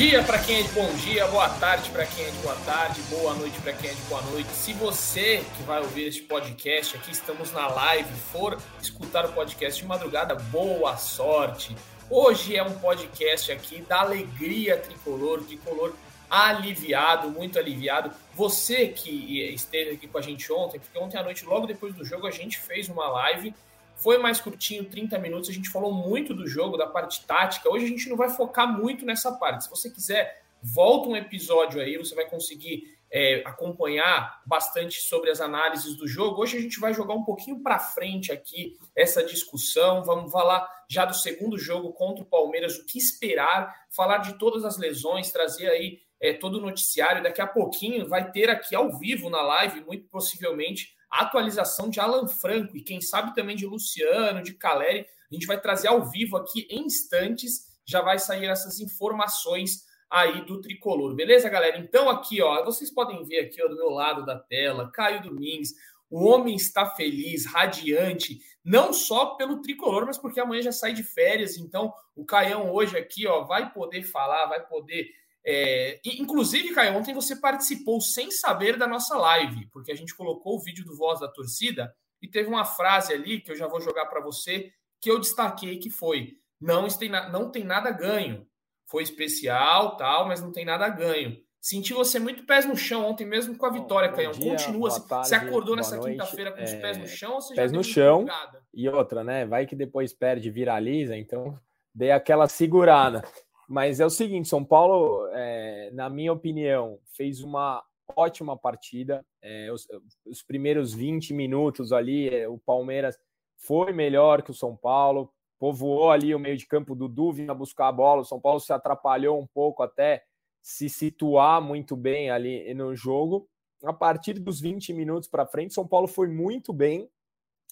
Dia 0.00 0.24
para 0.24 0.38
quem 0.38 0.60
é 0.60 0.62
de 0.62 0.70
bom 0.70 0.90
dia, 0.94 1.26
boa 1.26 1.46
tarde 1.46 1.90
para 1.90 2.06
quem 2.06 2.24
é 2.24 2.30
de 2.30 2.38
boa 2.38 2.56
tarde, 2.64 3.02
boa 3.10 3.34
noite 3.34 3.60
para 3.60 3.74
quem 3.74 3.90
é 3.90 3.92
de 3.92 4.00
boa 4.04 4.22
noite. 4.22 4.48
Se 4.48 4.72
você 4.72 5.44
que 5.54 5.62
vai 5.64 5.78
ouvir 5.78 6.06
este 6.06 6.22
podcast, 6.22 6.96
aqui 6.96 7.10
estamos 7.12 7.52
na 7.52 7.66
live, 7.68 8.08
for 8.32 8.56
escutar 8.80 9.26
o 9.26 9.32
podcast 9.34 9.78
de 9.78 9.86
madrugada, 9.86 10.34
boa 10.34 10.96
sorte. 10.96 11.76
Hoje 12.08 12.56
é 12.56 12.62
um 12.62 12.72
podcast 12.78 13.52
aqui 13.52 13.82
da 13.82 14.00
alegria 14.00 14.78
tricolor, 14.78 15.44
tricolor 15.44 15.92
aliviado, 16.30 17.28
muito 17.28 17.58
aliviado. 17.58 18.10
Você 18.34 18.88
que 18.88 19.52
esteve 19.52 19.90
aqui 19.90 20.08
com 20.08 20.16
a 20.16 20.22
gente 20.22 20.50
ontem, 20.50 20.80
porque 20.80 20.98
ontem 20.98 21.18
à 21.18 21.22
noite, 21.22 21.44
logo 21.44 21.66
depois 21.66 21.92
do 21.92 22.06
jogo, 22.06 22.26
a 22.26 22.30
gente 22.30 22.58
fez 22.58 22.88
uma 22.88 23.06
live 23.06 23.54
foi 24.00 24.18
mais 24.18 24.40
curtinho, 24.40 24.84
30 24.84 25.18
minutos. 25.18 25.50
A 25.50 25.52
gente 25.52 25.68
falou 25.68 25.92
muito 25.92 26.34
do 26.34 26.46
jogo, 26.46 26.76
da 26.76 26.86
parte 26.86 27.24
tática. 27.26 27.70
Hoje 27.70 27.84
a 27.84 27.88
gente 27.88 28.08
não 28.08 28.16
vai 28.16 28.30
focar 28.30 28.70
muito 28.70 29.04
nessa 29.04 29.32
parte. 29.32 29.64
Se 29.64 29.70
você 29.70 29.90
quiser, 29.90 30.42
volta 30.62 31.08
um 31.08 31.16
episódio 31.16 31.80
aí, 31.80 31.96
você 31.96 32.14
vai 32.14 32.26
conseguir 32.26 32.98
é, 33.10 33.42
acompanhar 33.44 34.40
bastante 34.46 35.00
sobre 35.00 35.30
as 35.30 35.40
análises 35.40 35.96
do 35.96 36.06
jogo. 36.06 36.40
Hoje 36.40 36.56
a 36.56 36.60
gente 36.60 36.78
vai 36.78 36.94
jogar 36.94 37.14
um 37.14 37.24
pouquinho 37.24 37.60
para 37.60 37.78
frente 37.78 38.32
aqui 38.32 38.78
essa 38.94 39.22
discussão. 39.22 40.04
Vamos 40.04 40.30
falar 40.30 40.66
já 40.88 41.04
do 41.04 41.14
segundo 41.14 41.58
jogo 41.58 41.92
contra 41.92 42.22
o 42.22 42.26
Palmeiras, 42.26 42.78
o 42.78 42.86
que 42.86 42.98
esperar, 42.98 43.74
falar 43.90 44.18
de 44.18 44.38
todas 44.38 44.64
as 44.64 44.78
lesões, 44.78 45.32
trazer 45.32 45.68
aí 45.68 46.00
é, 46.20 46.32
todo 46.32 46.56
o 46.56 46.60
noticiário. 46.60 47.22
Daqui 47.22 47.40
a 47.40 47.46
pouquinho 47.46 48.08
vai 48.08 48.30
ter 48.30 48.48
aqui 48.48 48.74
ao 48.74 48.96
vivo 48.96 49.28
na 49.28 49.42
live, 49.42 49.84
muito 49.84 50.06
possivelmente, 50.08 50.94
a 51.10 51.22
atualização 51.22 51.88
de 51.90 51.98
Alan 51.98 52.28
Franco 52.28 52.76
e 52.76 52.82
quem 52.82 53.00
sabe 53.00 53.34
também 53.34 53.56
de 53.56 53.66
Luciano, 53.66 54.42
de 54.42 54.54
Caleri. 54.54 55.06
A 55.30 55.34
gente 55.34 55.46
vai 55.46 55.60
trazer 55.60 55.88
ao 55.88 56.08
vivo 56.08 56.36
aqui 56.36 56.66
em 56.70 56.86
instantes, 56.86 57.66
já 57.84 58.00
vai 58.00 58.18
sair 58.18 58.46
essas 58.46 58.80
informações 58.80 59.84
aí 60.10 60.44
do 60.44 60.60
tricolor, 60.60 61.14
beleza, 61.14 61.48
galera? 61.48 61.78
Então 61.78 62.10
aqui, 62.10 62.42
ó, 62.42 62.64
vocês 62.64 62.90
podem 62.92 63.24
ver 63.24 63.40
aqui 63.40 63.62
ó, 63.62 63.68
do 63.68 63.76
meu 63.76 63.90
lado 63.90 64.24
da 64.26 64.36
tela, 64.36 64.90
Caio 64.90 65.22
Domingues, 65.22 65.72
o 66.10 66.24
homem 66.24 66.56
está 66.56 66.84
feliz, 66.84 67.46
radiante, 67.46 68.40
não 68.64 68.92
só 68.92 69.36
pelo 69.36 69.62
tricolor, 69.62 70.04
mas 70.04 70.18
porque 70.18 70.40
amanhã 70.40 70.62
já 70.62 70.72
sai 70.72 70.92
de 70.92 71.04
férias, 71.04 71.56
então 71.56 71.94
o 72.16 72.24
Caião 72.24 72.72
hoje 72.72 72.98
aqui, 72.98 73.26
ó, 73.28 73.44
vai 73.44 73.72
poder 73.72 74.02
falar, 74.02 74.46
vai 74.46 74.66
poder 74.66 75.08
é, 75.44 76.00
inclusive, 76.04 76.74
Caio, 76.74 76.96
ontem 76.96 77.14
você 77.14 77.36
participou 77.36 78.00
sem 78.00 78.30
saber 78.30 78.76
da 78.76 78.86
nossa 78.86 79.16
live, 79.16 79.68
porque 79.72 79.90
a 79.90 79.94
gente 79.96 80.14
colocou 80.14 80.56
o 80.56 80.62
vídeo 80.62 80.84
do 80.84 80.96
Voz 80.96 81.20
da 81.20 81.28
Torcida 81.28 81.92
e 82.20 82.28
teve 82.28 82.48
uma 82.48 82.64
frase 82.64 83.12
ali 83.12 83.40
que 83.40 83.50
eu 83.50 83.56
já 83.56 83.66
vou 83.66 83.80
jogar 83.80 84.06
para 84.06 84.20
você 84.20 84.70
que 85.00 85.10
eu 85.10 85.18
destaquei 85.18 85.78
que 85.78 85.90
foi: 85.90 86.34
não 86.60 86.86
tem, 86.88 87.08
não 87.08 87.50
tem 87.50 87.64
nada 87.64 87.90
ganho. 87.90 88.46
Foi 88.86 89.02
especial, 89.02 89.96
tal, 89.96 90.26
mas 90.26 90.42
não 90.42 90.52
tem 90.52 90.64
nada 90.64 90.88
ganho. 90.88 91.36
Senti 91.60 91.92
você 91.92 92.18
muito 92.18 92.44
pés 92.44 92.66
no 92.66 92.76
chão 92.76 93.06
ontem 93.06 93.26
mesmo 93.26 93.56
com 93.56 93.66
a 93.66 93.70
vitória, 93.70 94.10
Caio. 94.10 94.30
Continua. 94.36 94.88
Assim, 94.88 95.06
tarde, 95.06 95.28
você 95.28 95.34
acordou 95.34 95.76
nessa 95.76 95.98
quinta-feira 95.98 96.52
com 96.52 96.62
os 96.62 96.72
pés 96.72 96.98
no 96.98 97.04
é, 97.04 97.06
chão 97.06 97.34
ou 97.34 97.40
você 97.40 97.54
pés 97.54 97.70
no 97.70 97.84
chão 97.84 98.26
e 98.72 98.88
outra, 98.88 99.22
né? 99.22 99.46
Vai 99.46 99.66
que 99.66 99.76
depois 99.76 100.12
perde, 100.12 100.50
viraliza, 100.50 101.16
então 101.16 101.58
dei 101.94 102.10
aquela 102.10 102.48
segurada. 102.48 103.22
Mas 103.70 104.00
é 104.00 104.04
o 104.04 104.10
seguinte, 104.10 104.48
São 104.48 104.64
Paulo, 104.64 105.28
é, 105.32 105.92
na 105.92 106.10
minha 106.10 106.32
opinião, 106.32 106.98
fez 107.14 107.40
uma 107.40 107.80
ótima 108.16 108.58
partida. 108.58 109.24
É, 109.40 109.70
os, 109.72 109.86
os, 110.26 110.42
primeiros 110.42 110.92
20 110.92 111.32
minutos 111.32 111.92
ali, 111.92 112.28
é, 112.28 112.48
o 112.48 112.58
Palmeiras 112.58 113.16
foi 113.56 113.92
melhor 113.92 114.42
que 114.42 114.50
o 114.50 114.54
São 114.54 114.76
Paulo, 114.76 115.32
povoou 115.56 116.10
ali 116.10 116.34
o 116.34 116.38
meio 116.40 116.56
de 116.56 116.66
campo, 116.66 116.96
do 116.96 117.06
Dudu 117.06 117.32
vinha 117.32 117.54
buscar 117.54 117.86
a 117.86 117.92
bola, 117.92 118.22
o 118.22 118.24
São 118.24 118.40
Paulo 118.40 118.58
se 118.58 118.72
atrapalhou 118.72 119.40
um 119.40 119.46
pouco 119.46 119.84
até 119.84 120.24
se 120.60 120.88
situar 120.88 121.62
muito 121.62 121.94
bem 121.94 122.28
ali 122.28 122.74
no 122.74 122.96
jogo. 122.96 123.48
A 123.84 123.92
partir 123.92 124.40
dos 124.40 124.60
20 124.60 124.92
minutos 124.92 125.28
para 125.28 125.46
frente, 125.46 125.74
São 125.74 125.86
Paulo 125.86 126.08
foi 126.08 126.26
muito 126.26 126.72
bem 126.72 127.08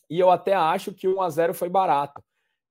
e 0.09 0.21
eu 0.21 0.31
até 0.31 0.55
acho 0.55 0.95
que 0.95 1.09
o 1.09 1.17
1 1.17 1.23
a 1.23 1.31
0 1.31 1.55
foi 1.55 1.69
barato. 1.69 2.23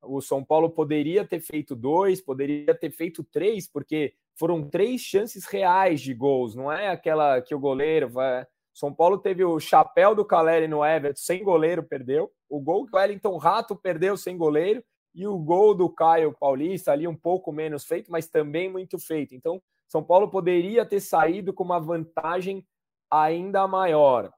O 0.01 0.21
São 0.21 0.43
Paulo 0.43 0.69
poderia 0.69 1.25
ter 1.25 1.39
feito 1.39 1.75
dois, 1.75 2.21
poderia 2.21 2.73
ter 2.73 2.91
feito 2.91 3.23
três, 3.23 3.67
porque 3.67 4.13
foram 4.35 4.69
três 4.69 5.01
chances 5.01 5.45
reais 5.45 6.01
de 6.01 6.13
gols, 6.13 6.55
não 6.55 6.71
é 6.71 6.89
aquela 6.89 7.41
que 7.41 7.55
o 7.55 7.59
goleiro 7.59 8.09
vai. 8.09 8.45
São 8.77 8.93
Paulo 8.93 9.17
teve 9.17 9.43
o 9.43 9.59
chapéu 9.59 10.13
do 10.13 10.23
Caleri 10.23 10.67
no 10.67 10.85
Everton, 10.85 11.19
sem 11.19 11.43
goleiro, 11.43 11.81
perdeu. 11.81 12.31
O 12.47 12.59
gol 12.61 12.85
que 12.85 12.95
o 12.95 12.99
Wellington 12.99 13.35
Rato 13.37 13.75
perdeu 13.75 14.15
sem 14.15 14.37
goleiro. 14.37 14.83
E 15.15 15.25
o 15.25 15.35
gol 15.35 15.73
do 15.73 15.89
Caio 15.89 16.31
Paulista, 16.39 16.91
ali 16.91 17.07
um 17.07 17.15
pouco 17.15 17.51
menos 17.51 17.85
feito, 17.85 18.11
mas 18.11 18.29
também 18.29 18.71
muito 18.71 18.99
feito. 18.99 19.33
Então, 19.33 19.59
São 19.87 20.03
Paulo 20.03 20.29
poderia 20.29 20.85
ter 20.85 20.99
saído 20.99 21.51
com 21.51 21.63
uma 21.63 21.79
vantagem 21.79 22.63
ainda 23.09 23.67
maior. 23.67 24.31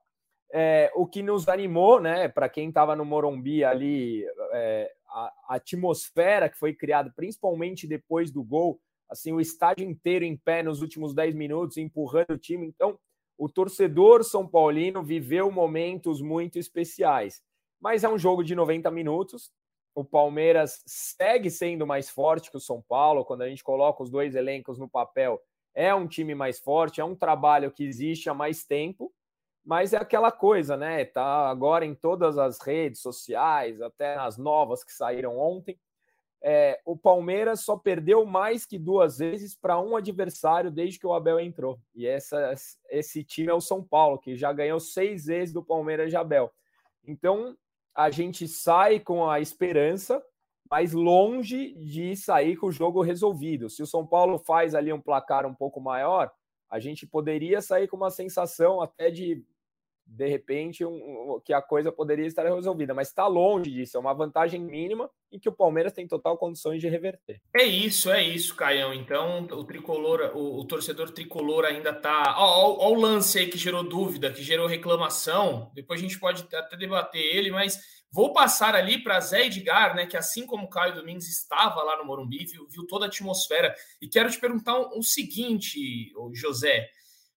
É, 0.54 0.90
o 0.96 1.06
que 1.06 1.22
nos 1.22 1.50
animou, 1.50 2.00
né, 2.00 2.30
para 2.30 2.48
quem 2.48 2.70
estava 2.70 2.96
no 2.96 3.04
Morumbi 3.04 3.62
ali, 3.66 4.24
é, 4.54 4.90
a, 5.10 5.56
atmosfera 5.56 6.50
que 6.50 6.58
foi 6.58 6.74
criada, 6.74 7.12
principalmente 7.16 7.88
depois 7.88 8.32
do 8.32 8.44
gol, 8.44 8.80
assim, 9.10 9.32
o 9.32 9.42
estádio 9.42 9.88
inteiro 9.88 10.24
em 10.26 10.38
pé 10.38 10.62
nos 10.64 10.82
últimos 10.82 11.14
10 11.14 11.36
minutos, 11.36 11.78
empurrando 11.78 12.32
o 12.32 12.38
time. 12.38 12.68
Então, 12.68 13.00
o 13.38 13.48
torcedor 13.48 14.24
São 14.24 14.48
Paulino 14.48 15.04
viveu 15.04 15.52
momentos 15.52 16.22
muito 16.22 16.60
especiais. 16.60 17.42
Mas 17.80 18.04
é 18.04 18.10
um 18.10 18.18
jogo 18.18 18.44
de 18.44 18.54
90 18.54 18.92
minutos. 18.92 19.52
O 19.96 20.04
Palmeiras 20.04 20.84
segue 20.86 21.50
sendo 21.50 21.88
mais 21.88 22.10
forte 22.10 22.52
que 22.52 22.58
o 22.58 22.62
São 22.62 22.84
Paulo. 22.88 23.24
Quando 23.24 23.42
a 23.42 23.50
gente 23.50 23.64
coloca 23.64 24.04
os 24.04 24.10
dois 24.10 24.36
elencos 24.36 24.78
no 24.78 24.90
papel, 24.90 25.42
é 25.74 25.96
um 25.96 26.08
time 26.08 26.36
mais 26.36 26.60
forte, 26.60 27.00
é 27.00 27.06
um 27.06 27.16
trabalho 27.16 27.72
que 27.72 27.84
existe 27.84 28.30
há 28.30 28.34
mais 28.34 28.66
tempo. 28.66 29.14
Mas 29.70 29.94
é 29.94 29.98
aquela 29.98 30.32
coisa, 30.32 30.76
né? 30.76 31.06
Tá 31.06 31.48
agora 31.48 31.86
em 31.86 31.94
todas 31.94 32.40
as 32.40 32.60
redes 32.60 33.02
sociais, 33.02 33.80
até 33.80 34.16
nas 34.16 34.36
novas 34.36 34.84
que 34.84 34.92
saíram 34.92 35.38
ontem. 35.38 35.80
É, 36.42 36.82
o 36.84 36.98
Palmeiras 36.98 37.60
só 37.62 37.78
perdeu 37.78 38.26
mais 38.26 38.66
que 38.66 38.80
duas 38.80 39.20
vezes 39.20 39.56
para 39.56 39.80
um 39.80 39.96
adversário 39.96 40.72
desde 40.72 40.98
que 40.98 41.06
o 41.06 41.14
Abel 41.14 41.40
entrou. 41.40 41.80
E 41.94 42.08
essa, 42.08 42.52
esse 42.90 43.24
time 43.24 43.52
é 43.52 43.54
o 43.54 43.62
São 43.62 43.84
Paulo, 43.84 44.18
que 44.18 44.36
já 44.36 44.52
ganhou 44.52 44.80
seis 44.80 45.26
vezes 45.26 45.54
do 45.54 45.64
Palmeiras 45.64 46.10
de 46.10 46.18
Abel. 46.18 46.52
Então 47.06 47.56
a 47.94 48.10
gente 48.10 48.48
sai 48.48 49.00
com 49.00 49.30
a 49.30 49.40
esperança, 49.40 50.20
mas 50.68 50.94
longe 50.94 51.76
de 51.76 52.16
sair 52.16 52.58
com 52.58 52.70
o 52.70 52.72
jogo 52.72 53.04
resolvido. 53.04 53.70
Se 53.70 53.84
o 53.84 53.88
São 53.88 54.04
Paulo 54.04 54.40
faz 54.40 54.74
ali 54.74 54.92
um 54.92 55.00
placar 55.00 55.46
um 55.46 55.54
pouco 55.54 55.80
maior, 55.80 56.32
a 56.72 56.80
gente 56.80 57.06
poderia 57.06 57.62
sair 57.62 57.88
com 57.88 57.98
uma 57.98 58.10
sensação 58.10 58.82
até 58.82 59.12
de 59.12 59.46
de 60.10 60.28
repente 60.28 60.84
um, 60.84 61.40
que 61.46 61.54
a 61.54 61.62
coisa 61.62 61.92
poderia 61.92 62.26
estar 62.26 62.44
resolvida, 62.44 62.94
mas 62.94 63.10
está 63.10 63.28
longe 63.28 63.72
disso, 63.72 63.96
é 63.96 64.00
uma 64.00 64.14
vantagem 64.14 64.60
mínima 64.60 65.10
e 65.32 65.40
que 65.40 65.48
o 65.48 65.54
Palmeiras 65.54 65.94
tem 65.94 66.08
total 66.08 66.38
condições 66.38 66.82
de 66.82 66.90
reverter. 66.90 67.40
É 67.56 67.64
isso, 67.64 68.12
é 68.12 68.24
isso, 68.24 68.56
Caião. 68.56 68.94
Então 68.94 69.44
o 69.52 69.64
tricolor, 69.64 70.32
o, 70.36 70.60
o 70.60 70.66
torcedor 70.66 71.12
tricolor 71.12 71.66
ainda 71.66 71.92
está. 71.92 72.36
Olha 72.38 72.98
o 72.98 73.00
lance 73.00 73.38
aí 73.38 73.48
que 73.48 73.58
gerou 73.58 73.84
dúvida, 73.84 74.32
que 74.32 74.42
gerou 74.42 74.68
reclamação. 74.68 75.72
Depois 75.76 76.00
a 76.00 76.04
gente 76.04 76.20
pode 76.20 76.44
até 76.52 76.76
debater 76.76 77.22
ele, 77.22 77.52
mas 77.52 77.80
vou 78.12 78.34
passar 78.34 78.74
ali 78.74 79.04
para 79.04 79.20
Zé 79.20 79.46
Edgar, 79.46 79.96
né? 79.96 80.08
Que 80.08 80.18
assim 80.18 80.46
como 80.48 80.66
o 80.66 80.70
Caio 80.70 80.96
Domingues 80.96 81.30
estava 81.30 81.84
lá 81.84 81.98
no 81.98 82.06
Morumbi, 82.06 82.46
viu, 82.46 82.68
viu 82.68 82.88
toda 82.88 83.06
a 83.06 83.08
atmosfera. 83.08 83.76
E 84.02 84.08
quero 84.08 84.32
te 84.32 84.40
perguntar 84.40 84.76
o 84.76 84.96
um, 84.96 85.00
um 85.00 85.04
seguinte, 85.04 86.12
José. 86.34 86.90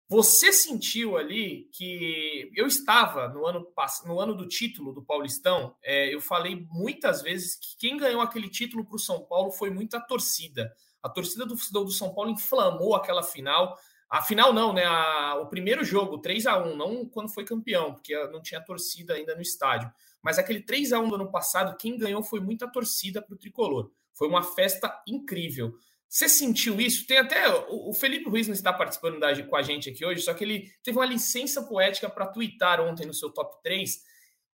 Você 0.08 0.52
sentiu 0.52 1.16
ali 1.16 1.70
que 1.72 2.50
eu 2.54 2.66
estava 2.66 3.28
no 3.28 3.46
ano, 3.46 3.66
no 4.04 4.20
ano 4.20 4.34
do 4.34 4.46
título 4.46 4.92
do 4.92 5.02
Paulistão, 5.02 5.74
é, 5.82 6.14
eu 6.14 6.20
falei 6.20 6.66
muitas 6.70 7.22
vezes 7.22 7.54
que 7.54 7.76
quem 7.78 7.96
ganhou 7.96 8.20
aquele 8.20 8.48
título 8.48 8.84
para 8.84 8.96
o 8.96 8.98
São 8.98 9.24
Paulo 9.24 9.50
foi 9.50 9.70
muito 9.70 9.96
a 9.96 10.00
torcida. 10.00 10.70
A 11.02 11.08
torcida 11.08 11.46
do, 11.46 11.54
do 11.54 11.90
São 11.90 12.14
Paulo 12.14 12.30
inflamou 12.30 12.94
aquela 12.94 13.22
final. 13.22 13.76
A 14.08 14.20
final 14.20 14.52
não, 14.52 14.74
né? 14.74 14.84
A, 14.84 15.36
o 15.40 15.46
primeiro 15.46 15.82
jogo, 15.82 16.18
3 16.18 16.46
a 16.46 16.62
1 16.62 16.76
não 16.76 17.06
quando 17.06 17.32
foi 17.32 17.44
campeão, 17.44 17.94
porque 17.94 18.14
não 18.28 18.42
tinha 18.42 18.60
torcida 18.60 19.14
ainda 19.14 19.34
no 19.34 19.40
estádio. 19.40 19.90
Mas 20.20 20.38
aquele 20.38 20.60
3 20.60 20.92
a 20.92 21.00
1 21.00 21.08
do 21.08 21.14
ano 21.14 21.30
passado, 21.30 21.76
quem 21.78 21.96
ganhou 21.96 22.22
foi 22.22 22.38
muita 22.38 22.70
torcida 22.70 23.22
para 23.22 23.34
o 23.34 23.38
tricolor. 23.38 23.90
Foi 24.12 24.28
uma 24.28 24.42
festa 24.42 25.02
incrível. 25.06 25.74
Você 26.12 26.28
sentiu 26.28 26.78
isso? 26.78 27.06
Tem 27.06 27.16
até. 27.16 27.48
O 27.70 27.94
Felipe 27.94 28.28
Ruiz 28.28 28.46
não 28.46 28.52
está 28.52 28.70
participando 28.70 29.18
da, 29.18 29.42
com 29.44 29.56
a 29.56 29.62
gente 29.62 29.88
aqui 29.88 30.04
hoje, 30.04 30.20
só 30.20 30.34
que 30.34 30.44
ele 30.44 30.70
teve 30.84 30.98
uma 30.98 31.06
licença 31.06 31.62
poética 31.62 32.06
para 32.06 32.26
twittar 32.26 32.82
ontem 32.82 33.06
no 33.06 33.14
seu 33.14 33.30
top 33.30 33.56
3. 33.62 33.98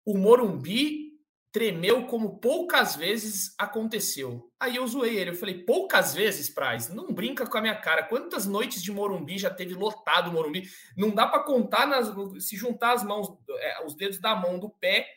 O 0.03 0.17
Morumbi 0.17 1.13
tremeu 1.53 2.07
como 2.07 2.39
poucas 2.39 2.97
vezes 2.97 3.55
aconteceu. 3.57 4.51
Aí 4.59 4.75
eu 4.75 4.85
zoei 4.85 5.15
ele. 5.15 5.29
Eu 5.29 5.35
falei, 5.35 5.63
poucas 5.63 6.13
vezes, 6.13 6.49
Praz? 6.49 6.89
Não 6.89 7.13
brinca 7.13 7.47
com 7.47 7.57
a 7.57 7.61
minha 7.61 7.75
cara. 7.77 8.03
Quantas 8.03 8.45
noites 8.45 8.83
de 8.83 8.91
Morumbi 8.91 9.37
já 9.37 9.49
teve 9.49 9.73
lotado 9.73 10.29
o 10.29 10.33
Morumbi? 10.33 10.69
Não 10.97 11.09
dá 11.09 11.25
para 11.25 11.43
contar, 11.43 11.87
nas, 11.87 12.13
se 12.43 12.57
juntar 12.57 12.95
as 12.95 13.03
mãos, 13.05 13.33
é, 13.49 13.85
os 13.85 13.95
dedos 13.95 14.19
da 14.19 14.35
mão 14.35 14.59
do 14.59 14.69
pé, 14.69 15.07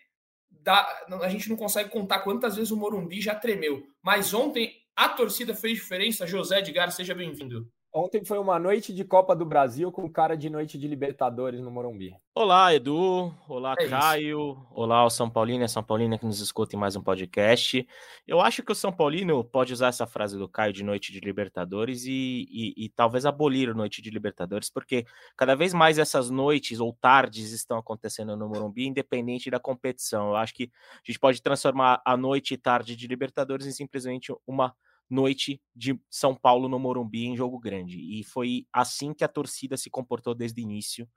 a 0.64 1.28
gente 1.28 1.48
não 1.48 1.56
consegue 1.56 1.90
contar 1.90 2.20
quantas 2.20 2.54
vezes 2.54 2.70
o 2.70 2.76
Morumbi 2.76 3.20
já 3.20 3.34
tremeu. 3.34 3.84
Mas 4.00 4.32
ontem 4.32 4.86
A 4.98 5.08
torcida 5.08 5.54
fez 5.54 5.74
diferença. 5.74 6.26
José 6.26 6.58
Edgar, 6.58 6.90
seja 6.90 7.14
bem-vindo. 7.14 7.70
Ontem 7.94 8.24
foi 8.24 8.36
uma 8.36 8.58
noite 8.58 8.92
de 8.92 9.04
Copa 9.04 9.34
do 9.34 9.46
Brasil 9.46 9.92
com 9.92 10.10
cara 10.10 10.36
de 10.36 10.50
noite 10.50 10.76
de 10.76 10.88
Libertadores 10.88 11.60
no 11.60 11.70
Morumbi. 11.70 12.16
Olá, 12.34 12.74
Edu. 12.74 13.32
Olá, 13.48 13.76
é 13.78 13.86
Caio. 13.86 14.50
Isso. 14.50 14.66
Olá, 14.72 15.04
o 15.04 15.10
São 15.10 15.30
Paulino 15.30 15.62
e 15.62 15.66
a 15.66 15.68
São 15.68 15.84
Paulina 15.84 16.18
que 16.18 16.26
nos 16.26 16.40
escuta 16.40 16.74
em 16.74 16.78
mais 16.80 16.96
um 16.96 17.00
podcast. 17.00 17.86
Eu 18.26 18.40
acho 18.40 18.60
que 18.64 18.72
o 18.72 18.74
São 18.74 18.92
Paulino 18.92 19.44
pode 19.44 19.72
usar 19.72 19.86
essa 19.86 20.04
frase 20.04 20.36
do 20.36 20.48
Caio 20.48 20.72
de 20.72 20.82
noite 20.82 21.12
de 21.12 21.20
Libertadores 21.20 22.04
e, 22.04 22.48
e, 22.50 22.74
e 22.84 22.88
talvez 22.88 23.24
abolir 23.24 23.70
a 23.70 23.74
noite 23.74 24.02
de 24.02 24.10
Libertadores, 24.10 24.68
porque 24.68 25.06
cada 25.36 25.54
vez 25.54 25.72
mais 25.72 25.96
essas 25.96 26.28
noites 26.28 26.80
ou 26.80 26.92
tardes 26.92 27.52
estão 27.52 27.78
acontecendo 27.78 28.36
no 28.36 28.48
Morumbi, 28.48 28.88
independente 28.88 29.48
da 29.48 29.60
competição. 29.60 30.30
Eu 30.30 30.36
acho 30.36 30.54
que 30.54 30.72
a 30.92 31.06
gente 31.06 31.20
pode 31.20 31.40
transformar 31.40 32.02
a 32.04 32.16
noite 32.16 32.54
e 32.54 32.58
tarde 32.58 32.96
de 32.96 33.06
Libertadores 33.06 33.64
em 33.64 33.72
simplesmente 33.72 34.34
uma 34.44 34.74
noite 35.08 35.60
de 35.74 35.98
São 36.10 36.34
Paulo 36.34 36.68
no 36.68 36.78
Morumbi 36.78 37.26
em 37.26 37.36
jogo 37.36 37.58
grande. 37.58 37.98
E 37.98 38.22
foi 38.24 38.66
assim 38.72 39.14
que 39.14 39.24
a 39.24 39.28
torcida 39.28 39.76
se 39.76 39.90
comportou 39.90 40.34
desde 40.34 40.60
o 40.60 40.62
início. 40.62 41.08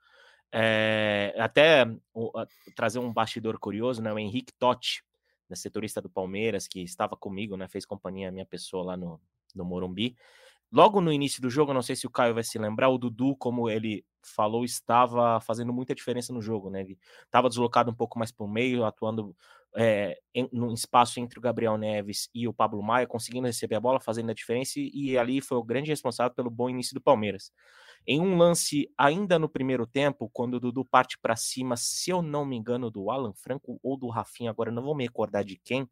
É, 0.52 1.34
até 1.38 1.86
o, 2.14 2.38
a, 2.38 2.46
trazer 2.76 3.00
um 3.00 3.12
bastidor 3.12 3.58
curioso, 3.60 4.02
né? 4.02 4.12
O 4.12 4.20
Henrique 4.20 4.54
Totti, 4.60 5.04
né, 5.50 5.56
setorista 5.56 6.02
do 6.02 6.10
Palmeiras, 6.10 6.68
que 6.68 6.82
estava 6.82 7.16
comigo, 7.16 7.56
né? 7.58 7.68
Fez 7.68 7.86
companhia 7.86 8.30
a 8.30 8.32
minha 8.32 8.46
pessoa 8.46 8.84
lá 8.84 8.98
no, 8.98 9.20
no 9.56 9.66
Morumbi. 9.66 10.16
Logo 10.72 11.02
no 11.02 11.12
início 11.12 11.42
do 11.42 11.50
jogo, 11.50 11.74
não 11.74 11.82
sei 11.82 11.98
se 11.98 12.08
o 12.08 12.10
Caio 12.10 12.34
vai 12.34 12.44
se 12.44 12.58
lembrar, 12.58 12.88
o 12.88 12.98
Dudu, 12.98 13.36
como 13.36 13.70
ele 13.70 14.06
falou, 14.24 14.64
estava 14.64 15.42
fazendo 15.42 15.74
muita 15.74 15.94
diferença 15.94 16.32
no 16.32 16.42
jogo, 16.42 16.70
né? 16.70 16.80
Ele 16.80 16.98
estava 17.26 17.50
deslocado 17.50 17.92
um 17.92 17.94
pouco 17.94 18.18
mais 18.18 18.32
para 18.32 18.46
o 18.46 18.50
meio, 18.50 18.86
atuando 18.86 19.36
é, 19.76 20.18
em, 20.34 20.50
no 20.52 20.74
espaço 20.74 21.20
entre 21.20 21.40
o 21.40 21.42
Gabriel 21.42 21.78
Neves 21.78 22.30
e 22.34 22.48
o 22.48 22.54
Pablo 22.54 22.82
Maia, 22.82 23.08
conseguindo 23.08 23.48
receber 23.48 23.76
a 23.76 23.80
bola, 23.80 24.00
fazendo 24.00 24.30
a 24.30 24.34
diferença, 24.34 24.80
e, 24.80 24.92
e 24.94 25.18
ali 25.18 25.42
foi 25.42 25.58
o 25.58 25.64
grande 25.64 25.90
responsável 25.90 26.34
pelo 26.34 26.50
bom 26.50 26.70
início 26.70 26.94
do 26.94 27.02
Palmeiras. 27.02 27.52
Em 28.06 28.20
um 28.20 28.36
lance 28.38 28.90
ainda 28.98 29.38
no 29.38 29.48
primeiro 29.48 29.86
tempo, 29.86 30.30
quando 30.34 30.56
o 30.56 30.60
Dudu 30.60 30.84
parte 30.84 31.18
para 31.20 31.36
cima, 31.36 31.78
se 31.78 32.10
eu 32.10 32.22
não 32.22 32.46
me 32.46 32.56
engano, 32.56 32.90
do 32.90 33.12
Alan 33.12 33.34
Franco 33.34 33.80
ou 33.84 33.96
do 33.96 34.10
Rafinha, 34.10 34.50
agora 34.50 34.72
não 34.72 34.84
vou 34.84 34.96
me 34.96 35.04
recordar 35.04 35.44
de 35.44 35.58
quem, 35.64 35.88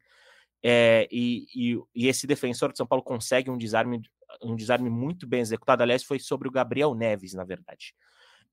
é, 0.62 1.08
e, 1.10 1.46
e, 1.54 1.80
e, 1.94 2.08
esse 2.08 2.26
defensor 2.26 2.70
de 2.70 2.76
São 2.76 2.86
Paulo 2.86 3.02
consegue 3.02 3.50
um 3.50 3.56
desarme, 3.56 4.02
um 4.42 4.54
desarme 4.54 4.90
muito 4.90 5.26
bem 5.26 5.40
executado. 5.40 5.82
Aliás, 5.82 6.04
foi 6.04 6.18
sobre 6.18 6.48
o 6.48 6.50
Gabriel 6.50 6.94
Neves, 6.94 7.32
na 7.32 7.44
verdade. 7.44 7.94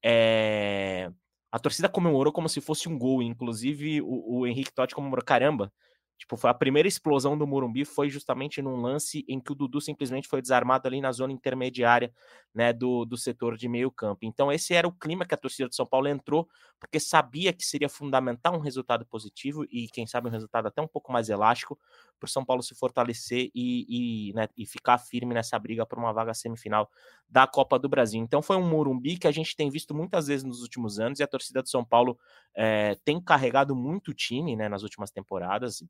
É, 0.04 1.12
a 1.52 1.60
torcida 1.60 1.90
comemorou 1.90 2.34
como 2.34 2.50
se 2.50 2.62
fosse 2.62 2.90
um 2.90 2.98
gol, 2.98 3.22
inclusive 3.22 4.02
o, 4.02 4.40
o 4.40 4.48
Henrique 4.48 4.74
Totti 4.74 4.94
comemorou, 4.94 5.24
caramba, 5.24 5.72
Tipo, 6.18 6.36
foi 6.36 6.50
a 6.50 6.54
primeira 6.54 6.88
explosão 6.88 7.38
do 7.38 7.46
Morumbi 7.46 7.86
foi 7.86 8.10
justamente 8.10 8.62
num 8.62 8.76
lance 8.82 9.24
em 9.28 9.40
que 9.40 9.52
o 9.52 9.56
Dudu 9.56 9.80
simplesmente 9.80 10.28
foi 10.28 10.42
desarmado 10.42 10.88
ali 10.88 11.00
na 11.00 11.12
zona 11.12 11.32
intermediária, 11.32 12.12
né, 12.54 12.74
do, 12.74 13.06
do 13.06 13.16
setor 13.16 13.56
de 13.56 13.70
meio 13.70 13.92
campo. 13.92 14.22
Então 14.24 14.52
esse 14.52 14.74
era 14.74 14.88
o 14.88 14.92
clima 14.92 15.26
que 15.26 15.36
a 15.36 15.38
torcida 15.38 15.70
de 15.70 15.76
São 15.76 15.86
Paulo 15.86 16.08
entrou, 16.08 16.48
porque 16.80 17.00
sabia 17.00 17.54
que 17.54 17.64
seria 17.64 17.88
fundamental 17.88 18.56
um 18.56 18.60
resultado 18.60 19.06
positivo 19.06 19.64
e 19.72 19.88
quem 19.90 20.08
sabe 20.08 20.28
um 20.28 20.32
resultado 20.32 20.68
até 20.68 20.82
um 20.82 20.88
pouco 20.88 21.12
mais 21.12 21.30
elástico 21.30 21.78
para 22.20 22.28
o 22.28 22.30
São 22.30 22.44
Paulo 22.44 22.64
se 22.64 22.74
fortalecer 22.74 23.52
e, 23.54 24.30
e, 24.30 24.34
né, 24.34 24.48
e 24.58 24.66
ficar 24.66 24.98
firme 24.98 25.36
nessa 25.36 25.58
briga 25.60 25.86
por 25.86 26.00
uma 26.00 26.12
vaga 26.12 26.34
semifinal 26.34 26.90
da 27.30 27.46
Copa 27.46 27.78
do 27.78 27.88
Brasil. 27.88 28.22
Então 28.22 28.42
foi 28.42 28.56
um 28.56 28.68
Morumbi 28.68 29.18
que 29.18 29.28
a 29.28 29.32
gente 29.32 29.56
tem 29.56 29.70
visto 29.70 29.94
muitas 29.94 30.28
vezes 30.28 30.44
nos 30.44 30.62
últimos 30.62 31.00
anos 31.00 31.20
e 31.20 31.24
a 31.24 31.28
torcida 31.28 31.62
de 31.62 31.70
São 31.70 31.86
Paulo 31.86 32.18
é, 32.56 32.96
tem 33.06 33.22
carregado 33.22 33.76
muito 33.76 34.10
o 34.10 34.14
time, 34.14 34.56
né, 34.56 34.68
nas 34.68 34.82
últimas 34.82 35.12
temporadas, 35.12 35.84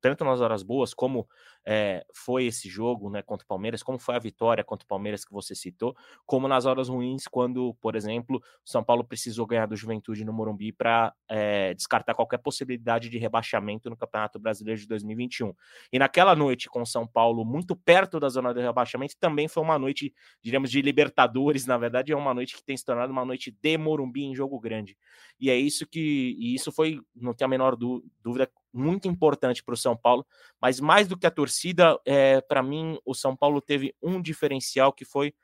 tanto 0.00 0.24
nas 0.24 0.40
horas 0.40 0.62
boas, 0.62 0.94
como 0.94 1.26
é, 1.66 2.04
foi 2.14 2.46
esse 2.46 2.68
jogo 2.68 3.10
né, 3.10 3.22
contra 3.22 3.44
o 3.44 3.48
Palmeiras, 3.48 3.82
como 3.82 3.98
foi 3.98 4.14
a 4.14 4.18
vitória 4.18 4.62
contra 4.62 4.84
o 4.84 4.88
Palmeiras 4.88 5.24
que 5.24 5.32
você 5.32 5.54
citou, 5.54 5.96
como 6.24 6.46
nas 6.46 6.64
horas 6.64 6.88
ruins, 6.88 7.26
quando, 7.26 7.74
por 7.80 7.96
exemplo, 7.96 8.36
o 8.36 8.70
São 8.70 8.84
Paulo 8.84 9.02
precisou 9.02 9.46
ganhar 9.46 9.66
do 9.66 9.74
Juventude 9.74 10.24
no 10.24 10.32
Morumbi 10.32 10.72
para 10.72 11.12
é, 11.28 11.74
descartar 11.74 12.14
qualquer 12.14 12.38
possibilidade 12.38 13.08
de 13.08 13.18
rebaixamento 13.18 13.90
no 13.90 13.96
Campeonato 13.96 14.38
Brasileiro 14.38 14.80
de 14.80 14.86
2021. 14.86 15.52
E 15.92 15.98
naquela 15.98 16.36
noite 16.36 16.68
com 16.68 16.82
o 16.82 16.86
São 16.86 17.06
Paulo 17.06 17.44
muito 17.44 17.74
perto 17.74 18.20
da 18.20 18.28
zona 18.28 18.54
de 18.54 18.60
rebaixamento, 18.60 19.16
também 19.18 19.48
foi 19.48 19.62
uma 19.62 19.78
noite, 19.78 20.14
diríamos, 20.40 20.70
de 20.70 20.80
Libertadores, 20.80 21.66
na 21.66 21.76
verdade, 21.76 22.12
é 22.12 22.16
uma 22.16 22.32
noite 22.32 22.56
que 22.56 22.64
tem 22.64 22.76
se 22.76 22.84
tornado 22.84 23.12
uma 23.12 23.24
noite 23.24 23.50
de 23.50 23.76
Morumbi 23.76 24.24
em 24.24 24.34
jogo 24.34 24.60
grande. 24.60 24.96
E 25.40 25.50
é 25.50 25.56
isso 25.56 25.86
que, 25.86 26.36
e 26.38 26.54
isso 26.54 26.70
foi, 26.70 27.00
não 27.14 27.34
tem 27.34 27.44
a 27.44 27.48
menor 27.48 27.76
dúvida, 27.76 28.50
muito 28.76 29.08
importante 29.08 29.62
para 29.62 29.74
o 29.74 29.76
São 29.76 29.96
Paulo, 29.96 30.26
mas 30.60 30.78
mais 30.80 31.08
do 31.08 31.16
que 31.16 31.26
a 31.26 31.30
torcida, 31.30 31.98
é, 32.04 32.40
para 32.40 32.62
mim, 32.62 32.98
o 33.04 33.14
São 33.14 33.36
Paulo 33.36 33.60
teve 33.60 33.94
um 34.02 34.20
diferencial 34.20 34.92
que 34.92 35.04
foi 35.04 35.34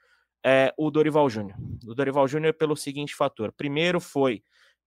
é, 0.45 0.73
o 0.77 0.91
Dorival 0.91 1.29
Júnior. 1.31 1.57
O 1.87 1.95
Dorival 1.95 2.29
Júnior 2.29 2.55
pelo 2.55 2.77
seguinte 2.77 3.15
fator: 3.15 3.53
primeiro 3.53 4.01
foi 4.01 4.43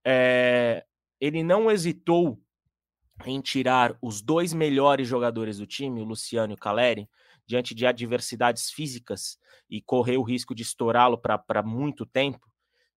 é, 0.06 0.86
ele 1.20 1.44
não 1.44 1.72
hesitou 1.72 2.40
em 3.26 3.40
tirar 3.42 3.98
os 4.02 4.22
dois 4.22 4.54
melhores 4.54 5.08
jogadores 5.08 5.58
do 5.58 5.66
time, 5.66 6.02
o 6.02 6.06
Luciano 6.06 6.54
e 6.54 6.56
o 6.56 6.58
Caleri, 6.58 7.10
diante 7.48 7.74
de 7.74 7.86
adversidades 7.86 8.70
físicas 8.70 9.38
e 9.70 9.82
correr 9.82 10.18
o 10.18 10.24
risco 10.24 10.54
de 10.54 10.64
estourá-lo 10.64 11.18
para 11.18 11.64
muito 11.64 12.06
tempo 12.06 12.46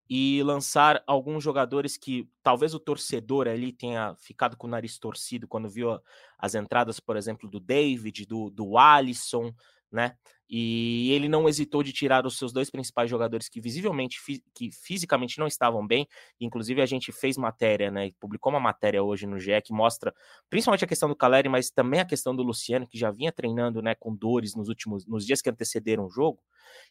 e 0.08 0.42
lançar 0.42 1.02
alguns 1.06 1.44
jogadores 1.44 1.96
que 1.96 2.28
talvez 2.42 2.74
o 2.74 2.80
torcedor 2.80 3.46
ali 3.46 3.72
tenha 3.72 4.14
ficado 4.16 4.56
com 4.56 4.66
o 4.66 4.70
nariz 4.70 4.98
torcido 4.98 5.46
quando 5.46 5.68
viu 5.68 6.00
as 6.38 6.54
entradas, 6.54 6.98
por 6.98 7.16
exemplo, 7.16 7.48
do 7.48 7.60
David, 7.60 8.24
do, 8.26 8.50
do 8.50 8.78
Alisson, 8.78 9.52
né? 9.90 10.16
E 10.50 11.12
ele 11.12 11.28
não 11.28 11.46
hesitou 11.46 11.82
de 11.82 11.92
tirar 11.92 12.24
os 12.24 12.38
seus 12.38 12.52
dois 12.54 12.70
principais 12.70 13.10
jogadores 13.10 13.50
que 13.50 13.60
visivelmente, 13.60 14.18
que 14.54 14.70
fisicamente 14.72 15.38
não 15.38 15.46
estavam 15.46 15.86
bem. 15.86 16.08
Inclusive, 16.40 16.80
a 16.80 16.86
gente 16.86 17.12
fez 17.12 17.36
matéria, 17.36 17.90
né? 17.90 18.10
Publicou 18.18 18.50
uma 18.50 18.60
matéria 18.60 19.02
hoje 19.02 19.26
no 19.26 19.38
GE 19.38 19.60
que 19.62 19.74
mostra 19.74 20.14
principalmente 20.48 20.84
a 20.84 20.88
questão 20.88 21.08
do 21.08 21.16
Caleri, 21.16 21.50
mas 21.50 21.70
também 21.70 22.00
a 22.00 22.04
questão 22.06 22.34
do 22.34 22.42
Luciano, 22.42 22.88
que 22.88 22.98
já 22.98 23.10
vinha 23.10 23.30
treinando 23.30 23.82
né, 23.82 23.94
com 23.94 24.14
dores 24.14 24.54
nos 24.54 24.68
últimos 24.68 25.06
nos 25.06 25.26
dias 25.26 25.42
que 25.42 25.50
antecederam 25.50 26.06
o 26.06 26.10
jogo. 26.10 26.40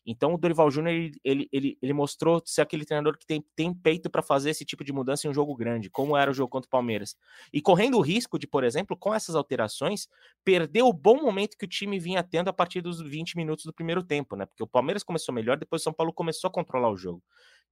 Então, 0.06 0.34
o 0.34 0.38
Dorival 0.38 0.70
Júnior 0.72 0.94
ele, 0.94 1.12
ele, 1.24 1.50
ele, 1.52 1.78
ele, 1.82 1.94
mostrou 1.94 2.42
ser 2.46 2.62
aquele 2.62 2.86
treinador 2.86 3.18
que 3.18 3.26
tem, 3.26 3.44
tem 3.56 3.74
peito 3.74 4.10
para 4.10 4.22
fazer 4.22 4.50
esse 4.50 4.64
tipo 4.66 4.84
de 4.84 4.94
mudança 4.94 5.28
em 5.28 5.30
um 5.30 5.34
jogo 5.34 5.56
grande, 5.56 5.90
como 5.90 6.16
era 6.16 6.32
o 6.32 6.34
jogo 6.34 6.50
contra 6.50 6.68
o 6.68 6.70
Palmeiras. 6.70 7.16
E 7.52 7.62
correndo 7.62 7.98
o 7.98 8.02
risco 8.02 8.40
de, 8.40 8.48
por 8.48 8.64
exemplo, 8.64 8.96
com 8.98 9.14
essas 9.14 9.36
alterações, 9.36 10.08
perder 10.44 10.84
o 10.84 10.94
bom 10.94 11.22
momento 11.22 11.58
que 11.58 11.66
o 11.66 11.70
time 11.70 12.00
vinha 12.00 12.24
tendo 12.24 12.50
a 12.50 12.54
partir 12.54 12.82
dos 12.82 13.02
20 13.02 13.36
minutos 13.36 13.66
do 13.66 13.74
primeiro 13.74 14.04
tempo, 14.04 14.36
né? 14.36 14.46
Porque 14.46 14.64
o 14.64 14.68
Palmeiras 14.68 15.04
começou 15.04 15.34
melhor, 15.34 15.58
depois 15.58 15.82
o 15.82 15.84
São 15.84 15.94
Paulo 15.94 16.14
começou 16.14 16.48
a 16.48 16.52
controlar 16.52 16.90
o 16.90 16.98
jogo. 16.98 17.24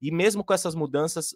E 0.01 0.11
mesmo 0.11 0.43
com 0.43 0.53
essas 0.53 0.75
mudanças, 0.75 1.35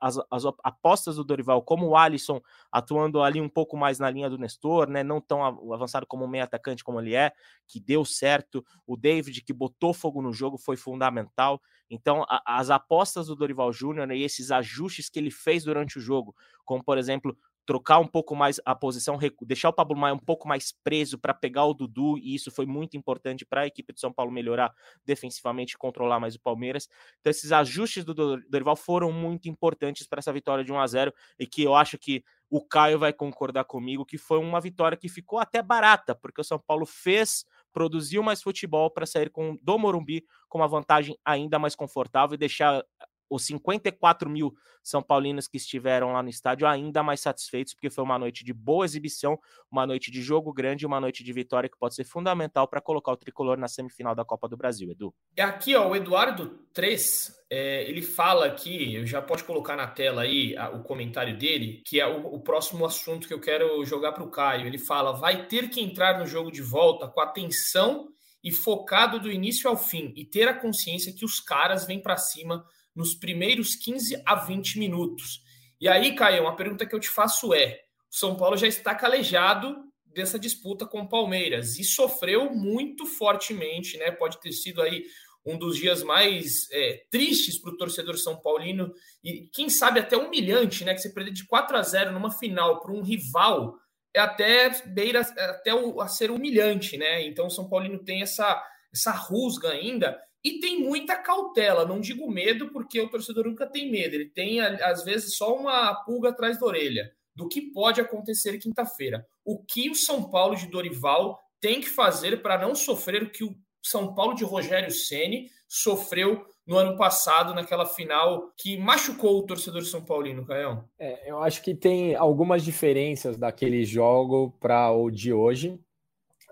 as, 0.00 0.18
as, 0.30 0.44
apostas 0.64 1.16
do 1.16 1.24
Dorival, 1.24 1.62
como 1.62 1.88
o 1.88 1.96
Alisson 1.96 2.40
atuando 2.70 3.22
ali 3.22 3.40
um 3.40 3.48
pouco 3.48 3.76
mais 3.76 3.98
na 3.98 4.10
linha 4.10 4.28
do 4.28 4.36
Nestor, 4.36 4.88
né? 4.88 5.02
Não 5.02 5.20
tão 5.20 5.44
avançado 5.72 6.06
como 6.06 6.26
meio 6.26 6.44
atacante 6.44 6.84
como 6.84 7.00
ele 7.00 7.14
é, 7.14 7.32
que 7.66 7.80
deu 7.80 8.04
certo. 8.04 8.64
O 8.86 8.96
David, 8.96 9.42
que 9.42 9.52
botou 9.52 9.94
fogo 9.94 10.20
no 10.20 10.32
jogo, 10.32 10.58
foi 10.58 10.76
fundamental. 10.76 11.60
Então, 11.88 12.24
a, 12.28 12.42
as 12.58 12.70
apostas 12.70 13.28
do 13.28 13.36
Dorival 13.36 13.72
Júnior 13.72 14.06
né, 14.06 14.16
e 14.16 14.22
esses 14.22 14.50
ajustes 14.50 15.08
que 15.08 15.18
ele 15.18 15.30
fez 15.30 15.64
durante 15.64 15.98
o 15.98 16.00
jogo, 16.00 16.34
como 16.64 16.84
por 16.84 16.98
exemplo, 16.98 17.36
trocar 17.70 18.00
um 18.00 18.06
pouco 18.06 18.34
mais 18.34 18.60
a 18.64 18.74
posição, 18.74 19.16
deixar 19.42 19.68
o 19.68 19.72
Pablo 19.72 19.96
Maia 19.96 20.12
um 20.12 20.18
pouco 20.18 20.48
mais 20.48 20.74
preso 20.82 21.16
para 21.16 21.32
pegar 21.32 21.66
o 21.66 21.72
Dudu, 21.72 22.18
e 22.18 22.34
isso 22.34 22.50
foi 22.50 22.66
muito 22.66 22.96
importante 22.96 23.46
para 23.46 23.60
a 23.60 23.66
equipe 23.68 23.92
de 23.92 24.00
São 24.00 24.12
Paulo 24.12 24.32
melhorar 24.32 24.74
defensivamente 25.06 25.78
controlar 25.78 26.18
mais 26.18 26.34
o 26.34 26.40
Palmeiras. 26.40 26.88
Então, 27.20 27.30
esses 27.30 27.52
ajustes 27.52 28.04
do 28.04 28.12
Dorival 28.12 28.74
foram 28.74 29.12
muito 29.12 29.48
importantes 29.48 30.04
para 30.04 30.18
essa 30.18 30.32
vitória 30.32 30.64
de 30.64 30.72
1 30.72 30.80
a 30.80 30.86
0 30.88 31.14
e 31.38 31.46
que 31.46 31.62
eu 31.62 31.76
acho 31.76 31.96
que 31.96 32.24
o 32.50 32.60
Caio 32.60 32.98
vai 32.98 33.12
concordar 33.12 33.62
comigo 33.62 34.04
que 34.04 34.18
foi 34.18 34.38
uma 34.38 34.60
vitória 34.60 34.98
que 34.98 35.08
ficou 35.08 35.38
até 35.38 35.62
barata, 35.62 36.12
porque 36.16 36.40
o 36.40 36.44
São 36.44 36.58
Paulo 36.58 36.84
fez, 36.84 37.46
produziu 37.72 38.20
mais 38.20 38.42
futebol 38.42 38.90
para 38.90 39.06
sair 39.06 39.30
com 39.30 39.56
do 39.62 39.78
Morumbi 39.78 40.24
com 40.48 40.58
uma 40.58 40.66
vantagem 40.66 41.16
ainda 41.24 41.56
mais 41.60 41.76
confortável 41.76 42.34
e 42.34 42.38
deixar 42.38 42.84
os 43.30 43.46
54 43.46 44.28
mil 44.28 44.52
São 44.82 45.02
Paulinos 45.02 45.46
que 45.46 45.56
estiveram 45.56 46.12
lá 46.12 46.22
no 46.22 46.28
estádio 46.28 46.66
ainda 46.66 47.02
mais 47.02 47.20
satisfeitos, 47.20 47.72
porque 47.72 47.88
foi 47.88 48.02
uma 48.02 48.18
noite 48.18 48.44
de 48.44 48.52
boa 48.52 48.84
exibição, 48.84 49.38
uma 49.70 49.86
noite 49.86 50.10
de 50.10 50.20
jogo 50.20 50.52
grande, 50.52 50.84
uma 50.84 51.00
noite 51.00 51.22
de 51.22 51.32
vitória 51.32 51.68
que 51.68 51.78
pode 51.78 51.94
ser 51.94 52.04
fundamental 52.04 52.66
para 52.66 52.80
colocar 52.80 53.12
o 53.12 53.16
tricolor 53.16 53.56
na 53.56 53.68
semifinal 53.68 54.14
da 54.14 54.24
Copa 54.24 54.48
do 54.48 54.56
Brasil, 54.56 54.90
Edu. 54.90 55.14
E 55.36 55.40
aqui, 55.40 55.76
ó, 55.76 55.88
o 55.88 55.96
Eduardo 55.96 56.58
3, 56.74 57.44
é, 57.48 57.88
ele 57.88 58.02
fala 58.02 58.46
aqui, 58.46 59.04
já 59.06 59.22
pode 59.22 59.44
colocar 59.44 59.76
na 59.76 59.86
tela 59.86 60.22
aí 60.22 60.56
a, 60.56 60.70
o 60.70 60.82
comentário 60.82 61.36
dele, 61.36 61.82
que 61.86 62.00
é 62.00 62.06
o, 62.06 62.34
o 62.34 62.40
próximo 62.40 62.84
assunto 62.84 63.28
que 63.28 63.34
eu 63.34 63.40
quero 63.40 63.84
jogar 63.84 64.12
para 64.12 64.24
o 64.24 64.30
Caio. 64.30 64.66
Ele 64.66 64.78
fala: 64.78 65.12
vai 65.12 65.46
ter 65.46 65.68
que 65.70 65.80
entrar 65.80 66.18
no 66.18 66.26
jogo 66.26 66.50
de 66.50 66.62
volta 66.62 67.06
com 67.06 67.20
atenção 67.20 68.08
e 68.42 68.50
focado 68.50 69.20
do 69.20 69.30
início 69.30 69.68
ao 69.68 69.76
fim 69.76 70.12
e 70.16 70.24
ter 70.24 70.48
a 70.48 70.54
consciência 70.54 71.12
que 71.12 71.24
os 71.24 71.40
caras 71.40 71.84
vêm 71.84 72.00
para 72.00 72.16
cima 72.16 72.64
nos 72.94 73.14
primeiros 73.14 73.74
15 73.76 74.22
a 74.26 74.34
20 74.34 74.78
minutos. 74.78 75.42
E 75.80 75.88
aí, 75.88 76.14
Caio, 76.14 76.42
uma 76.42 76.56
pergunta 76.56 76.86
que 76.86 76.94
eu 76.94 77.00
te 77.00 77.08
faço 77.08 77.54
é: 77.54 77.80
o 78.10 78.16
São 78.16 78.36
Paulo 78.36 78.56
já 78.56 78.66
está 78.66 78.94
calejado 78.94 79.76
dessa 80.04 80.38
disputa 80.38 80.86
com 80.86 81.00
o 81.00 81.08
Palmeiras 81.08 81.78
e 81.78 81.84
sofreu 81.84 82.52
muito 82.54 83.06
fortemente, 83.06 83.96
né? 83.96 84.10
Pode 84.10 84.40
ter 84.40 84.52
sido 84.52 84.82
aí 84.82 85.04
um 85.44 85.56
dos 85.56 85.76
dias 85.76 86.02
mais 86.02 86.70
é, 86.70 87.04
tristes 87.10 87.58
para 87.58 87.72
o 87.72 87.76
torcedor 87.76 88.18
São 88.18 88.36
Paulino 88.36 88.92
e 89.24 89.48
quem 89.52 89.70
sabe 89.70 90.00
até 90.00 90.16
humilhante, 90.16 90.84
né? 90.84 90.94
Que 90.94 91.00
você 91.00 91.10
perder 91.10 91.32
de 91.32 91.46
4 91.46 91.76
a 91.76 91.82
0 91.82 92.12
numa 92.12 92.30
final 92.30 92.80
para 92.80 92.92
um 92.92 93.02
rival 93.02 93.74
é 94.12 94.20
até 94.20 94.68
beira 94.86 95.20
é 95.36 95.44
até 95.44 95.74
o, 95.74 96.00
a 96.00 96.08
ser 96.08 96.30
humilhante, 96.30 96.96
né? 96.96 97.22
Então 97.22 97.46
o 97.46 97.50
São 97.50 97.68
Paulino 97.68 98.02
tem 98.02 98.22
essa, 98.22 98.62
essa 98.92 99.12
rusga 99.12 99.70
ainda 99.70 100.18
e 100.44 100.60
tem 100.60 100.80
muita 100.80 101.16
cautela. 101.16 101.84
Não 101.84 102.00
digo 102.00 102.30
medo, 102.30 102.70
porque 102.70 103.00
o 103.00 103.08
torcedor 103.08 103.46
nunca 103.46 103.66
tem 103.66 103.90
medo, 103.90 104.14
ele 104.14 104.28
tem 104.28 104.60
às 104.60 105.04
vezes 105.04 105.36
só 105.36 105.54
uma 105.54 105.94
pulga 106.04 106.30
atrás 106.30 106.58
da 106.58 106.66
orelha 106.66 107.12
do 107.34 107.48
que 107.48 107.62
pode 107.72 108.00
acontecer 108.00 108.58
quinta-feira. 108.58 109.26
O 109.44 109.62
que 109.64 109.88
o 109.88 109.94
São 109.94 110.28
Paulo 110.28 110.56
de 110.56 110.66
Dorival 110.66 111.38
tem 111.60 111.80
que 111.80 111.88
fazer 111.88 112.42
para 112.42 112.58
não 112.58 112.74
sofrer 112.74 113.22
o 113.22 113.30
que 113.30 113.44
o 113.44 113.54
São 113.82 114.14
Paulo 114.14 114.34
de 114.34 114.44
Rogério 114.44 114.90
Ceni 114.90 115.48
sofreu 115.68 116.44
no 116.66 116.76
ano 116.76 116.96
passado, 116.96 117.54
naquela 117.54 117.86
final 117.86 118.52
que 118.56 118.76
machucou 118.76 119.38
o 119.38 119.46
torcedor 119.46 119.82
São 119.82 120.04
Paulino, 120.04 120.46
Caião? 120.46 120.84
É, 120.98 121.30
eu 121.30 121.42
acho 121.42 121.62
que 121.62 121.74
tem 121.74 122.14
algumas 122.14 122.64
diferenças 122.64 123.36
daquele 123.36 123.84
jogo 123.84 124.54
para 124.60 124.92
o 124.92 125.10
de 125.10 125.32
hoje, 125.32 125.78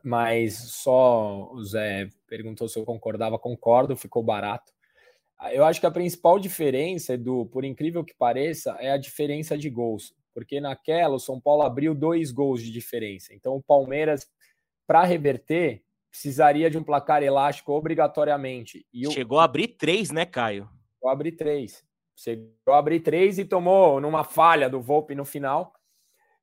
mas 0.03 0.55
só 0.55 1.51
o 1.53 1.63
Zé 1.65 2.09
perguntou 2.27 2.69
se 2.69 2.79
eu 2.79 2.85
concordava, 2.85 3.39
concordo, 3.39 3.97
ficou 3.97 4.23
barato. 4.23 4.73
Eu 5.53 5.65
acho 5.65 5.81
que 5.81 5.87
a 5.87 5.91
principal 5.91 6.39
diferença, 6.39 7.15
Edu, 7.15 7.47
por 7.47 7.65
incrível 7.65 8.05
que 8.05 8.15
pareça, 8.15 8.77
é 8.81 8.91
a 8.91 8.97
diferença 8.97 9.57
de 9.57 9.71
gols, 9.71 10.13
porque 10.35 10.61
naquela 10.61 11.15
o 11.15 11.21
São 11.21 11.41
Paulo 11.41 11.63
abriu 11.63 11.95
dois 11.95 12.33
gols 12.33 12.63
de 12.63 12.73
diferença. 12.73 13.33
Então 13.33 13.55
o 13.55 13.63
Palmeiras, 13.63 14.29
para 14.87 15.05
reverter, 15.05 15.83
precisaria 16.11 16.69
de 16.71 16.77
um 16.77 16.83
placar 16.83 17.23
elástico 17.23 17.73
obrigatoriamente. 17.73 18.85
E 18.93 19.09
Chegou 19.13 19.39
a 19.39 19.45
abrir 19.45 19.69
três, 19.69 20.11
né, 20.11 20.27
Caio? 20.27 20.69
Chegou 20.95 21.11
a 21.11 21.13
abrir 21.13 21.33
três. 21.33 21.85
Chegou 22.17 22.75
a 22.75 22.79
abrir 22.79 23.01
três 23.01 23.39
e 23.39 23.45
tomou 23.45 24.01
numa 24.01 24.25
falha 24.25 24.69
do 24.69 24.81
Volpe 24.81 25.15
no 25.15 25.25
final. 25.25 25.73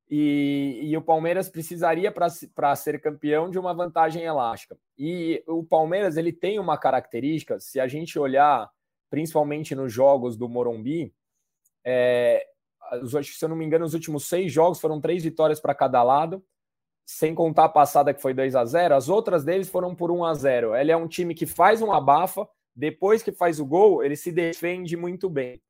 E, 0.09 0.79
e 0.83 0.95
o 0.95 1.01
Palmeiras 1.01 1.49
precisaria, 1.49 2.11
para 2.11 2.75
ser 2.75 3.01
campeão, 3.01 3.49
de 3.49 3.57
uma 3.57 3.73
vantagem 3.73 4.23
elástica. 4.23 4.77
E 4.97 5.43
o 5.47 5.63
Palmeiras 5.63 6.15
ele 6.17 6.31
tem 6.31 6.59
uma 6.59 6.77
característica, 6.77 7.59
se 7.59 7.79
a 7.79 7.87
gente 7.87 8.19
olhar 8.19 8.69
principalmente 9.09 9.73
nos 9.73 9.91
jogos 9.91 10.35
do 10.37 10.49
Morumbi, 10.49 11.13
é, 11.83 12.45
se 13.23 13.43
eu 13.43 13.49
não 13.49 13.55
me 13.55 13.65
engano, 13.65 13.85
os 13.85 13.93
últimos 13.93 14.27
seis 14.27 14.51
jogos 14.51 14.79
foram 14.79 14.99
três 14.99 15.23
vitórias 15.23 15.59
para 15.59 15.73
cada 15.73 16.01
lado 16.03 16.43
sem 17.05 17.35
contar 17.35 17.65
a 17.65 17.69
passada 17.69 18.13
que 18.13 18.21
foi 18.21 18.33
2 18.33 18.55
a 18.55 18.65
0 18.65 18.95
as 18.95 19.09
outras 19.09 19.43
deles 19.43 19.69
foram 19.69 19.93
por 19.93 20.09
1 20.09 20.25
a 20.25 20.33
0 20.33 20.75
Ele 20.75 20.91
é 20.91 20.97
um 20.97 21.07
time 21.07 21.35
que 21.35 21.45
faz 21.45 21.81
um 21.81 21.91
abafa, 21.91 22.47
depois 22.75 23.21
que 23.21 23.31
faz 23.31 23.59
o 23.59 23.65
gol, 23.65 24.03
ele 24.03 24.15
se 24.15 24.31
defende 24.31 24.97
muito 24.97 25.29
bem. 25.29 25.61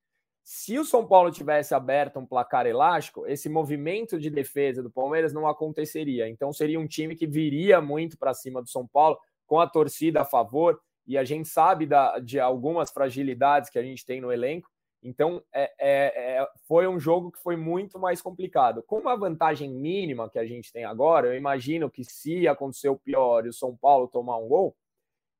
Se 0.47 0.77
o 0.77 0.85
São 0.85 1.07
Paulo 1.07 1.31
tivesse 1.31 1.73
aberto 1.73 2.19
um 2.19 2.25
placar 2.25 2.67
elástico, 2.67 3.25
esse 3.25 3.49
movimento 3.49 4.19
de 4.19 4.29
defesa 4.29 4.83
do 4.83 4.91
Palmeiras 4.91 5.33
não 5.33 5.47
aconteceria. 5.47 6.29
Então 6.29 6.53
seria 6.53 6.79
um 6.79 6.85
time 6.85 7.15
que 7.15 7.25
viria 7.25 7.81
muito 7.81 8.15
para 8.15 8.31
cima 8.31 8.61
do 8.61 8.69
São 8.69 8.85
Paulo, 8.85 9.17
com 9.47 9.59
a 9.59 9.67
torcida 9.67 10.21
a 10.21 10.25
favor, 10.25 10.79
e 11.07 11.17
a 11.17 11.23
gente 11.23 11.47
sabe 11.49 11.87
da, 11.87 12.19
de 12.19 12.39
algumas 12.39 12.91
fragilidades 12.91 13.71
que 13.71 13.79
a 13.79 13.81
gente 13.81 14.05
tem 14.05 14.21
no 14.21 14.31
elenco. 14.31 14.69
Então, 15.01 15.43
é, 15.51 15.71
é, 15.79 16.37
é, 16.37 16.47
foi 16.67 16.87
um 16.87 16.99
jogo 16.99 17.31
que 17.31 17.41
foi 17.41 17.55
muito 17.55 17.97
mais 17.97 18.21
complicado. 18.21 18.83
Com 18.83 18.99
uma 18.99 19.17
vantagem 19.17 19.71
mínima 19.71 20.29
que 20.29 20.37
a 20.37 20.45
gente 20.45 20.71
tem 20.71 20.85
agora, 20.85 21.27
eu 21.27 21.35
imagino 21.35 21.89
que 21.89 22.03
se 22.03 22.47
acontecer 22.47 22.89
o 22.89 22.99
pior 22.99 23.47
e 23.47 23.49
o 23.49 23.53
São 23.53 23.75
Paulo 23.75 24.07
tomar 24.07 24.37
um 24.37 24.47
gol, 24.47 24.75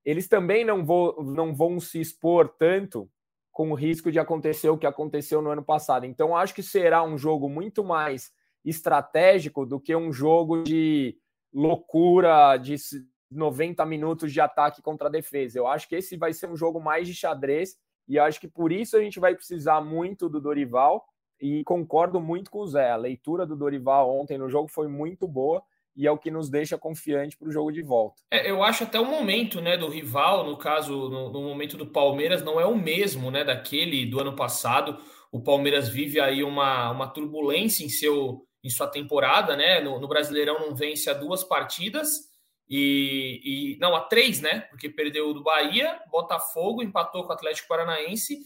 eles 0.03 0.27
também 0.27 0.65
não, 0.65 0.83
vou, 0.83 1.23
não 1.23 1.53
vão 1.53 1.79
se 1.79 2.01
expor 2.01 2.49
tanto 2.57 3.07
com 3.55 3.71
o 3.71 3.73
risco 3.73 4.11
de 4.11 4.19
acontecer 4.19 4.67
o 4.67 4.77
que 4.77 4.85
aconteceu 4.85 5.41
no 5.41 5.49
ano 5.49 5.63
passado. 5.63 6.05
Então, 6.05 6.35
acho 6.35 6.53
que 6.53 6.61
será 6.61 7.01
um 7.01 7.17
jogo 7.17 7.47
muito 7.47 7.85
mais 7.85 8.33
estratégico 8.65 9.65
do 9.65 9.79
que 9.79 9.95
um 9.95 10.11
jogo 10.11 10.63
de 10.63 11.17
loucura 11.53 12.57
de 12.57 12.75
90 13.31 13.85
minutos 13.85 14.33
de 14.33 14.41
ataque 14.41 14.81
contra 14.81 15.07
a 15.07 15.11
defesa. 15.11 15.57
Eu 15.57 15.67
acho 15.67 15.87
que 15.87 15.95
esse 15.95 16.17
vai 16.17 16.33
ser 16.33 16.49
um 16.49 16.57
jogo 16.57 16.81
mais 16.81 17.07
de 17.07 17.13
xadrez 17.13 17.77
e 18.09 18.19
acho 18.19 18.41
que 18.41 18.47
por 18.49 18.73
isso 18.73 18.97
a 18.97 18.99
gente 19.01 19.21
vai 19.21 19.33
precisar 19.33 19.79
muito 19.79 20.27
do 20.27 20.41
Dorival. 20.41 21.05
E 21.39 21.63
concordo 21.63 22.19
muito 22.19 22.51
com 22.51 22.59
o 22.59 22.67
Zé. 22.67 22.91
A 22.91 22.97
leitura 22.97 23.45
do 23.45 23.55
Dorival 23.55 24.13
ontem 24.19 24.37
no 24.37 24.49
jogo 24.49 24.67
foi 24.67 24.89
muito 24.89 25.29
boa 25.29 25.63
e 25.95 26.05
é 26.05 26.11
o 26.11 26.17
que 26.17 26.29
nos 26.29 26.49
deixa 26.49 26.77
confiante 26.77 27.37
para 27.37 27.47
o 27.47 27.51
jogo 27.51 27.71
de 27.71 27.81
volta. 27.81 28.21
É, 28.29 28.49
eu 28.49 28.61
acho 28.61 28.83
até 28.83 28.99
o 28.99 29.05
momento 29.05 29.61
né, 29.61 29.77
do 29.77 29.87
rival, 29.87 30.45
no 30.45 30.57
caso, 30.57 31.09
no, 31.09 31.31
no, 31.31 31.41
momento 31.41 31.77
do 31.77 31.87
Palmeiras, 31.87 32.43
não 32.43 32.59
é 32.59 32.65
o 32.65 32.75
mesmo 32.75 33.31
né, 33.31 33.43
daquele 33.43 34.05
do 34.05 34.19
ano 34.19 34.35
passado. 34.35 34.99
O 35.31 35.41
Palmeiras 35.41 35.87
vive 35.87 36.19
aí 36.19 36.43
uma, 36.43 36.91
uma 36.91 37.07
turbulência 37.07 37.85
em, 37.85 37.89
seu, 37.89 38.45
em 38.63 38.69
sua 38.69 38.87
temporada, 38.87 39.55
né? 39.55 39.79
No, 39.79 39.99
no 39.99 40.07
Brasileirão 40.07 40.59
não 40.59 40.75
vence 40.75 41.09
a 41.09 41.13
duas 41.13 41.43
partidas 41.43 42.09
e, 42.69 43.75
e, 43.75 43.77
não, 43.79 43.95
a 43.95 44.01
três, 44.01 44.41
né? 44.41 44.61
Porque 44.69 44.89
perdeu 44.89 45.33
do 45.33 45.43
Bahia, 45.43 45.99
Botafogo, 46.11 46.83
empatou 46.83 47.23
com 47.23 47.29
o 47.29 47.33
Atlético 47.33 47.67
Paranaense, 47.67 48.39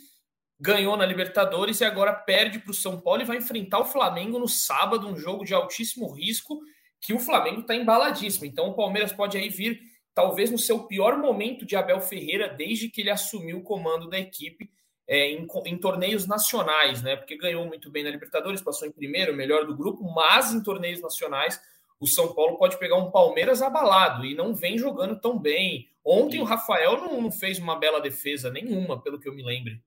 ganhou 0.59 0.97
na 0.97 1.05
Libertadores 1.05 1.79
e 1.79 1.85
agora 1.85 2.13
perde 2.13 2.59
para 2.59 2.71
o 2.71 2.75
São 2.75 2.99
Paulo 2.99 3.21
e 3.21 3.25
vai 3.25 3.37
enfrentar 3.37 3.79
o 3.79 3.85
Flamengo 3.85 4.37
no 4.37 4.47
sábado, 4.47 5.07
um 5.07 5.17
jogo 5.17 5.45
de 5.45 5.53
altíssimo 5.53 6.11
risco, 6.11 6.59
que 7.01 7.13
o 7.13 7.19
Flamengo 7.19 7.61
está 7.61 7.75
embaladíssimo. 7.75 8.45
Então 8.45 8.69
o 8.69 8.73
Palmeiras 8.73 9.11
pode 9.11 9.37
aí 9.37 9.49
vir, 9.49 9.79
talvez 10.13 10.51
no 10.51 10.57
seu 10.57 10.85
pior 10.85 11.17
momento 11.17 11.65
de 11.65 11.75
Abel 11.75 12.01
Ferreira, 12.01 12.49
desde 12.49 12.89
que 12.89 13.01
ele 13.01 13.09
assumiu 13.09 13.59
o 13.59 13.63
comando 13.63 14.09
da 14.09 14.19
equipe 14.19 14.69
é, 15.07 15.31
em, 15.31 15.47
em 15.65 15.77
torneios 15.77 16.27
nacionais, 16.27 17.01
né? 17.01 17.15
Porque 17.15 17.35
ganhou 17.35 17.65
muito 17.65 17.89
bem 17.89 18.03
na 18.03 18.11
Libertadores, 18.11 18.61
passou 18.61 18.87
em 18.87 18.91
primeiro, 18.91 19.35
melhor 19.35 19.65
do 19.65 19.75
grupo, 19.75 20.03
mas 20.13 20.53
em 20.53 20.61
torneios 20.61 21.01
nacionais 21.01 21.59
o 21.99 22.07
São 22.07 22.33
Paulo 22.33 22.57
pode 22.57 22.77
pegar 22.77 22.95
um 22.95 23.11
Palmeiras 23.11 23.61
abalado 23.61 24.25
e 24.25 24.33
não 24.33 24.53
vem 24.53 24.77
jogando 24.77 25.19
tão 25.19 25.37
bem. 25.37 25.89
Ontem 26.05 26.37
Sim. 26.37 26.43
o 26.43 26.45
Rafael 26.45 26.97
não, 26.97 27.21
não, 27.21 27.31
fez 27.31 27.59
uma 27.59 27.75
bela 27.77 27.99
defesa 27.99 28.49
nenhuma, 28.49 29.01
pelo 29.01 29.19
que 29.19 29.27
eu 29.27 29.35
me 29.35 29.43
lembre. 29.43 29.81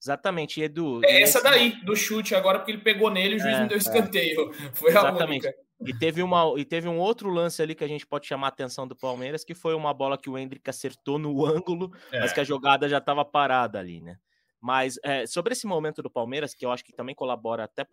Exatamente, 0.00 0.60
Edu. 0.60 1.00
É 1.04 1.22
essa 1.22 1.42
daí, 1.42 1.82
do 1.84 1.96
chute 1.96 2.34
agora, 2.34 2.58
porque 2.58 2.70
ele 2.70 2.82
pegou 2.82 3.10
nele 3.10 3.34
e 3.34 3.36
o 3.36 3.40
juiz 3.40 3.54
é, 3.54 3.60
não 3.60 3.66
deu 3.66 3.76
é. 3.76 3.80
escanteio. 3.80 4.52
É. 4.52 4.70
Foi 4.76 4.90
Exatamente. 4.90 5.22
a 5.22 5.26
única. 5.26 5.54
E 5.84 5.92
teve, 5.96 6.22
uma, 6.22 6.54
e 6.56 6.64
teve 6.64 6.88
um 6.88 6.98
outro 6.98 7.28
lance 7.28 7.60
ali 7.60 7.74
que 7.74 7.84
a 7.84 7.88
gente 7.88 8.06
pode 8.06 8.26
chamar 8.26 8.46
a 8.46 8.48
atenção 8.48 8.88
do 8.88 8.96
Palmeiras, 8.96 9.44
que 9.44 9.54
foi 9.54 9.74
uma 9.74 9.92
bola 9.92 10.16
que 10.16 10.30
o 10.30 10.38
Hendrick 10.38 10.68
acertou 10.70 11.18
no 11.18 11.44
ângulo, 11.44 11.92
é. 12.10 12.20
mas 12.20 12.32
que 12.32 12.40
a 12.40 12.44
jogada 12.44 12.88
já 12.88 12.98
estava 12.98 13.24
parada 13.24 13.78
ali, 13.78 14.00
né? 14.00 14.18
Mas 14.60 14.98
é, 15.04 15.26
sobre 15.26 15.52
esse 15.52 15.66
momento 15.66 16.02
do 16.02 16.10
Palmeiras, 16.10 16.54
que 16.54 16.64
eu 16.64 16.72
acho 16.72 16.84
que 16.84 16.92
também 16.92 17.14
colabora 17.14 17.64
até 17.64 17.86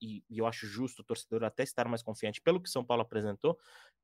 e, 0.00 0.22
e, 0.30 0.38
eu 0.38 0.46
acho 0.46 0.66
justo 0.66 1.02
o 1.02 1.04
torcedor 1.04 1.44
até 1.44 1.62
estar 1.62 1.88
mais 1.88 2.02
confiante 2.02 2.40
pelo 2.40 2.60
que 2.60 2.70
São 2.70 2.84
Paulo 2.84 3.02
apresentou. 3.02 3.58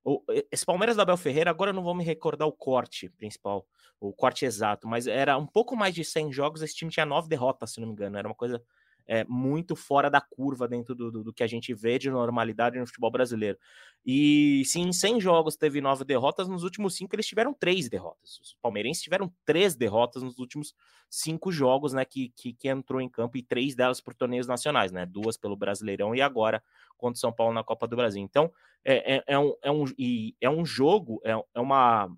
O, 0.05 0.23
esse 0.51 0.67
Palmeiras 0.67 0.97
da 0.97 1.03
Abel 1.03 1.17
Ferreira, 1.17 1.51
agora 1.51 1.71
eu 1.71 1.75
não 1.75 1.83
vou 1.83 1.95
me 1.95 2.05
recordar 2.05 2.47
o 2.47 2.53
corte 2.53 3.09
principal, 3.11 3.67
o 4.01 4.13
corte 4.13 4.45
exato, 4.45 4.87
mas 4.87 5.07
era 5.07 5.39
um 5.39 5.47
pouco 5.47 5.77
mais 5.77 5.95
de 5.95 6.05
100 6.05 6.33
jogos, 6.33 6.63
esse 6.63 6.75
time 6.75 6.91
tinha 6.91 7.07
nove 7.07 7.29
derrotas, 7.29 7.73
se 7.73 7.81
não 7.81 7.87
me 7.87 7.93
engano, 7.93 8.19
era 8.19 8.29
uma 8.29 8.35
coisa 8.35 8.63
é, 9.07 9.25
muito 9.25 9.77
fora 9.77 10.11
da 10.11 10.21
curva 10.21 10.67
dentro 10.67 10.95
do, 10.95 11.11
do, 11.11 11.25
do, 11.25 11.33
que 11.33 11.43
a 11.43 11.47
gente 11.47 11.75
vê 11.75 11.99
de 11.99 12.11
normalidade 12.11 12.79
no 12.79 12.87
futebol 12.87 13.11
brasileiro. 13.11 13.59
E 14.05 14.63
se 14.67 14.81
em 14.81 14.93
100 14.93 15.21
jogos 15.21 15.57
teve 15.57 15.81
nove 15.81 16.05
derrotas, 16.05 16.49
nos 16.49 16.63
últimos 16.63 16.95
cinco 16.95 17.15
eles 17.15 17.27
tiveram 17.27 17.55
três 17.55 17.89
derrotas. 17.89 18.39
Os 18.41 18.57
palmeirenses 18.61 19.03
tiveram 19.03 19.33
três 19.45 19.75
derrotas 19.75 20.23
nos 20.23 20.39
últimos 20.39 20.75
cinco 21.09 21.53
jogos 21.53 21.93
né, 21.93 22.05
que, 22.05 22.31
que, 22.37 22.53
que 22.53 22.69
entrou 22.69 23.01
em 23.01 23.09
campo, 23.09 23.37
e 23.37 23.43
três 23.43 23.75
delas 23.75 24.01
por 24.01 24.15
torneios 24.15 24.47
nacionais, 24.47 24.91
né? 24.91 25.07
Duas 25.07 25.37
pelo 25.37 25.57
Brasileirão 25.57 26.15
e 26.15 26.21
agora 26.21 26.63
contra 26.97 27.17
o 27.17 27.21
São 27.21 27.33
Paulo 27.33 27.55
na 27.55 27.63
Copa 27.63 27.87
do 27.87 27.97
Brasil. 27.97 28.23
Então, 28.23 28.53
é, 28.85 29.17
é, 29.17 29.25
é 29.27 29.39
um, 29.39 29.55
é, 29.63 29.71
um, 29.71 29.85
e 29.99 30.35
é 30.41 30.51
um 30.51 30.65
jogo, 30.65 31.21
é, 31.25 31.33
é 31.33 31.61
uma. 31.61 32.11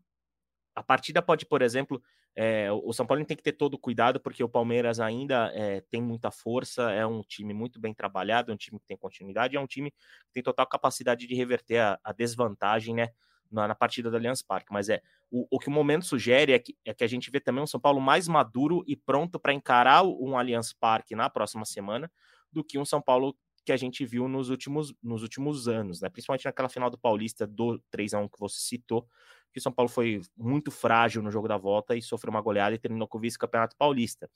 A 0.74 0.82
partida 0.82 1.22
pode, 1.22 1.46
por 1.46 1.62
exemplo, 1.62 2.02
é, 2.38 2.70
o 2.70 2.92
São 2.92 3.06
Paulo 3.06 3.24
tem 3.24 3.34
que 3.34 3.42
ter 3.42 3.52
todo 3.52 3.78
cuidado, 3.78 4.20
porque 4.20 4.44
o 4.44 4.48
Palmeiras 4.48 5.00
ainda 5.00 5.50
é, 5.54 5.80
tem 5.80 6.02
muita 6.02 6.30
força, 6.30 6.92
é 6.92 7.06
um 7.06 7.22
time 7.22 7.54
muito 7.54 7.80
bem 7.80 7.94
trabalhado, 7.94 8.52
é 8.52 8.54
um 8.54 8.58
time 8.58 8.78
que 8.78 8.86
tem 8.86 8.96
continuidade, 8.96 9.56
é 9.56 9.60
um 9.60 9.66
time 9.66 9.90
que 9.90 10.32
tem 10.34 10.42
total 10.42 10.66
capacidade 10.66 11.26
de 11.26 11.34
reverter 11.34 11.78
a, 11.78 11.98
a 12.04 12.12
desvantagem 12.12 12.94
né, 12.94 13.08
na, 13.50 13.66
na, 13.66 13.74
partida 13.74 14.10
do 14.10 14.16
Allianz 14.16 14.42
Parque. 14.42 14.70
Mas 14.70 14.90
é 14.90 15.00
o, 15.30 15.46
o, 15.50 15.58
que 15.58 15.68
o 15.68 15.72
momento 15.72 16.04
sugere 16.04 16.52
é 16.52 16.58
que, 16.58 16.76
é 16.84 16.92
que 16.92 17.04
a 17.04 17.08
gente 17.08 17.30
vê 17.30 17.40
também 17.40 17.64
um 17.64 17.66
São 17.66 17.80
Paulo 17.80 18.02
mais 18.02 18.28
maduro 18.28 18.84
e 18.86 18.94
pronto 18.94 19.40
para 19.40 19.54
encarar 19.54 20.04
um 20.04 20.36
Allianz 20.36 20.74
Parque 20.74 21.16
na 21.16 21.30
próxima 21.30 21.64
semana 21.64 22.12
do 22.52 22.62
que 22.62 22.78
um 22.78 22.84
São 22.84 23.00
Paulo 23.00 23.34
que 23.64 23.72
a 23.72 23.76
gente 23.78 24.04
viu 24.04 24.28
nos 24.28 24.50
últimos, 24.50 24.94
nos 25.02 25.22
últimos 25.22 25.66
anos, 25.66 26.02
né? 26.02 26.08
principalmente 26.10 26.44
naquela 26.44 26.68
final 26.68 26.90
do 26.90 26.98
Paulista 26.98 27.46
do 27.46 27.82
3 27.90 28.14
a 28.14 28.20
1 28.20 28.28
que 28.28 28.38
você 28.38 28.60
citou, 28.60 29.08
que 29.56 29.60
o 29.60 29.62
São 29.62 29.72
Paulo 29.72 29.88
foi 29.88 30.20
muito 30.36 30.70
frágil 30.70 31.22
no 31.22 31.30
jogo 31.30 31.48
da 31.48 31.56
volta 31.56 31.96
e 31.96 32.02
sofreu 32.02 32.30
uma 32.30 32.42
goleada 32.42 32.74
e 32.74 32.78
terminou 32.78 33.08
com 33.08 33.16
o 33.16 33.20
vice-campeonato 33.22 33.74
paulista. 33.74 34.28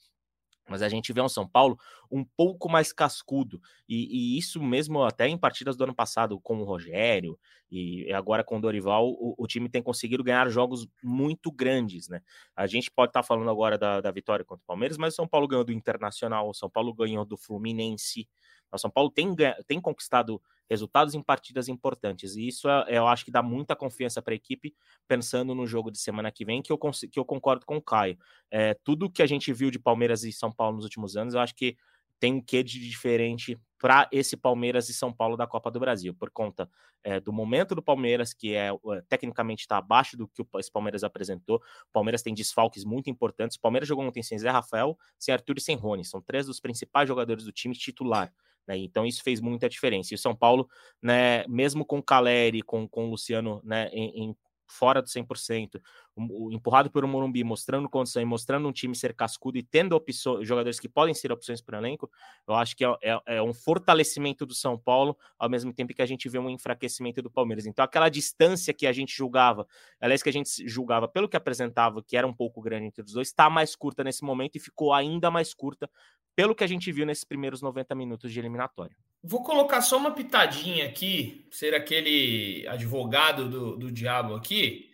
mas 0.67 0.81
a 0.81 0.89
gente 0.89 1.13
vê 1.13 1.21
um 1.21 1.29
São 1.29 1.47
Paulo 1.47 1.77
um 2.09 2.23
pouco 2.23 2.69
mais 2.69 2.91
cascudo, 2.91 3.61
e, 3.87 4.35
e, 4.35 4.37
isso 4.37 4.63
mesmo 4.63 5.03
até 5.03 5.27
em 5.27 5.37
partidas 5.37 5.77
do 5.77 5.83
ano 5.83 5.93
passado 5.93 6.39
com 6.39 6.59
o 6.59 6.63
Rogério 6.63 7.37
e 7.69 8.11
agora 8.13 8.43
com 8.43 8.57
o 8.57 8.61
Dorival, 8.61 9.09
o, 9.09 9.35
o 9.37 9.47
time 9.47 9.69
tem 9.69 9.81
conseguido 9.83 10.23
ganhar 10.23 10.49
jogos 10.49 10.87
muito 11.03 11.51
grandes, 11.51 12.07
né? 12.09 12.21
A 12.55 12.65
gente 12.67 12.89
pode 12.89 13.11
estar 13.11 13.21
tá 13.21 13.27
falando 13.27 13.49
agora 13.49 13.77
da, 13.77 14.01
da 14.01 14.11
vitória 14.11 14.43
contra 14.45 14.63
o 14.63 14.67
Palmeiras, 14.67 14.97
mas 14.97 15.13
o 15.13 15.17
São 15.17 15.27
Paulo 15.27 15.47
ganhou 15.47 15.63
do 15.63 15.71
Internacional, 15.71 16.49
o 16.49 16.53
São 16.53 16.69
Paulo 16.69 16.93
ganhou 16.93 17.25
do 17.25 17.37
Fluminense, 17.37 18.27
o 18.71 18.77
São 18.77 18.89
Paulo 18.89 19.09
tem, 19.09 19.35
tem 19.67 19.79
conquistado 19.79 20.41
resultados 20.69 21.13
em 21.13 21.21
partidas 21.21 21.67
importantes. 21.67 22.35
E 22.35 22.47
isso 22.47 22.69
é, 22.69 22.85
eu 22.89 23.07
acho 23.07 23.25
que 23.25 23.31
dá 23.31 23.41
muita 23.41 23.75
confiança 23.75 24.21
para 24.21 24.33
a 24.33 24.35
equipe, 24.35 24.73
pensando 25.07 25.53
no 25.53 25.67
jogo 25.67 25.91
de 25.91 25.99
semana 25.99 26.31
que 26.31 26.45
vem, 26.45 26.61
que 26.61 26.71
eu, 26.71 26.77
que 26.77 27.19
eu 27.19 27.25
concordo 27.25 27.65
com 27.65 27.77
o 27.77 27.81
Caio. 27.81 28.17
É, 28.49 28.73
tudo 28.83 29.09
que 29.09 29.21
a 29.21 29.27
gente 29.27 29.51
viu 29.51 29.69
de 29.69 29.77
Palmeiras 29.77 30.23
e 30.23 30.31
São 30.31 30.51
Paulo 30.51 30.75
nos 30.75 30.85
últimos 30.85 31.17
anos, 31.17 31.33
eu 31.33 31.41
acho 31.41 31.55
que 31.55 31.75
tem 32.21 32.35
um 32.35 32.41
quê 32.41 32.61
de 32.61 32.79
diferente 32.79 33.59
para 33.79 34.07
esse 34.11 34.37
Palmeiras 34.37 34.87
e 34.89 34.93
São 34.93 35.11
Paulo 35.11 35.35
da 35.35 35.47
Copa 35.47 35.71
do 35.71 35.79
Brasil, 35.79 36.13
por 36.13 36.29
conta 36.29 36.69
é, 37.03 37.19
do 37.19 37.33
momento 37.33 37.73
do 37.73 37.81
Palmeiras, 37.81 38.31
que 38.31 38.53
é 38.53 38.69
tecnicamente 39.09 39.61
está 39.61 39.77
abaixo 39.77 40.15
do 40.15 40.27
que 40.27 40.41
o, 40.41 40.47
esse 40.59 40.71
Palmeiras 40.71 41.03
apresentou. 41.03 41.57
O 41.57 41.91
Palmeiras 41.91 42.21
tem 42.21 42.31
desfalques 42.31 42.85
muito 42.85 43.09
importantes. 43.09 43.57
O 43.57 43.59
Palmeiras 43.59 43.89
jogou 43.89 44.05
ontem 44.05 44.21
sem 44.21 44.37
Zé 44.37 44.51
Rafael, 44.51 44.95
sem 45.17 45.33
Arthur 45.33 45.57
e 45.57 45.61
sem 45.61 45.75
Rony. 45.75 46.05
São 46.05 46.21
três 46.21 46.45
dos 46.45 46.59
principais 46.59 47.07
jogadores 47.07 47.43
do 47.43 47.51
time 47.51 47.75
titular. 47.75 48.31
Né? 48.67 48.77
Então 48.77 49.05
isso 49.05 49.23
fez 49.23 49.39
muita 49.39 49.69
diferença. 49.69 50.13
E 50.13 50.15
o 50.15 50.17
São 50.17 50.35
Paulo, 50.35 50.69
né, 51.01 51.45
mesmo 51.47 51.85
com 51.85 52.01
Caleri, 52.01 52.61
com, 52.61 52.87
com 52.87 53.07
o 53.07 53.11
Luciano 53.11 53.61
né, 53.63 53.89
em, 53.91 54.23
em 54.23 54.35
fora 54.71 55.01
do 55.01 55.07
100%, 55.07 55.81
um, 56.15 56.51
empurrado 56.51 56.89
por 56.89 57.03
um 57.03 57.07
Morumbi, 57.07 57.43
mostrando 57.43 57.89
condição 57.89 58.21
e 58.21 58.25
mostrando 58.25 58.67
um 58.67 58.71
time 58.71 58.95
ser 58.95 59.13
cascudo 59.13 59.57
e 59.57 59.63
tendo 59.63 59.93
opções, 59.93 60.47
jogadores 60.47 60.79
que 60.79 60.87
podem 60.87 61.13
ser 61.13 61.31
opções 61.31 61.61
para 61.61 61.77
o 61.77 61.81
elenco, 61.81 62.09
eu 62.47 62.55
acho 62.55 62.75
que 62.75 62.85
é, 62.85 62.89
é, 63.03 63.21
é, 63.37 63.41
um 63.41 63.53
fortalecimento 63.53 64.45
do 64.45 64.53
São 64.53 64.77
Paulo, 64.77 65.17
ao 65.37 65.49
mesmo 65.49 65.73
tempo 65.73 65.93
que 65.93 66.01
a 66.01 66.05
gente 66.05 66.27
vê 66.29 66.39
um 66.39 66.49
enfraquecimento 66.49 67.21
do 67.21 67.29
Palmeiras. 67.29 67.65
Então, 67.65 67.83
aquela 67.83 68.09
distância 68.09 68.73
que 68.73 68.87
a 68.87 68.93
gente 68.93 69.15
julgava, 69.15 69.67
aliás, 69.99 70.23
que 70.23 70.29
a 70.29 70.33
gente 70.33 70.67
julgava 70.67 71.07
pelo 71.07 71.27
que 71.27 71.37
apresentava, 71.37 72.01
que 72.01 72.15
era 72.15 72.25
um 72.25 72.33
pouco 72.33 72.61
grande 72.61 72.87
entre 72.87 73.03
os 73.03 73.13
dois, 73.13 73.27
está 73.27 73.49
mais 73.49 73.75
curta 73.75 74.03
nesse 74.03 74.23
momento 74.23 74.55
e 74.55 74.59
ficou 74.59 74.93
ainda 74.93 75.29
mais 75.29 75.53
curta 75.53 75.89
pelo 76.35 76.55
que 76.55 76.63
a 76.63 76.67
gente 76.67 76.91
viu 76.91 77.05
nesses 77.05 77.23
primeiros 77.23 77.61
90 77.61 77.93
minutos 77.95 78.31
de 78.31 78.39
eliminatória. 78.39 78.95
Vou 79.23 79.43
colocar 79.43 79.81
só 79.81 79.97
uma 79.97 80.11
pitadinha 80.11 80.85
aqui, 80.85 81.47
ser 81.51 81.75
aquele 81.75 82.65
advogado 82.67 83.47
do, 83.47 83.77
do 83.77 83.91
diabo 83.91 84.33
aqui, 84.33 84.89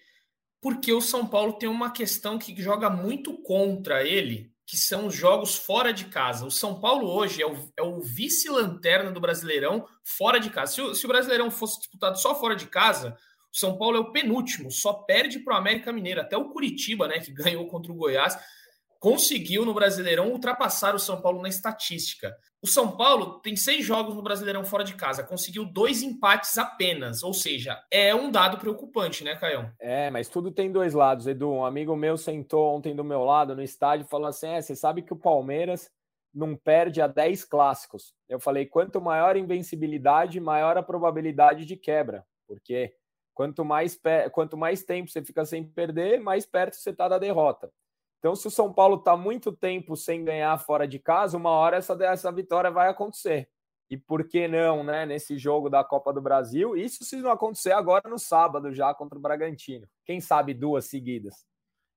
porque 0.62 0.92
o 0.92 1.02
São 1.02 1.26
Paulo 1.26 1.54
tem 1.54 1.70
uma 1.70 1.92
questão 1.92 2.38
que 2.38 2.60
joga 2.62 2.90
muito 2.90 3.38
contra 3.42 4.04
ele, 4.04 4.52
que 4.66 4.76
são 4.76 5.08
os 5.08 5.16
jogos 5.16 5.56
fora 5.56 5.94
de 5.94 6.06
casa. 6.06 6.46
O 6.46 6.52
São 6.52 6.82
Paulo 6.82 7.08
hoje 7.08 7.42
é 7.42 7.48
o, 7.48 7.72
é 7.78 7.82
o 7.82 8.02
vice-lanterna 8.02 9.12
do 9.12 9.22
Brasileirão 9.22 9.88
fora 10.04 10.40
de 10.40 10.50
casa. 10.50 10.74
Se 10.74 10.82
o, 10.82 10.94
se 10.94 11.06
o 11.06 11.08
Brasileirão 11.08 11.50
fosse 11.50 11.80
disputado 11.80 12.20
só 12.20 12.38
fora 12.38 12.54
de 12.56 12.68
casa, 12.68 13.18
o 13.54 13.58
São 13.58 13.78
Paulo 13.78 13.96
é 13.96 14.00
o 14.02 14.12
penúltimo, 14.12 14.70
só 14.70 14.92
perde 14.92 15.40
para 15.40 15.56
o 15.56 15.58
América 15.58 15.94
Mineiro. 15.94 16.20
Até 16.20 16.36
o 16.36 16.50
Curitiba, 16.50 17.08
né, 17.08 17.20
que 17.20 17.32
ganhou 17.34 17.66
contra 17.68 17.94
o 17.94 17.96
Goiás, 17.96 18.38
conseguiu 19.00 19.66
no 19.66 19.74
Brasileirão 19.74 20.30
ultrapassar 20.30 20.96
o 20.96 21.00
São 21.00 21.22
Paulo 21.22 21.42
na 21.42 21.50
estatística. 21.50 22.36
O 22.62 22.68
São 22.68 22.98
Paulo 22.98 23.40
tem 23.40 23.56
seis 23.56 23.86
jogos 23.86 24.16
no 24.16 24.22
Brasileirão 24.22 24.66
fora 24.66 24.84
de 24.84 24.96
casa, 24.96 25.24
conseguiu 25.24 25.64
dois 25.64 26.02
empates 26.02 26.58
apenas, 26.58 27.22
ou 27.22 27.34
seja, 27.34 27.80
é 27.92 28.16
um 28.16 28.32
dado 28.32 28.58
preocupante, 28.58 29.24
né, 29.24 29.36
Caio? 29.36 29.72
É, 29.80 30.10
mas 30.10 30.28
tudo 30.28 30.52
tem 30.52 30.72
dois 30.72 30.94
lados, 30.94 31.28
Edu. 31.28 31.52
Um 31.52 31.66
amigo 31.66 31.96
meu 31.96 32.18
sentou 32.18 32.76
ontem 32.76 32.96
do 32.96 33.04
meu 33.04 33.24
lado 33.24 33.56
no 33.56 33.62
estádio 33.62 34.06
e 34.06 34.10
falou 34.10 34.28
assim: 34.28 34.48
é, 34.48 34.62
você 34.62 34.76
sabe 34.76 35.04
que 35.04 35.14
o 35.14 35.18
Palmeiras 35.18 35.90
não 36.34 36.56
perde 36.56 37.02
a 37.02 37.08
10 37.08 37.46
clássicos. 37.46 38.14
Eu 38.28 38.40
falei: 38.40 38.66
quanto 38.66 39.00
maior 39.00 39.36
a 39.36 39.40
invencibilidade, 39.40 40.40
maior 40.40 40.78
a 40.78 40.84
probabilidade 40.84 41.66
de 41.66 41.76
quebra, 41.76 42.26
porque 42.48 42.94
quanto 43.34 43.64
mais, 43.64 44.00
quanto 44.32 44.58
mais 44.58 44.84
tempo 44.84 45.12
você 45.12 45.24
fica 45.24 45.46
sem 45.46 45.64
perder, 45.64 46.20
mais 46.20 46.46
perto 46.46 46.76
você 46.76 46.90
está 46.90 47.08
da 47.08 47.20
derrota. 47.20 47.72
Então, 48.20 48.36
se 48.36 48.48
o 48.48 48.52
São 48.52 48.74
Paulo 48.74 48.98
está 48.98 49.16
muito 49.16 49.52
tempo 49.52 49.96
sem 49.96 50.24
ganhar 50.24 50.58
fora 50.58 50.88
de 50.88 51.00
casa, 51.00 51.38
uma 51.38 51.52
hora 51.52 51.78
essa, 51.78 51.94
essa 52.04 52.32
vitória 52.32 52.72
vai 52.72 52.90
acontecer. 52.90 53.50
E 53.90 53.96
por 53.96 54.28
que 54.28 54.48
não, 54.48 54.84
né? 54.84 55.06
Nesse 55.06 55.38
jogo 55.38 55.70
da 55.70 55.84
Copa 55.84 56.12
do 56.12 56.22
Brasil, 56.22 56.76
isso 56.76 57.06
se 57.06 57.16
não 57.18 57.32
acontecer 57.32 57.72
agora 57.72 58.10
no 58.10 58.20
sábado, 58.20 58.74
já 58.74 58.94
contra 58.94 59.18
o 59.18 59.22
Bragantino. 59.22 59.88
Quem 60.04 60.20
sabe 60.20 60.54
duas 60.54 60.86
seguidas. 60.86 61.46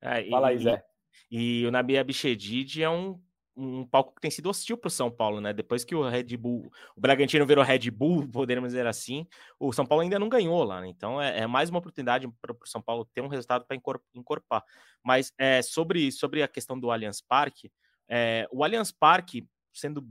É, 0.00 0.28
Fala 0.28 0.48
aí, 0.48 0.58
Zé. 0.58 0.84
E, 1.30 1.62
e 1.62 1.66
o 1.66 1.70
Nabi 1.70 1.98
Abichedid 1.98 2.82
é 2.82 2.88
um 2.88 3.20
um 3.56 3.86
palco 3.86 4.14
que 4.14 4.20
tem 4.20 4.30
sido 4.30 4.48
hostil 4.48 4.76
para 4.76 4.88
o 4.88 4.90
São 4.90 5.10
Paulo, 5.10 5.40
né? 5.40 5.52
Depois 5.52 5.84
que 5.84 5.94
o 5.94 6.08
Red 6.08 6.36
Bull, 6.36 6.70
o 6.96 7.00
Bragantino 7.00 7.46
virou 7.46 7.64
Red 7.64 7.90
Bull, 7.90 8.26
podemos 8.32 8.68
dizer 8.70 8.86
assim, 8.86 9.26
o 9.58 9.72
São 9.72 9.84
Paulo 9.86 10.02
ainda 10.02 10.18
não 10.18 10.28
ganhou 10.28 10.62
lá, 10.64 10.80
né? 10.80 10.88
Então 10.88 11.20
é, 11.20 11.40
é 11.40 11.46
mais 11.46 11.70
uma 11.70 11.78
oportunidade 11.78 12.28
para 12.40 12.52
o 12.52 12.66
São 12.66 12.80
Paulo 12.80 13.04
ter 13.04 13.20
um 13.20 13.28
resultado 13.28 13.66
para 13.66 13.76
encorpar. 14.14 14.64
Mas 15.04 15.32
é, 15.38 15.62
sobre, 15.62 16.10
sobre 16.12 16.42
a 16.42 16.48
questão 16.48 16.78
do 16.78 16.90
Allianz 16.90 17.20
Parque, 17.20 17.70
é, 18.08 18.46
o 18.50 18.64
Allianz 18.64 18.92
Parque, 18.92 19.46
sendo 19.72 20.06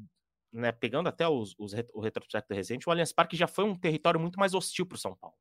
né, 0.52 0.72
pegando 0.72 1.08
até 1.08 1.28
os, 1.28 1.56
os, 1.58 1.74
o 1.94 2.02
retrospecto 2.02 2.54
recente, 2.54 2.88
o 2.88 2.92
Allianz 2.92 3.14
Parque 3.14 3.38
já 3.38 3.48
foi 3.48 3.66
um 3.66 3.76
território 3.76 4.20
muito 4.20 4.40
mais 4.40 4.54
hostil 4.54 4.86
para 4.86 4.96
o 4.96 5.00
São 5.00 5.16
Paulo. 5.16 5.36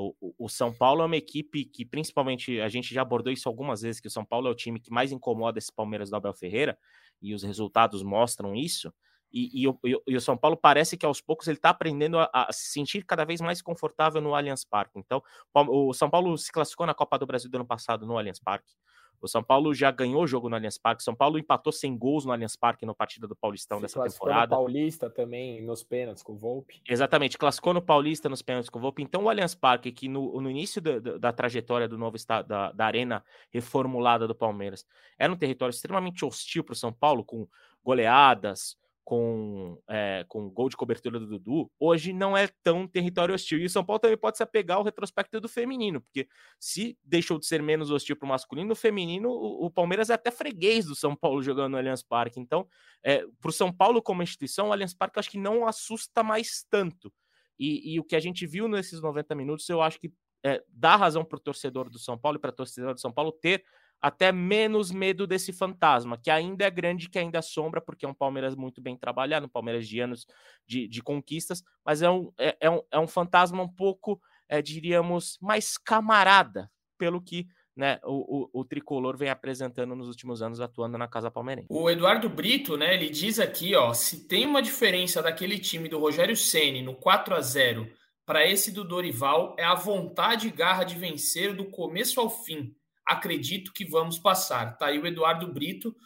O, 0.00 0.34
o, 0.38 0.48
São 0.48 0.72
Paulo 0.72 1.02
é 1.02 1.06
uma 1.06 1.16
equipe 1.16 1.64
que, 1.64 1.84
principalmente, 1.84 2.60
a 2.60 2.68
gente 2.68 2.94
já 2.94 3.02
abordou 3.02 3.32
isso 3.32 3.48
algumas 3.48 3.82
vezes, 3.82 4.00
que 4.00 4.08
o 4.08 4.10
São 4.10 4.24
Paulo 4.24 4.48
é 4.48 4.50
o 4.50 4.54
time 4.54 4.80
que 4.80 4.90
mais 4.90 5.12
incomoda 5.12 5.58
esse 5.58 5.72
Palmeiras 5.72 6.10
do 6.10 6.16
Abel 6.16 6.34
Ferreira, 6.34 6.78
e 7.20 7.34
os 7.34 7.42
resultados 7.42 8.02
mostram 8.02 8.54
isso. 8.54 8.92
E, 9.32 9.66
e, 9.66 10.00
e, 10.06 10.16
o 10.16 10.20
São 10.20 10.36
Paulo 10.36 10.56
parece 10.56 10.96
que 10.96 11.04
aos 11.04 11.20
poucos 11.20 11.48
ele 11.48 11.58
está 11.58 11.70
aprendendo 11.70 12.18
a, 12.18 12.30
a, 12.32 12.52
se 12.52 12.72
sentir 12.72 13.04
cada 13.04 13.24
vez 13.24 13.40
mais 13.40 13.60
confortável 13.60 14.20
no 14.22 14.34
Allianz 14.34 14.64
Parque. 14.64 14.98
Então, 14.98 15.22
o 15.54 15.92
São 15.92 16.08
Paulo 16.08 16.36
se 16.38 16.50
classificou 16.50 16.86
na 16.86 16.94
Copa 16.94 17.18
do 17.18 17.26
Brasil 17.26 17.50
do 17.50 17.56
ano 17.56 17.66
passado 17.66 18.06
no 18.06 18.16
Allianz 18.16 18.38
Parque. 18.38 18.72
O 19.20 19.28
São 19.28 19.42
Paulo 19.42 19.74
já 19.74 19.90
ganhou 19.90 20.26
jogo 20.26 20.48
no 20.48 20.56
Allianz 20.56 20.78
Parque. 20.78 21.02
São 21.02 21.14
Paulo 21.14 21.38
empatou 21.38 21.72
sem 21.72 21.96
gols 21.96 22.24
no 22.24 22.32
Allianz 22.32 22.56
Parque 22.56 22.86
no 22.86 22.94
partida 22.94 23.26
do 23.26 23.34
Paulistão 23.34 23.78
Se 23.78 23.82
dessa 23.82 24.02
temporada. 24.02 24.54
No 24.54 24.62
Paulista 24.62 25.10
também 25.10 25.62
nos 25.62 25.82
pênaltis 25.82 26.22
com 26.22 26.32
o 26.32 26.36
Volpe. 26.36 26.80
Exatamente, 26.88 27.36
classificou 27.36 27.74
no 27.74 27.82
Paulista 27.82 28.28
nos 28.28 28.42
pênaltis 28.42 28.70
com 28.70 28.78
o 28.78 28.82
Volpe. 28.82 29.02
Então 29.02 29.24
o 29.24 29.28
Allianz 29.28 29.54
Parque, 29.54 29.90
que 29.90 30.08
no, 30.08 30.40
no 30.40 30.50
início 30.50 30.80
da, 30.80 30.98
da, 30.98 31.18
da, 31.18 31.32
trajetória 31.32 31.88
do 31.88 31.98
novo 31.98 32.16
estado, 32.16 32.46
da, 32.46 32.72
da 32.72 32.86
arena 32.86 33.24
reformulada 33.50 34.26
do 34.26 34.34
Palmeiras, 34.34 34.86
era 35.18 35.32
um 35.32 35.36
território 35.36 35.72
extremamente 35.72 36.24
hostil 36.24 36.62
para 36.62 36.72
o 36.72 36.76
São 36.76 36.92
Paulo, 36.92 37.24
com 37.24 37.46
goleadas, 37.84 38.76
com, 39.08 39.80
é, 39.88 40.22
com 40.28 40.50
gol 40.50 40.68
de 40.68 40.76
cobertura 40.76 41.18
do 41.18 41.26
Dudu, 41.26 41.70
hoje 41.80 42.12
não 42.12 42.36
é 42.36 42.46
tão 42.62 42.86
território 42.86 43.34
hostil. 43.34 43.58
E 43.58 43.64
o 43.64 43.70
São 43.70 43.82
Paulo 43.82 43.98
também 43.98 44.18
pode 44.18 44.36
se 44.36 44.42
apegar 44.42 44.76
ao 44.76 44.84
retrospecto 44.84 45.40
do 45.40 45.48
feminino, 45.48 46.02
porque 46.02 46.28
se 46.60 46.94
deixou 47.02 47.38
de 47.38 47.46
ser 47.46 47.62
menos 47.62 47.90
hostil 47.90 48.16
para 48.16 48.26
o 48.26 48.28
masculino, 48.28 48.68
no 48.68 48.74
feminino, 48.74 49.30
o, 49.30 49.64
o, 49.64 49.70
Palmeiras 49.70 50.10
é 50.10 50.12
até 50.12 50.30
freguês 50.30 50.84
do 50.84 50.94
São 50.94 51.16
Paulo 51.16 51.42
jogando 51.42 51.72
no 51.72 51.78
Allianz 51.78 52.02
Parque. 52.02 52.38
Então, 52.38 52.68
é, 53.02 53.24
para 53.40 53.48
o 53.48 53.52
São 53.52 53.72
Paulo 53.72 54.02
como 54.02 54.22
instituição, 54.22 54.68
o 54.68 54.72
Allianz 54.74 54.92
Parque 54.92 55.18
acho 55.18 55.30
que 55.30 55.38
não 55.38 55.66
assusta 55.66 56.22
mais 56.22 56.66
tanto. 56.68 57.10
E, 57.58 57.94
e 57.94 57.98
o 57.98 58.04
que 58.04 58.14
a 58.14 58.20
gente 58.20 58.46
viu 58.46 58.68
nesses 58.68 59.00
90 59.00 59.34
minutos, 59.34 59.66
eu 59.70 59.80
acho 59.80 59.98
que 59.98 60.12
é, 60.44 60.62
dá 60.68 60.96
razão 60.96 61.24
para 61.24 61.38
o 61.38 61.40
torcedor 61.40 61.88
do 61.88 61.98
São 61.98 62.18
Paulo 62.18 62.36
e 62.36 62.40
para 62.42 62.50
a 62.50 62.52
torcedora 62.52 62.92
do 62.92 63.00
São 63.00 63.10
Paulo 63.10 63.32
ter 63.32 63.64
até 64.00 64.30
menos 64.30 64.90
medo 64.90 65.26
desse 65.26 65.52
fantasma, 65.52 66.16
que 66.16 66.30
ainda 66.30 66.64
é 66.64 66.70
grande, 66.70 67.08
que 67.08 67.18
ainda 67.18 67.40
assombra, 67.40 67.80
porque 67.80 68.06
é 68.06 68.08
um 68.08 68.14
Palmeiras 68.14 68.54
muito 68.54 68.80
bem 68.80 68.96
trabalhado, 68.96 69.46
um 69.46 69.50
Palmeiras 69.50 69.88
de 69.88 70.00
anos 70.00 70.26
de, 70.66 70.86
de 70.86 71.02
conquistas, 71.02 71.62
mas 71.84 72.02
é 72.02 72.10
um, 72.10 72.32
é, 72.38 72.56
é, 72.60 72.70
um, 72.70 72.80
é 72.90 72.98
um 72.98 73.08
fantasma 73.08 73.62
um 73.62 73.68
pouco, 73.68 74.20
é, 74.48 74.62
diríamos, 74.62 75.38
mais 75.40 75.76
camarada, 75.76 76.70
pelo 76.96 77.20
que 77.20 77.46
né, 77.76 78.00
o, 78.02 78.48
o, 78.52 78.60
o, 78.60 78.64
tricolor 78.64 79.16
vem 79.16 79.30
apresentando 79.30 79.94
nos 79.94 80.08
últimos 80.08 80.42
anos 80.42 80.60
atuando 80.60 80.98
na 80.98 81.06
Casa 81.06 81.30
Palmeirense. 81.30 81.68
O 81.70 81.88
Eduardo 81.88 82.28
Brito, 82.28 82.76
né, 82.76 82.94
ele 82.94 83.08
diz 83.08 83.38
aqui, 83.38 83.76
ó, 83.76 83.94
se 83.94 84.26
tem 84.26 84.46
uma 84.46 84.60
diferença 84.60 85.22
daquele 85.22 85.60
time 85.60 85.88
do 85.88 85.98
Rogério 85.98 86.36
Ceni 86.36 86.82
no 86.82 86.96
4 86.96 87.36
a 87.36 87.40
0 87.40 87.88
para 88.26 88.46
esse 88.46 88.72
do 88.72 88.84
Dorival 88.84 89.54
é 89.56 89.64
a 89.64 89.76
vontade 89.76 90.48
e 90.48 90.50
garra 90.50 90.82
de 90.82 90.96
vencer 90.96 91.54
do 91.54 91.66
começo 91.66 92.20
ao 92.20 92.28
fim 92.28 92.74
acredito 93.08 93.72
que 93.72 93.84
vamos 93.84 94.18
passar. 94.18 94.76
Tá 94.76 94.86
aí 94.86 94.98
o 94.98 95.06
Eduardo 95.06 95.50
Brito. 95.52 95.96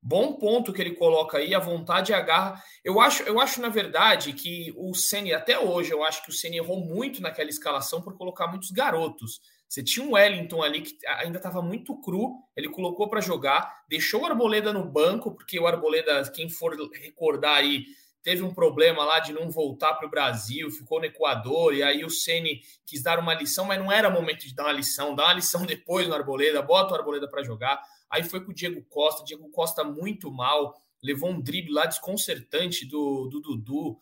Bom 0.00 0.34
ponto 0.34 0.72
que 0.72 0.80
ele 0.80 0.94
coloca 0.94 1.38
aí, 1.38 1.54
a 1.54 1.60
vontade 1.60 2.10
e 2.10 2.14
a 2.14 2.20
garra. 2.20 2.62
Eu 2.84 3.00
acho, 3.00 3.22
eu 3.24 3.40
acho 3.40 3.60
na 3.60 3.68
verdade 3.68 4.32
que 4.32 4.72
o 4.76 4.94
Ceni 4.94 5.32
até 5.32 5.58
hoje, 5.58 5.92
eu 5.92 6.02
acho 6.02 6.24
que 6.24 6.30
o 6.30 6.32
Ceni 6.32 6.56
errou 6.56 6.80
muito 6.80 7.22
naquela 7.22 7.50
escalação 7.50 8.02
por 8.02 8.16
colocar 8.16 8.48
muitos 8.48 8.70
garotos. 8.70 9.40
Você 9.68 9.82
tinha 9.82 10.04
um 10.04 10.12
Wellington 10.12 10.62
ali 10.62 10.82
que 10.82 10.98
ainda 11.06 11.38
estava 11.38 11.62
muito 11.62 11.98
cru, 12.00 12.34
ele 12.56 12.68
colocou 12.68 13.08
para 13.08 13.20
jogar, 13.20 13.84
deixou 13.88 14.22
o 14.22 14.26
Arboleda 14.26 14.72
no 14.72 14.84
banco, 14.84 15.32
porque 15.32 15.58
o 15.58 15.66
Arboleda, 15.66 16.30
quem 16.30 16.48
for 16.48 16.76
recordar 16.92 17.56
aí, 17.56 17.86
teve 18.22 18.42
um 18.42 18.54
problema 18.54 19.04
lá 19.04 19.18
de 19.18 19.32
não 19.32 19.50
voltar 19.50 19.94
para 19.94 20.06
o 20.06 20.10
Brasil, 20.10 20.70
ficou 20.70 21.00
no 21.00 21.06
Equador, 21.06 21.74
e 21.74 21.82
aí 21.82 22.04
o 22.04 22.10
Ceni 22.10 22.62
quis 22.86 23.02
dar 23.02 23.18
uma 23.18 23.34
lição, 23.34 23.64
mas 23.64 23.78
não 23.78 23.90
era 23.90 24.08
momento 24.08 24.46
de 24.46 24.54
dar 24.54 24.64
uma 24.64 24.72
lição, 24.72 25.14
dá 25.14 25.24
uma 25.24 25.34
lição 25.34 25.64
depois 25.66 26.06
no 26.06 26.14
Arboleda, 26.14 26.62
bota 26.62 26.94
o 26.94 26.96
Arboleda 26.96 27.28
para 27.28 27.42
jogar. 27.42 27.82
Aí 28.08 28.22
foi 28.22 28.44
com 28.44 28.50
o 28.50 28.54
Diego 28.54 28.82
Costa, 28.84 29.24
Diego 29.24 29.48
Costa 29.50 29.82
muito 29.82 30.30
mal. 30.30 30.74
levou 31.02 31.30
um 31.30 31.40
drible 31.40 31.72
lá 31.72 31.86
desconcertante 31.86 32.86
do, 32.86 33.28
do 33.28 33.40
Dudu. 33.40 33.98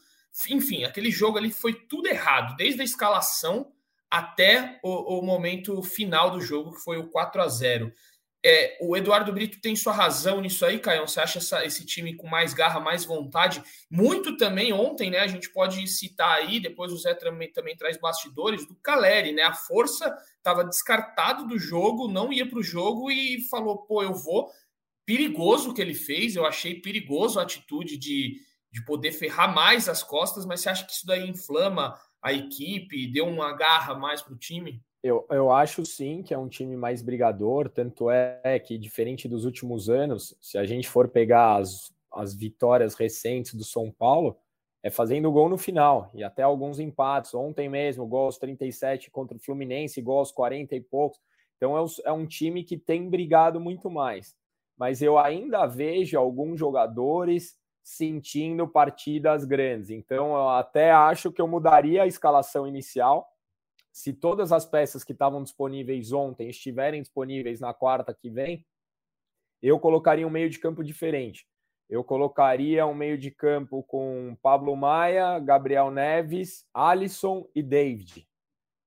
Enfim, 0.49 0.85
aquele 0.85 1.11
jogo 1.11 1.39
ali 1.39 1.51
foi 1.51 1.73
tudo 1.73 2.09
errado, 2.09 2.57
desde 2.57 2.81
a 2.81 2.85
escalação 2.85 3.73
até 4.11 4.81
o, 4.83 5.19
o 5.19 5.23
momento 5.23 5.81
final 5.83 6.31
do 6.31 6.41
jogo, 6.41 6.73
que 6.73 6.83
foi 6.83 6.99
o 6.99 7.09
4 7.09 7.41
a 7.41 7.49
0 7.49 7.93
é, 8.44 8.79
o 8.81 8.96
Eduardo 8.96 9.33
Brito 9.33 9.61
tem 9.61 9.76
sua 9.76 9.92
razão 9.92 10.40
nisso 10.40 10.64
aí, 10.64 10.79
Caio. 10.79 11.07
Você 11.07 11.20
acha 11.20 11.38
essa, 11.38 11.64
esse 11.64 11.85
time 11.85 12.16
com 12.16 12.26
mais 12.26 12.55
garra, 12.55 12.81
mais 12.81 13.05
vontade? 13.05 13.62
Muito 13.90 14.37
também 14.38 14.72
ontem, 14.72 15.11
né? 15.11 15.18
A 15.18 15.26
gente 15.26 15.50
pode 15.50 15.87
citar 15.87 16.38
aí, 16.38 16.59
depois 16.59 16.90
o 16.90 16.96
Zé 16.96 17.12
também, 17.14 17.53
também 17.53 17.76
traz 17.76 17.98
bastidores 17.98 18.66
do 18.66 18.74
Caleri, 18.76 19.33
né? 19.33 19.42
A 19.42 19.53
força 19.53 20.16
estava 20.38 20.64
descartado 20.64 21.46
do 21.46 21.59
jogo, 21.59 22.09
não 22.09 22.33
ia 22.33 22.48
para 22.48 22.59
o 22.59 22.62
jogo 22.62 23.11
e 23.11 23.42
falou: 23.50 23.79
pô, 23.79 24.03
eu 24.03 24.14
vou. 24.14 24.50
Perigoso 25.05 25.70
o 25.70 25.74
que 25.74 25.83
ele 25.83 25.94
fez, 25.94 26.35
eu 26.35 26.46
achei 26.46 26.81
perigoso 26.81 27.38
a 27.38 27.42
atitude 27.42 27.98
de, 27.98 28.40
de 28.70 28.85
poder 28.85 29.12
ferrar 29.12 29.53
mais 29.53 29.88
as 29.88 30.03
costas, 30.03 30.46
mas 30.46 30.61
você 30.61 30.70
acha 30.70 30.87
que 30.87 30.92
isso 30.92 31.07
daí 31.07 31.29
inflama 31.29 31.98
a 32.22 32.33
equipe, 32.33 33.11
deu 33.11 33.26
uma 33.26 33.53
garra 33.53 33.94
mais 33.94 34.22
para 34.22 34.33
o 34.33 34.38
time? 34.38 34.83
Eu, 35.03 35.27
eu 35.31 35.51
acho 35.51 35.85
sim 35.87 36.23
que 36.23 36.35
é 36.35 36.39
um 36.39 36.49
time 36.49 36.77
mais 36.77 37.01
brigador, 37.01 37.71
tanto 37.71 38.11
é 38.11 38.59
que, 38.59 38.77
diferente 38.77 39.27
dos 39.27 39.45
últimos 39.47 39.89
anos, 39.89 40.37
se 40.41 40.59
a 40.59 40.65
gente 40.65 40.89
for 40.89 41.09
pegar 41.09 41.57
as, 41.57 41.91
as 42.13 42.35
vitórias 42.35 42.95
recentes 42.95 43.55
do 43.55 43.65
São 43.65 43.91
Paulo, 43.91 44.37
é 44.83 44.91
fazendo 44.91 45.31
gol 45.31 45.49
no 45.49 45.59
final, 45.59 46.11
e 46.15 46.23
até 46.23 46.43
alguns 46.43 46.79
empates. 46.79 47.35
Ontem 47.35 47.69
mesmo, 47.69 48.07
gol 48.07 48.27
aos 48.27 48.39
37 48.39 49.11
contra 49.11 49.37
o 49.37 49.41
Fluminense, 49.41 50.01
gol 50.01 50.19
aos 50.19 50.33
40 50.33 50.75
e 50.75 50.81
poucos. 50.81 51.21
Então 51.57 51.77
é, 51.79 51.85
é 52.05 52.13
um 52.13 52.27
time 52.27 52.65
que 52.65 52.79
tem 52.79 53.09
brigado 53.09 53.61
muito 53.61 53.91
mais. 53.91 54.35
Mas 54.79 55.03
eu 55.03 55.19
ainda 55.19 55.67
vejo 55.67 56.19
alguns 56.19 56.59
jogadores 56.59 57.59
sentindo 57.83 58.67
partidas 58.67 59.45
grandes. 59.45 59.91
Então 59.91 60.35
eu 60.35 60.49
até 60.49 60.91
acho 60.91 61.31
que 61.31 61.41
eu 61.41 61.49
mudaria 61.49 62.03
a 62.03 62.07
escalação 62.07 62.67
inicial 62.67 63.30
se 64.01 64.15
todas 64.15 64.51
as 64.51 64.65
peças 64.65 65.05
que 65.05 65.13
estavam 65.13 65.43
disponíveis 65.43 66.11
ontem 66.11 66.49
estiverem 66.49 67.03
disponíveis 67.03 67.61
na 67.61 67.75
quarta 67.75 68.15
que 68.15 68.31
vem, 68.31 68.65
eu 69.61 69.79
colocaria 69.79 70.27
um 70.27 70.31
meio 70.31 70.49
de 70.49 70.59
campo 70.59 70.83
diferente. 70.83 71.47
Eu 71.87 72.03
colocaria 72.03 72.87
um 72.87 72.95
meio 72.95 73.19
de 73.19 73.31
campo 73.31 73.83
com 73.83 74.35
Pablo 74.41 74.75
Maia, 74.75 75.39
Gabriel 75.39 75.91
Neves, 75.91 76.65
Alisson 76.73 77.47
e 77.55 77.63
David. 77.63 78.27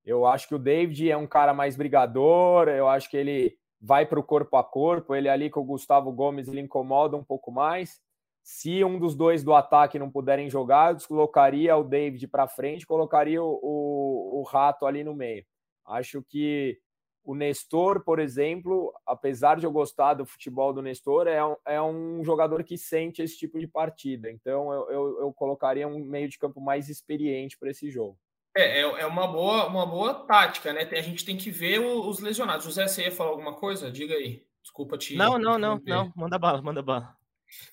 Eu 0.03 0.25
acho 0.25 0.47
que 0.47 0.55
o 0.55 0.59
David 0.59 1.11
é 1.11 1.15
um 1.15 1.27
cara 1.27 1.53
mais 1.53 1.75
brigador, 1.75 2.67
eu 2.67 2.87
acho 2.87 3.07
que 3.07 3.17
ele 3.17 3.55
vai 3.79 4.07
para 4.07 4.19
o 4.19 4.23
corpo 4.23 4.57
a 4.57 4.63
corpo, 4.63 5.13
ele 5.13 5.29
ali 5.29 5.47
com 5.47 5.59
o 5.59 5.65
Gustavo 5.65 6.11
Gomes 6.11 6.47
ele 6.47 6.61
incomoda 6.61 7.15
um 7.15 7.23
pouco 7.23 7.51
mais. 7.51 8.01
Se 8.43 8.83
um 8.83 8.99
dos 8.99 9.15
dois 9.15 9.41
do 9.41 9.53
ataque 9.53 9.97
não 9.97 10.11
puderem 10.11 10.49
jogar, 10.49 10.91
eu 10.91 10.95
deslocaria 10.97 11.75
o 11.77 11.83
David 11.83 12.27
para 12.27 12.45
frente, 12.45 12.85
colocaria 12.85 13.41
o, 13.41 13.59
o, 13.63 14.39
o, 14.41 14.43
Rato 14.43 14.85
ali 14.85 15.01
no 15.01 15.15
meio. 15.15 15.45
Acho 15.85 16.21
que 16.21 16.77
o 17.23 17.33
Nestor, 17.33 18.03
por 18.03 18.19
exemplo, 18.19 18.93
apesar 19.07 19.57
de 19.57 19.65
eu 19.65 19.71
gostar 19.71 20.15
do 20.15 20.25
futebol 20.25 20.73
do 20.73 20.81
Nestor, 20.81 21.25
é 21.27 21.43
um, 21.43 21.55
é 21.65 21.81
um 21.81 22.21
jogador 22.21 22.65
que 22.65 22.77
sente 22.77 23.21
esse 23.21 23.37
tipo 23.37 23.57
de 23.57 23.67
partida. 23.67 24.29
Então 24.29 24.73
eu, 24.73 24.89
eu, 24.89 25.19
eu 25.21 25.33
colocaria 25.33 25.87
um 25.87 26.03
meio 26.03 26.27
de 26.27 26.37
campo 26.37 26.59
mais 26.59 26.89
experiente 26.89 27.57
para 27.57 27.69
esse 27.69 27.89
jogo. 27.89 28.19
É, 28.55 28.81
é, 28.81 28.81
é 28.81 29.05
uma 29.05 29.25
boa, 29.25 29.67
uma 29.67 29.85
boa 29.85 30.13
tática, 30.13 30.73
né? 30.73 30.81
A 30.81 31.01
gente 31.01 31.23
tem 31.23 31.37
que 31.37 31.49
ver 31.49 31.79
os 31.79 32.19
lesionados. 32.19 32.65
José, 32.65 32.87
você 32.87 33.03
ia 33.05 33.11
falar 33.11 33.29
alguma 33.29 33.53
coisa? 33.53 33.89
Diga 33.89 34.15
aí. 34.15 34.45
Desculpa 34.61 34.97
te. 34.97 35.15
Não, 35.15 35.39
não, 35.39 35.57
não, 35.57 35.81
não. 35.85 36.11
Manda 36.15 36.37
bala, 36.37 36.61
manda 36.61 36.81
bala. 36.81 37.22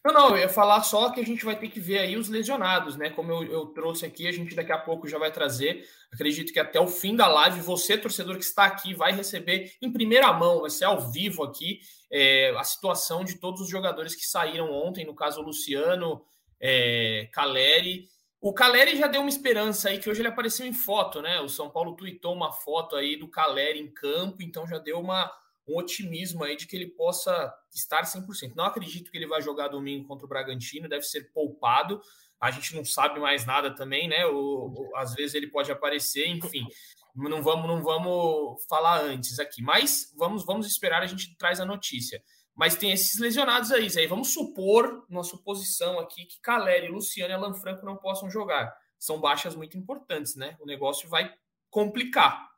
Não, 0.05 0.15
não, 0.15 0.31
eu 0.31 0.39
ia 0.39 0.49
falar 0.49 0.83
só 0.83 1.11
que 1.11 1.21
a 1.21 1.25
gente 1.25 1.45
vai 1.45 1.55
ter 1.57 1.69
que 1.69 1.79
ver 1.79 1.99
aí 1.99 2.17
os 2.17 2.29
lesionados, 2.29 2.97
né? 2.97 3.11
Como 3.11 3.31
eu, 3.31 3.45
eu, 3.45 3.67
trouxe 3.67 4.07
aqui, 4.07 4.27
a 4.27 4.33
gente 4.33 4.55
daqui 4.55 4.73
a 4.73 4.79
pouco 4.79 5.07
já 5.07 5.19
vai 5.19 5.31
trazer. 5.31 5.87
Acredito 6.13 6.53
que 6.53 6.59
até 6.59 6.81
o 6.81 6.89
fim 6.89 7.15
da 7.15 7.27
live, 7.29 7.61
você, 7.61 7.99
torcedor 7.99 8.37
que 8.37 8.45
está 8.45 8.65
aqui, 8.65 8.95
vai 8.95 9.13
receber 9.13 9.73
em 9.83 9.93
primeira 9.93 10.33
mão, 10.33 10.63
vai 10.63 10.71
ser 10.71 10.87
ao 10.87 11.01
vivo 11.11 11.43
aqui, 11.43 11.81
é, 12.11 12.55
a 12.57 12.65
situação 12.65 13.25
de 13.25 13.39
todos 13.39 13.61
os 13.61 13.69
jogadores 13.69 14.15
que 14.15 14.27
saíram 14.27 14.73
ontem, 14.73 15.05
no 15.05 15.15
caso 15.15 15.41
o 15.41 15.45
Luciano, 15.45 16.25
é, 16.59 17.29
Caleri. 17.33 18.09
O 18.41 18.55
Caleri 18.55 18.97
já 18.97 19.07
deu 19.07 19.21
uma 19.21 19.29
esperança 19.29 19.91
aí, 19.91 19.99
que 19.99 20.09
hoje 20.09 20.23
ele 20.23 20.29
apareceu 20.29 20.65
em 20.67 20.73
foto, 20.73 21.21
né? 21.21 21.41
O 21.41 21.49
São 21.49 21.69
Paulo 21.69 21.95
tweetou 21.95 22.35
uma 22.35 22.51
foto 22.53 22.97
aí 22.97 23.17
do 23.17 23.29
Caleri 23.29 23.79
em 23.79 23.93
campo, 23.93 24.43
então 24.43 24.67
já 24.67 24.79
deu 24.79 24.99
uma 24.99 25.31
um 25.71 25.77
otimismo 25.77 26.43
aí 26.43 26.57
de 26.57 26.67
que 26.67 26.75
ele 26.75 26.89
possa 26.89 27.55
estar 27.73 28.03
100%. 28.03 28.55
Não 28.57 28.65
acredito 28.65 29.11
que 29.11 29.17
ele 29.17 29.27
vai 29.27 29.41
jogar 29.41 29.69
domingo 29.69 30.07
contra 30.07 30.27
o 30.27 30.29
Bragantino, 30.29 30.89
deve 30.89 31.05
ser 31.05 31.33
poupado. 31.33 32.01
A 32.41 32.51
gente 32.51 32.75
não 32.75 32.85
sabe 32.85 33.21
mais 33.21 33.47
nada 33.47 33.75
também, 33.75 34.09
né? 34.09 34.27
O, 34.27 34.91
às 34.97 35.15
vezes 35.15 35.35
ele 35.35 35.47
pode 35.47 35.71
aparecer, 35.71 36.27
enfim. 36.27 36.67
Não 37.15 37.43
vamos, 37.43 37.67
não 37.67 37.83
vamos 37.83 38.65
falar 38.69 39.03
antes 39.03 39.39
aqui, 39.39 39.63
mas 39.63 40.13
vamos, 40.17 40.45
vamos 40.45 40.67
esperar. 40.67 41.03
A 41.03 41.07
gente 41.07 41.37
traz 41.37 41.61
a 41.61 41.67
notícia. 41.67 42.23
Mas 42.55 42.75
tem 42.75 42.93
esses 42.93 43.19
lesionados 43.21 43.71
aí, 43.71 43.89
Zé. 43.89 44.07
Vamos 44.07 44.33
supor, 44.33 45.07
uma 45.09 45.23
suposição 45.23 45.99
aqui, 45.99 46.25
que 46.25 46.41
Caleri, 46.41 46.89
Luciano 46.89 47.33
e 47.33 47.35
Alan 47.35 47.55
Franco 47.55 47.87
não 47.87 47.97
possam 47.97 48.31
jogar. 48.31 48.75
São 48.99 49.21
baixas 49.21 49.55
muito 49.55 49.79
importantes, 49.79 50.35
né? 50.35 50.57
O 50.61 50.67
negócio 50.67 51.09
vai 51.09 51.33
complicar 51.71 52.50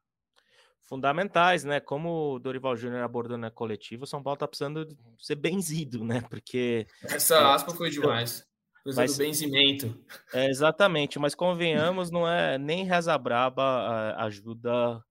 fundamentais, 0.93 1.65
né? 1.65 1.81
Como 1.81 2.35
o 2.35 2.39
Dorival 2.39 2.77
Júnior 2.77 3.03
abordou 3.03 3.39
na 3.39 3.51
coletiva, 3.51 4.05
o 4.05 4.07
São 4.07 4.23
Paulo 4.23 4.37
tá 4.37 4.47
precisando 4.47 4.87
ser 5.19 5.37
benzido, 5.37 6.05
né? 6.05 6.21
Porque. 6.29 6.87
Essa 7.03 7.37
é, 7.37 7.45
aspa 7.45 7.73
foi 7.73 7.89
demais. 7.89 8.47
Coisa 8.85 9.01
mas, 9.01 9.17
do 9.17 9.25
benzimento. 9.25 9.99
É, 10.35 10.51
exatamente, 10.51 11.19
mas 11.19 11.35
convenhamos, 11.35 12.11
não 12.11 12.29
é 12.29 12.59
nem 12.59 12.85
reza 12.85 13.17
braba 13.17 14.15
ajuda 14.19 15.03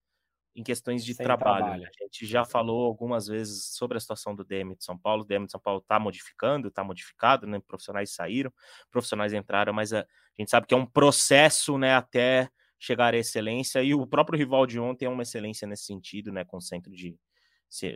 em 0.56 0.62
questões 0.62 1.04
de 1.04 1.16
trabalho. 1.16 1.66
trabalho. 1.66 1.84
A 1.84 2.04
gente 2.04 2.28
já 2.28 2.46
falou 2.46 2.86
algumas 2.86 3.26
vezes 3.26 3.74
sobre 3.74 3.98
a 3.98 4.00
situação 4.00 4.36
do 4.36 4.44
DM 4.44 4.76
de 4.76 4.84
São 4.84 4.96
Paulo. 5.00 5.24
O 5.24 5.26
DM 5.26 5.48
de 5.48 5.52
São 5.52 5.60
Paulo 5.60 5.80
está 5.80 5.98
modificando, 5.98 6.68
está 6.68 6.84
modificado, 6.84 7.48
né? 7.48 7.60
Profissionais 7.66 8.14
saíram, 8.14 8.54
profissionais 8.92 9.34
entraram, 9.34 9.74
mas 9.74 9.94
a, 9.94 10.02
a 10.02 10.06
gente 10.38 10.52
sabe 10.52 10.68
que 10.68 10.76
é 10.76 10.78
um 10.78 10.86
processo, 10.86 11.76
né? 11.80 11.96
Até 11.96 12.52
chegar 12.82 13.14
à 13.14 13.18
excelência, 13.18 13.84
e 13.84 13.94
o 13.94 14.08
próprio 14.08 14.40
rival 14.40 14.66
de 14.66 14.80
ontem 14.80 15.06
é 15.06 15.10
uma 15.10 15.22
excelência 15.22 15.68
nesse 15.68 15.86
sentido, 15.86 16.32
né, 16.32 16.44
com 16.44 16.58
o 16.58 16.62
centro 16.62 16.92
de, 16.92 17.16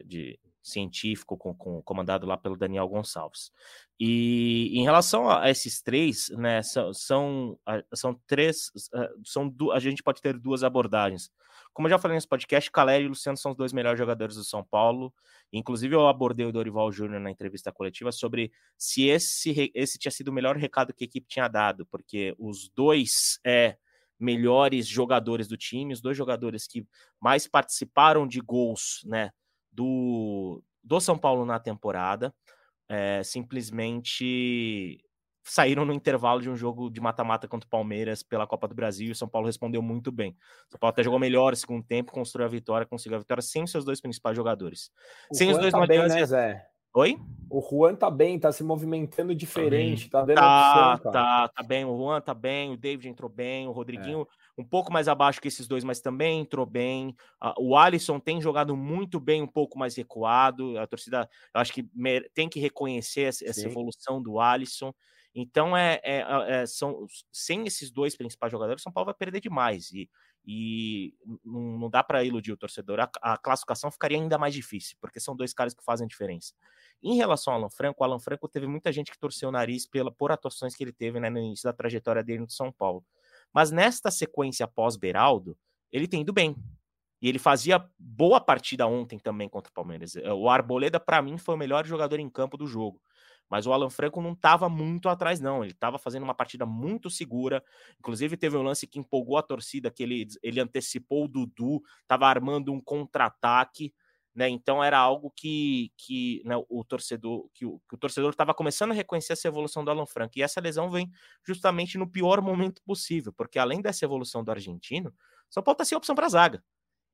de 0.06 0.40
científico, 0.62 1.36
com, 1.36 1.56
com, 1.56 1.82
comandado 1.82 2.28
lá 2.28 2.38
pelo 2.38 2.56
Daniel 2.56 2.88
Gonçalves. 2.88 3.52
E 4.00 4.72
em 4.78 4.84
relação 4.84 5.28
a 5.28 5.50
esses 5.50 5.82
três, 5.82 6.30
né, 6.38 6.62
são, 6.62 6.94
são, 6.94 7.60
são 7.96 8.14
três, 8.28 8.72
são 9.26 9.52
a 9.74 9.80
gente 9.80 10.04
pode 10.04 10.22
ter 10.22 10.38
duas 10.38 10.64
abordagens. 10.64 11.32
Como 11.74 11.88
eu 11.88 11.90
já 11.90 11.98
falei 11.98 12.16
nesse 12.16 12.28
podcast, 12.28 12.72
Caleri 12.72 13.06
e 13.06 13.08
Luciano 13.08 13.38
são 13.38 13.52
os 13.52 13.58
dois 13.58 13.74
melhores 13.74 13.98
jogadores 13.98 14.36
do 14.36 14.44
São 14.44 14.64
Paulo. 14.64 15.12
Inclusive, 15.52 15.96
eu 15.96 16.08
abordei 16.08 16.46
o 16.46 16.52
Dorival 16.52 16.92
Júnior 16.92 17.20
na 17.20 17.32
entrevista 17.32 17.72
coletiva 17.72 18.12
sobre 18.12 18.52
se 18.78 19.08
esse, 19.08 19.72
esse 19.74 19.98
tinha 19.98 20.12
sido 20.12 20.28
o 20.30 20.34
melhor 20.34 20.56
recado 20.56 20.94
que 20.94 21.04
a 21.04 21.08
equipe 21.08 21.28
tinha 21.28 21.48
dado, 21.48 21.86
porque 21.88 22.36
os 22.38 22.70
dois 22.70 23.40
é, 23.46 23.78
melhores 24.26 24.88
jogadores 24.88 25.48
do 25.48 25.56
time, 25.56 25.94
os 25.94 26.02
dois 26.02 26.18
jogadores 26.18 26.66
que 26.68 26.86
mais 27.22 27.48
participaram 27.48 28.28
de 28.28 28.42
gols 28.42 29.02
né, 29.06 29.30
do, 29.72 30.64
do 30.84 31.00
São 31.00 31.18
Paulo 31.18 31.46
na 31.46 31.60
temporada, 31.60 32.34
é, 32.90 33.22
simplesmente 33.24 35.00
saíram 35.48 35.86
no 35.86 35.94
intervalo 35.94 36.42
de 36.42 36.50
um 36.50 36.56
jogo 36.56 36.90
de 36.90 37.00
mata-mata 37.00 37.48
contra 37.48 37.68
o 37.68 37.70
Palmeiras 37.70 38.24
pela 38.24 38.48
Copa 38.48 38.68
do 38.68 38.74
Brasil 38.74 39.10
e 39.10 39.12
o 39.12 39.16
São 39.16 39.28
Paulo 39.28 39.46
respondeu 39.46 39.82
muito 39.82 40.12
bem. 40.12 40.32
O 40.32 40.72
São 40.72 40.80
Paulo 40.80 40.92
até 40.92 41.04
jogou 41.04 41.20
melhor 41.20 41.52
no 41.52 41.56
segundo 41.56 41.86
tempo, 41.86 42.12
construiu 42.12 42.48
a 42.48 42.50
vitória, 42.50 42.88
conseguiu 42.88 43.18
a 43.18 43.20
vitória 43.20 43.44
sem 43.44 43.64
os 43.64 43.70
seus 43.70 43.86
dois 43.86 44.02
principais 44.02 44.36
jogadores. 44.36 44.90
O 45.32 45.36
sem 45.36 45.52
os 45.52 45.58
dois 45.60 45.72
tá 45.72 45.86
bem, 45.86 46.00
né, 46.08 46.26
Zé? 46.26 46.66
Oi? 46.96 47.20
O 47.50 47.62
Juan 47.62 47.94
tá 47.94 48.10
bem, 48.10 48.40
tá 48.40 48.54
se 48.54 48.64
movimentando 48.64 49.36
diferente, 49.36 50.10
tá, 50.10 50.22
tá 50.22 50.26
dando 50.26 50.36
tá, 50.38 50.94
opção, 50.96 51.12
tá, 51.12 51.48
tá 51.50 51.64
bem, 51.64 51.84
o 51.84 51.96
Juan 51.96 52.22
tá 52.22 52.34
bem, 52.34 52.72
o 52.72 52.78
David 52.78 53.10
entrou 53.10 53.30
bem, 53.30 53.68
o 53.68 53.72
Rodriguinho 53.72 54.22
é. 54.58 54.62
um 54.62 54.64
pouco 54.64 54.94
mais 54.94 55.10
abaixo 55.10 55.42
que 55.42 55.50
esses 55.50 55.68
dois, 55.68 55.84
mas 55.84 56.00
também 56.00 56.40
entrou 56.40 56.66
bem. 56.66 57.14
o 57.58 57.78
Alisson 57.78 58.18
tem 58.18 58.42
jogado 58.42 58.78
muito 58.78 59.20
bem, 59.20 59.42
um 59.42 59.48
pouco 59.48 59.78
mais 59.78 59.94
recuado. 59.96 60.80
A 60.80 60.88
torcida, 60.88 61.30
eu 61.54 61.62
acho 61.62 61.74
que 61.74 61.86
tem 62.34 62.48
que 62.48 62.62
reconhecer 62.62 63.24
essa, 63.24 63.46
essa 63.46 63.68
evolução 63.68 64.22
do 64.22 64.40
Alisson. 64.40 64.94
Então, 65.36 65.76
é, 65.76 66.00
é, 66.02 66.26
é, 66.48 66.66
são, 66.66 67.06
sem 67.30 67.68
esses 67.68 67.92
dois 67.92 68.16
principais 68.16 68.50
jogadores, 68.50 68.82
São 68.82 68.92
Paulo 68.92 69.08
vai 69.08 69.14
perder 69.14 69.42
demais. 69.42 69.92
E, 69.92 70.10
e 70.46 71.16
não, 71.44 71.90
dá 71.90 72.04
para 72.04 72.24
iludir 72.24 72.52
o 72.52 72.58
torcedor. 72.58 73.00
A, 73.00 73.10
a, 73.22 73.38
classificação 73.38 73.90
ficaria 73.90 74.18
ainda 74.18 74.38
mais 74.38 74.54
difícil, 74.54 74.96
porque 75.02 75.20
são 75.20 75.36
dois 75.36 75.54
caras 75.54 75.74
que 75.74 75.84
fazem 75.84 76.08
diferença. 76.08 76.54
Em 77.02 77.16
relação 77.16 77.54
ao 77.54 77.60
Alan 77.60 77.70
Franco, 77.70 78.02
o 78.02 78.06
Alan 78.06 78.20
Franco 78.20 78.48
teve 78.48 78.68
muita 78.68 78.92
gente 78.92 79.12
que 79.12 79.18
torceu 79.18 79.50
o 79.50 79.52
nariz 79.52 79.88
pela, 79.88 80.12
por 80.12 80.32
atuações 80.32 80.76
que 80.76 80.84
ele 80.84 80.94
teve 80.94 81.20
né, 81.20 81.30
no 81.30 81.40
início 81.40 81.64
da 81.64 81.74
trajetória 81.74 82.24
dele 82.24 82.42
no 82.42 82.50
São 82.50 82.72
Paulo. 82.72 83.04
Mas 83.52 83.72
nesta 83.72 84.12
sequência 84.12 84.68
pós-Beraldo, 84.68 85.58
ele 85.92 86.08
tem 86.08 86.22
ido 86.22 86.32
bem. 86.32 86.56
E 87.22 87.28
ele 87.28 87.40
fazia 87.40 87.84
boa 87.98 88.40
partida 88.40 88.86
ontem 88.86 89.18
também 89.18 89.50
contra 89.50 89.72
o 89.72 89.74
Palmeiras. 89.74 90.16
O 90.16 90.48
Arboleda, 90.48 91.00
para 91.00 91.22
mim, 91.22 91.38
foi 91.38 91.56
o 91.56 91.58
melhor 91.58 91.86
jogador 91.86 92.20
em 92.20 92.30
campo 92.30 92.58
do 92.58 92.68
jogo. 92.68 93.02
Mas 93.50 93.68
o 93.68 93.74
Alan 93.74 93.90
Franco 93.90 94.22
não 94.22 94.34
estava 94.34 94.68
muito 94.68 95.08
atrás, 95.08 95.40
não. 95.40 95.64
Ele 95.64 95.72
estava 95.72 95.98
fazendo 95.98 96.24
uma 96.24 96.34
partida 96.34 96.66
muito 96.66 97.10
segura. 97.10 97.64
Inclusive, 98.00 98.38
teve 98.38 98.58
um 98.58 98.64
lance 98.64 98.88
que 98.88 99.00
empolgou 99.00 99.38
a 99.38 99.44
torcida, 99.44 99.92
que 99.92 100.04
ele, 100.04 100.28
ele 100.42 100.60
antecipou 100.60 101.26
o 101.26 101.28
Dudu, 101.28 101.82
estava 102.02 102.28
armando 102.28 102.74
um 102.74 102.82
contra-ataque. 102.82 103.94
Né? 104.34 104.50
Então 104.50 104.84
era 104.84 104.98
algo 104.98 105.32
que, 105.34 105.94
que 105.98 106.42
né, 106.44 106.56
o 106.68 106.84
torcedor 106.84 107.48
que 107.54 107.66
o, 107.66 107.80
que 107.88 107.96
o 107.96 107.98
torcedor 107.98 108.32
estava 108.32 108.54
começando 108.54 108.92
a 108.92 108.94
reconhecer 108.94 109.32
essa 109.32 109.48
evolução 109.48 109.86
do 109.86 109.92
Alan 109.92 110.06
Franco. 110.06 110.38
E 110.38 110.42
essa 110.42 110.60
lesão 110.60 110.92
vem 110.92 111.10
justamente 111.42 111.98
no 111.98 112.10
pior 112.10 112.42
momento 112.42 112.82
possível, 112.84 113.32
porque 113.32 113.58
além 113.58 113.82
dessa 113.82 114.04
evolução 114.04 114.44
do 114.44 114.52
argentino, 114.52 115.14
São 115.50 115.64
Paulo 115.64 115.76
está 115.76 115.86
sem 115.86 115.98
opção 115.98 116.16
para 116.16 116.28
zaga. 116.28 116.62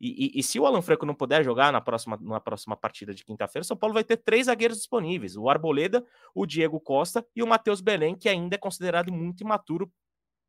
E, 0.03 0.37
e, 0.37 0.39
e, 0.39 0.41
se 0.41 0.59
o 0.59 0.65
Alan 0.65 0.81
Franco 0.81 1.05
não 1.05 1.13
puder 1.13 1.43
jogar 1.43 1.71
na 1.71 1.79
próxima, 1.79 2.17
na 2.19 2.39
próxima 2.39 2.75
partida 2.75 3.13
de 3.13 3.23
quinta-feira, 3.23 3.63
São 3.63 3.77
Paulo 3.77 3.93
vai 3.93 4.03
ter 4.03 4.17
três 4.17 4.47
zagueiros 4.47 4.77
disponíveis: 4.77 5.37
o 5.37 5.47
Arboleda, 5.47 6.03
o 6.33 6.47
Diego 6.47 6.79
Costa 6.79 7.23
e 7.35 7.43
o 7.43 7.47
Matheus 7.47 7.81
Belém, 7.81 8.15
que 8.15 8.27
ainda 8.27 8.55
é 8.55 8.57
considerado 8.57 9.13
muito 9.13 9.41
imaturo 9.41 9.91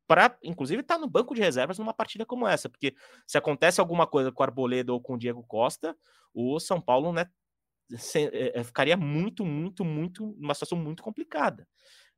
para, 0.07 0.35
inclusive, 0.43 0.81
estar 0.81 0.95
tá 0.95 0.99
no 1.01 1.07
banco 1.07 1.35
de 1.35 1.41
reservas 1.41 1.77
numa 1.77 1.93
partida 1.93 2.25
como 2.25 2.47
essa, 2.47 2.67
porque 2.67 2.95
se 3.27 3.37
acontece 3.37 3.79
alguma 3.79 4.07
coisa 4.07 4.31
com 4.31 4.41
o 4.41 4.43
Arboleda 4.43 4.91
ou 4.91 4.99
com 4.99 5.13
o 5.13 5.17
Diego 5.19 5.43
Costa, 5.43 5.95
o 6.33 6.59
São 6.59 6.81
Paulo 6.81 7.13
né, 7.13 7.29
se, 7.95 8.29
é, 8.33 8.63
ficaria 8.63 8.97
muito, 8.97 9.45
muito, 9.45 9.85
muito, 9.85 10.35
numa 10.39 10.55
situação 10.55 10.77
muito 10.77 11.03
complicada. 11.03 11.67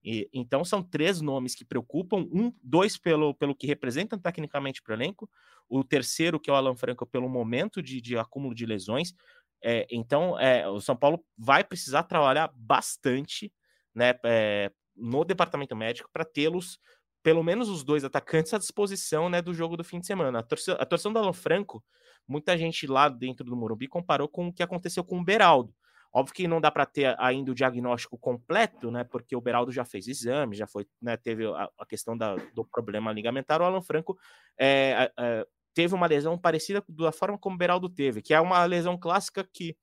E, 0.06 0.30
então 0.32 0.64
são 0.64 0.84
três 0.84 1.20
nomes 1.20 1.56
que 1.56 1.66
preocupam, 1.66 2.28
um, 2.32 2.54
dois 2.62 2.96
pelo, 2.96 3.34
pelo 3.34 3.56
que 3.56 3.66
representam 3.66 4.20
tecnicamente 4.20 4.80
para 4.80 4.92
o 4.92 4.96
elenco, 4.96 5.28
o 5.68 5.84
terceiro, 5.84 6.40
que 6.40 6.48
é 6.48 6.54
o 6.54 6.56
Alan 6.56 6.76
Franco, 6.76 7.08
pelo 7.08 7.28
momento 7.28 7.82
de, 7.82 8.00
de 8.00 8.16
acúmulo 8.16 8.54
de 8.54 8.68
lesões. 8.68 9.16
É, 9.64 9.88
então, 9.90 10.40
é, 10.40 10.70
o 10.70 10.80
São 10.80 10.96
Paulo 10.96 11.26
vai 11.36 11.64
precisar 11.64 12.04
trabalhar 12.04 12.52
bastante 12.56 13.52
né, 13.96 14.14
é, 14.24 14.72
no 14.96 15.26
departamento 15.26 15.76
médico 15.76 16.08
para 16.14 16.24
tê-los, 16.24 16.78
pelo 17.24 17.42
menos 17.44 17.68
os 17.68 17.84
dois 17.84 18.04
atacantes, 18.04 18.54
à 18.54 18.60
disposição 18.60 19.28
né, 19.28 19.42
do 19.42 19.56
jogo 19.56 19.76
do 19.76 19.84
fim 19.84 20.00
de 20.00 20.06
semana. 20.06 20.38
A 20.38 20.44
torcida, 20.44 20.78
a 20.80 20.86
do 20.86 21.18
Alan 21.18 21.34
Franco, 21.34 21.84
muita 22.28 22.56
gente 22.56 22.86
lá 22.86 23.10
dentro 23.10 23.44
do 23.44 23.56
Morumbi 23.56 23.88
comparou 23.88 24.30
com 24.30 24.50
o 24.50 24.54
que 24.54 24.62
aconteceu 24.62 25.04
com 25.04 25.20
o 25.20 25.24
Beraldo. 25.24 25.74
Óbvio 26.18 26.34
que 26.34 26.48
não 26.48 26.62
dá 26.62 26.72
para 26.72 26.86
ter 26.86 27.14
ainda 27.20 27.52
o 27.52 27.54
diagnóstico 27.54 28.18
completo, 28.18 28.90
né? 28.90 29.04
Porque 29.04 29.36
o 29.36 29.42
Beraldo 29.42 29.70
já 29.70 29.84
fez 29.84 30.08
exame, 30.08 30.56
já 30.56 30.66
foi, 30.66 30.88
né? 31.02 31.18
Teve 31.18 31.46
a, 31.46 31.70
a 31.78 31.86
questão 31.86 32.18
da, 32.18 32.38
do 32.54 32.64
problema 32.64 33.12
ligamentar. 33.12 33.62
O 33.62 33.66
Alan 33.66 33.82
Franco 33.82 34.18
é, 34.58 35.12
é, 35.20 35.46
teve 35.74 35.94
uma 35.94 36.08
lesão 36.08 36.38
parecida 36.38 36.82
da 36.88 37.12
forma 37.12 37.38
como 37.38 37.56
o 37.56 37.58
Beraldo 37.58 37.90
teve, 37.90 38.22
que 38.22 38.34
é 38.34 38.40
uma 38.40 38.64
lesão 38.64 38.98
clássica 38.98 39.46
que 39.52 39.76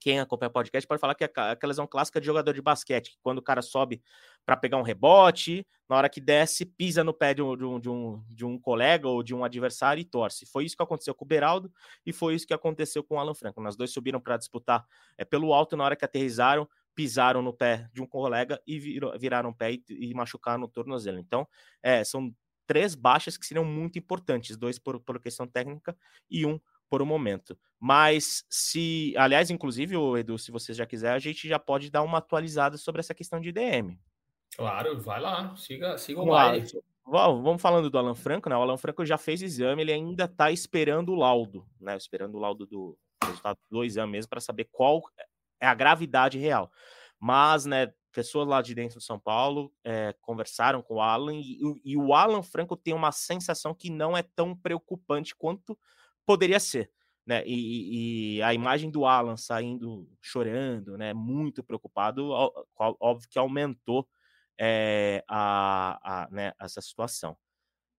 quem 0.00 0.18
acompanha 0.18 0.48
o 0.48 0.52
podcast 0.52 0.88
pode 0.88 1.00
falar 1.00 1.14
que 1.14 1.22
é 1.24 1.26
aquela 1.26 1.56
lesão 1.68 1.86
clássica 1.86 2.18
de 2.18 2.26
jogador 2.26 2.54
de 2.54 2.62
basquete, 2.62 3.10
que 3.10 3.18
quando 3.22 3.38
o 3.38 3.42
cara 3.42 3.60
sobe 3.60 4.02
para 4.46 4.56
pegar 4.56 4.78
um 4.78 4.82
rebote, 4.82 5.66
na 5.86 5.96
hora 5.96 6.08
que 6.08 6.20
desce, 6.20 6.64
pisa 6.64 7.04
no 7.04 7.12
pé 7.12 7.34
de 7.34 7.42
um, 7.42 7.56
de, 7.56 7.64
um, 7.64 7.78
de, 7.78 7.90
um, 7.90 8.24
de 8.28 8.44
um 8.46 8.58
colega 8.58 9.06
ou 9.06 9.22
de 9.22 9.34
um 9.34 9.44
adversário 9.44 10.00
e 10.00 10.04
torce. 10.04 10.46
Foi 10.46 10.64
isso 10.64 10.74
que 10.74 10.82
aconteceu 10.82 11.14
com 11.14 11.24
o 11.24 11.28
Beraldo 11.28 11.70
e 12.06 12.12
foi 12.12 12.34
isso 12.34 12.46
que 12.46 12.54
aconteceu 12.54 13.04
com 13.04 13.16
o 13.16 13.18
Alan 13.18 13.34
Franco. 13.34 13.60
Nós 13.60 13.76
dois 13.76 13.92
subiram 13.92 14.20
para 14.20 14.38
disputar 14.38 14.86
é, 15.18 15.24
pelo 15.24 15.52
alto, 15.52 15.76
na 15.76 15.84
hora 15.84 15.94
que 15.94 16.04
aterrizaram, 16.04 16.66
pisaram 16.94 17.42
no 17.42 17.52
pé 17.52 17.88
de 17.92 18.00
um 18.00 18.06
colega 18.06 18.60
e 18.66 18.78
viraram 19.18 19.50
o 19.50 19.54
pé 19.54 19.72
e, 19.72 19.84
e 19.90 20.14
machucaram 20.14 20.62
o 20.62 20.68
tornozelo. 20.68 21.18
Então, 21.18 21.46
é, 21.82 22.02
são 22.04 22.34
três 22.66 22.94
baixas 22.94 23.36
que 23.36 23.44
seriam 23.44 23.64
muito 23.64 23.98
importantes, 23.98 24.56
dois 24.56 24.78
por, 24.78 25.00
por 25.00 25.20
questão 25.20 25.46
técnica 25.46 25.96
e 26.30 26.46
um 26.46 26.58
por 26.90 27.00
um 27.00 27.06
momento. 27.06 27.56
Mas 27.78 28.44
se, 28.50 29.14
aliás, 29.16 29.48
inclusive, 29.48 29.96
o 29.96 30.18
Edu, 30.18 30.36
se 30.36 30.50
você 30.50 30.74
já 30.74 30.84
quiser, 30.84 31.12
a 31.12 31.18
gente 31.18 31.48
já 31.48 31.58
pode 31.58 31.90
dar 31.90 32.02
uma 32.02 32.18
atualizada 32.18 32.76
sobre 32.76 32.98
essa 32.98 33.14
questão 33.14 33.40
de 33.40 33.52
DM. 33.52 33.98
Claro, 34.56 35.00
vai 35.00 35.20
lá, 35.20 35.56
siga, 35.56 35.96
siga 35.96 36.20
o 36.20 36.26
baile. 36.26 36.66
Vamos 37.06 37.62
falando 37.62 37.88
do 37.88 37.98
Alan 37.98 38.14
Franco, 38.14 38.48
né? 38.48 38.56
O 38.56 38.62
Alan 38.62 38.76
Franco 38.76 39.04
já 39.06 39.16
fez 39.16 39.40
exame, 39.40 39.82
ele 39.82 39.92
ainda 39.92 40.24
está 40.24 40.50
esperando 40.50 41.12
o 41.12 41.14
laudo, 41.14 41.64
né? 41.80 41.96
Esperando 41.96 42.34
o 42.34 42.38
laudo 42.38 42.66
do 42.66 42.98
resultado 43.24 43.58
do 43.70 43.84
exame 43.84 44.12
mesmo 44.12 44.28
para 44.28 44.40
saber 44.40 44.68
qual 44.70 45.02
é 45.60 45.66
a 45.66 45.74
gravidade 45.74 46.38
real. 46.38 46.70
Mas, 47.18 47.64
né, 47.66 47.92
pessoas 48.12 48.46
lá 48.46 48.60
de 48.60 48.74
dentro 48.74 48.98
de 48.98 49.04
São 49.04 49.18
Paulo 49.18 49.72
é, 49.84 50.14
conversaram 50.20 50.82
com 50.82 50.94
o 50.94 51.00
Alan 51.00 51.34
e, 51.34 51.58
e, 51.84 51.96
o 51.96 52.14
Alan 52.14 52.42
Franco 52.42 52.76
tem 52.76 52.94
uma 52.94 53.12
sensação 53.12 53.74
que 53.74 53.90
não 53.90 54.16
é 54.16 54.22
tão 54.22 54.56
preocupante 54.56 55.34
quanto 55.34 55.78
poderia 56.30 56.60
ser. 56.60 56.88
Né? 57.26 57.42
E, 57.44 58.36
e, 58.36 58.42
a 58.42 58.54
imagem 58.54 58.88
do 58.88 59.04
Alan 59.04 59.36
saindo 59.36 60.08
chorando, 60.22 60.96
né? 60.96 61.12
Muito 61.12 61.62
preocupado, 61.62 62.30
óbvio 62.78 63.28
que 63.28 63.38
aumentou 63.38 64.08
é, 64.58 65.24
a, 65.28 66.22
a, 66.22 66.30
né, 66.30 66.52
essa 66.60 66.80
situação. 66.80 67.36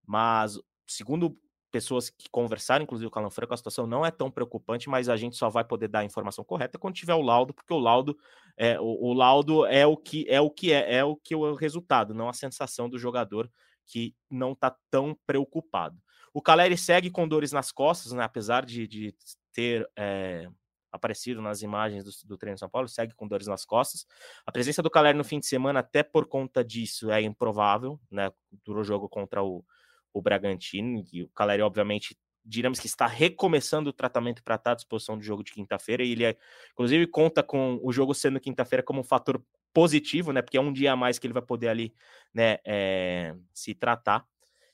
Mas, 0.06 0.58
segundo 0.86 1.36
pessoas 1.70 2.08
que 2.08 2.28
conversaram, 2.30 2.84
inclusive 2.84 3.10
o 3.14 3.18
Alan 3.18 3.30
Franco, 3.30 3.52
a 3.52 3.56
situação 3.56 3.86
não 3.86 4.04
é 4.04 4.10
tão 4.10 4.30
preocupante, 4.30 4.88
mas 4.88 5.10
a 5.10 5.16
gente 5.16 5.36
só 5.36 5.50
vai 5.50 5.64
poder 5.64 5.88
dar 5.88 6.00
a 6.00 6.04
informação 6.04 6.44
correta 6.44 6.78
quando 6.78 6.94
tiver 6.94 7.14
o 7.14 7.22
laudo, 7.22 7.52
porque 7.52 7.72
o 7.72 7.78
laudo 7.78 8.16
é 8.56 8.80
o, 8.80 9.10
o 9.10 9.12
laudo 9.12 9.66
é 9.66 9.86
o 9.86 9.96
que 9.96 10.26
é 10.28 10.40
o 10.40 10.50
que 10.50 10.72
é, 10.72 10.96
é 10.96 11.04
o 11.04 11.16
que 11.16 11.34
é 11.34 11.36
o 11.36 11.54
resultado, 11.54 12.14
não 12.14 12.28
a 12.30 12.34
sensação 12.34 12.88
do 12.88 12.98
jogador 12.98 13.50
que 13.86 14.14
não 14.30 14.52
está 14.52 14.74
tão 14.90 15.16
preocupado. 15.26 15.98
O 16.34 16.40
Caleri 16.40 16.76
segue 16.76 17.10
com 17.10 17.28
dores 17.28 17.52
nas 17.52 17.70
costas, 17.70 18.12
né? 18.12 18.24
Apesar 18.24 18.64
de, 18.64 18.86
de 18.86 19.14
ter 19.52 19.88
é, 19.96 20.48
aparecido 20.90 21.40
nas 21.40 21.62
imagens 21.62 22.04
do, 22.04 22.28
do 22.28 22.38
treino 22.38 22.54
de 22.54 22.60
São 22.60 22.68
Paulo, 22.68 22.88
segue 22.88 23.14
com 23.14 23.28
dores 23.28 23.46
nas 23.46 23.64
costas. 23.64 24.06
A 24.46 24.52
presença 24.52 24.82
do 24.82 24.90
Caleri 24.90 25.16
no 25.16 25.24
fim 25.24 25.38
de 25.38 25.46
semana, 25.46 25.80
até 25.80 26.02
por 26.02 26.26
conta 26.26 26.64
disso, 26.64 27.10
é 27.10 27.20
improvável, 27.22 28.00
né? 28.10 28.30
Do 28.64 28.82
jogo 28.84 29.08
contra 29.08 29.42
o, 29.42 29.64
o 30.12 30.22
Bragantino, 30.22 31.04
e 31.12 31.22
o 31.22 31.28
Caleri, 31.30 31.62
obviamente, 31.62 32.16
diremos 32.44 32.80
que 32.80 32.86
está 32.86 33.06
recomeçando 33.06 33.90
o 33.90 33.92
tratamento 33.92 34.42
para 34.42 34.56
estar 34.56 34.72
à 34.72 34.74
disposição 34.74 35.16
do 35.16 35.22
jogo 35.22 35.42
de 35.44 35.52
quinta-feira, 35.52 36.02
e 36.02 36.12
ele, 36.12 36.24
é, 36.24 36.36
inclusive, 36.72 37.06
conta 37.06 37.42
com 37.42 37.80
o 37.82 37.92
jogo 37.92 38.14
sendo 38.14 38.40
quinta-feira 38.40 38.82
como 38.82 39.00
um 39.00 39.04
fator 39.04 39.42
positivo, 39.72 40.32
né? 40.32 40.42
Porque 40.42 40.58
é 40.58 40.60
um 40.60 40.72
dia 40.72 40.92
a 40.92 40.96
mais 40.96 41.18
que 41.18 41.26
ele 41.26 41.34
vai 41.34 41.42
poder 41.42 41.68
ali, 41.68 41.94
né, 42.34 42.58
é, 42.64 43.34
se 43.54 43.74
tratar. 43.74 44.26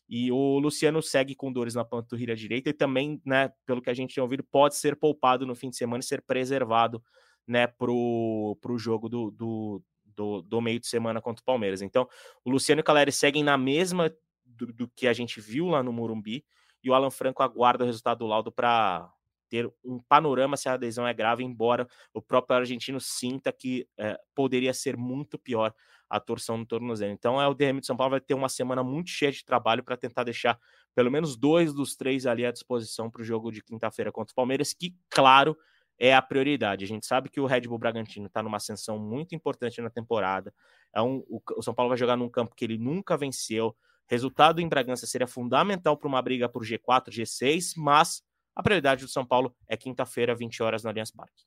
E 0.08 0.32
o 0.32 0.58
Luciano 0.58 1.02
segue 1.02 1.34
com 1.34 1.52
dores 1.52 1.74
na 1.74 1.84
panturrilha 1.84 2.34
direita 2.34 2.70
e 2.70 2.72
também, 2.72 3.20
né, 3.26 3.52
pelo 3.66 3.82
que 3.82 3.90
a 3.90 3.94
gente 3.94 4.14
tem 4.14 4.22
ouvido, 4.22 4.42
pode 4.42 4.76
ser 4.76 4.96
poupado 4.96 5.44
no 5.44 5.54
fim 5.54 5.68
de 5.68 5.76
semana 5.76 6.00
e 6.00 6.06
ser 6.06 6.22
preservado, 6.22 7.02
né, 7.46 7.66
pro, 7.66 8.56
pro 8.60 8.78
jogo 8.78 9.08
do, 9.08 9.30
do, 9.30 9.82
do, 10.04 10.42
do 10.42 10.60
meio 10.60 10.80
de 10.80 10.86
semana 10.86 11.20
contra 11.20 11.42
o 11.42 11.44
Palmeiras. 11.44 11.82
Então, 11.82 12.08
o 12.44 12.50
Luciano 12.50 12.80
e 12.80 12.82
o 12.82 12.84
Caleri 12.84 13.12
seguem 13.12 13.44
na 13.44 13.58
mesma 13.58 14.10
do, 14.44 14.72
do, 14.72 14.88
que 14.88 15.06
a 15.06 15.12
gente 15.12 15.40
viu 15.40 15.66
lá 15.66 15.82
no 15.82 15.92
Morumbi 15.92 16.44
e 16.82 16.88
o 16.88 16.94
Alan 16.94 17.10
Franco 17.10 17.42
aguarda 17.42 17.84
o 17.84 17.86
resultado 17.86 18.18
do 18.18 18.26
laudo 18.26 18.50
para 18.50 19.12
ter 19.48 19.70
um 19.84 20.00
panorama 20.08 20.56
se 20.56 20.68
a 20.68 20.74
adesão 20.74 21.06
é 21.06 21.14
grave, 21.14 21.44
embora 21.44 21.87
o 22.12 22.20
próprio 22.22 22.58
argentino 22.58 23.00
sinta 23.00 23.52
que 23.52 23.87
é, 23.98 24.18
poderia 24.34 24.74
ser 24.74 24.96
muito 24.96 25.38
pior 25.38 25.74
a 26.08 26.18
torção 26.18 26.56
no 26.56 26.66
tornozelo. 26.66 27.12
Então, 27.12 27.40
é 27.40 27.46
o 27.46 27.54
DM 27.54 27.80
de 27.80 27.87
São 27.87 27.96
Paulo 27.96 28.12
vai 28.12 28.20
ter 28.20 28.34
uma 28.34 28.48
semana 28.48 28.82
muito 28.82 29.11
cheia 29.11 29.30
de 29.30 29.44
trabalho 29.44 29.84
para 29.84 29.96
tentar 29.96 30.24
deixar 30.24 30.58
pelo 30.94 31.11
menos 31.11 31.37
dois 31.37 31.74
dos 31.74 31.94
três 31.94 32.26
ali 32.26 32.46
à 32.46 32.50
disposição 32.50 33.11
para 33.11 33.22
o 33.22 33.24
jogo 33.24 33.52
de 33.52 33.62
quinta-feira 33.62 34.11
contra 34.11 34.32
o 34.32 34.34
Palmeiras, 34.34 34.72
que, 34.72 34.96
claro, 35.11 35.56
é 35.98 36.14
a 36.14 36.22
prioridade. 36.22 36.84
A 36.84 36.88
gente 36.88 37.06
sabe 37.06 37.28
que 37.28 37.40
o 37.40 37.46
Red 37.46 37.62
Bull 37.62 37.78
Bragantino 37.78 38.26
está 38.26 38.42
numa 38.42 38.56
ascensão 38.56 38.98
muito 38.98 39.34
importante 39.34 39.80
na 39.82 39.90
temporada. 39.90 40.54
É 40.94 41.02
um, 41.02 41.24
o, 41.28 41.40
o, 41.56 41.62
São 41.62 41.74
Paulo 41.74 41.90
vai 41.90 41.98
jogar 41.98 42.16
num 42.16 42.28
campo 42.28 42.54
que 42.54 42.64
ele 42.64 42.78
nunca 42.78 43.16
venceu. 43.16 43.76
Resultado 44.06 44.61
em 44.61 44.68
Bragança 44.68 45.06
seria 45.06 45.26
fundamental 45.26 45.96
para 45.96 46.08
uma 46.08 46.22
briga 46.22 46.48
por 46.48 46.64
G4, 46.64 47.11
G6, 47.11 47.72
mas 47.76 48.22
a 48.58 48.62
prioridade 48.62 49.04
do 49.04 49.08
São 49.08 49.24
Paulo 49.24 49.54
é 49.68 49.76
quinta-feira, 49.76 50.34
20 50.34 50.64
horas, 50.64 50.82
no 50.82 50.90
Allianz 50.90 51.12
Parque. 51.12 51.44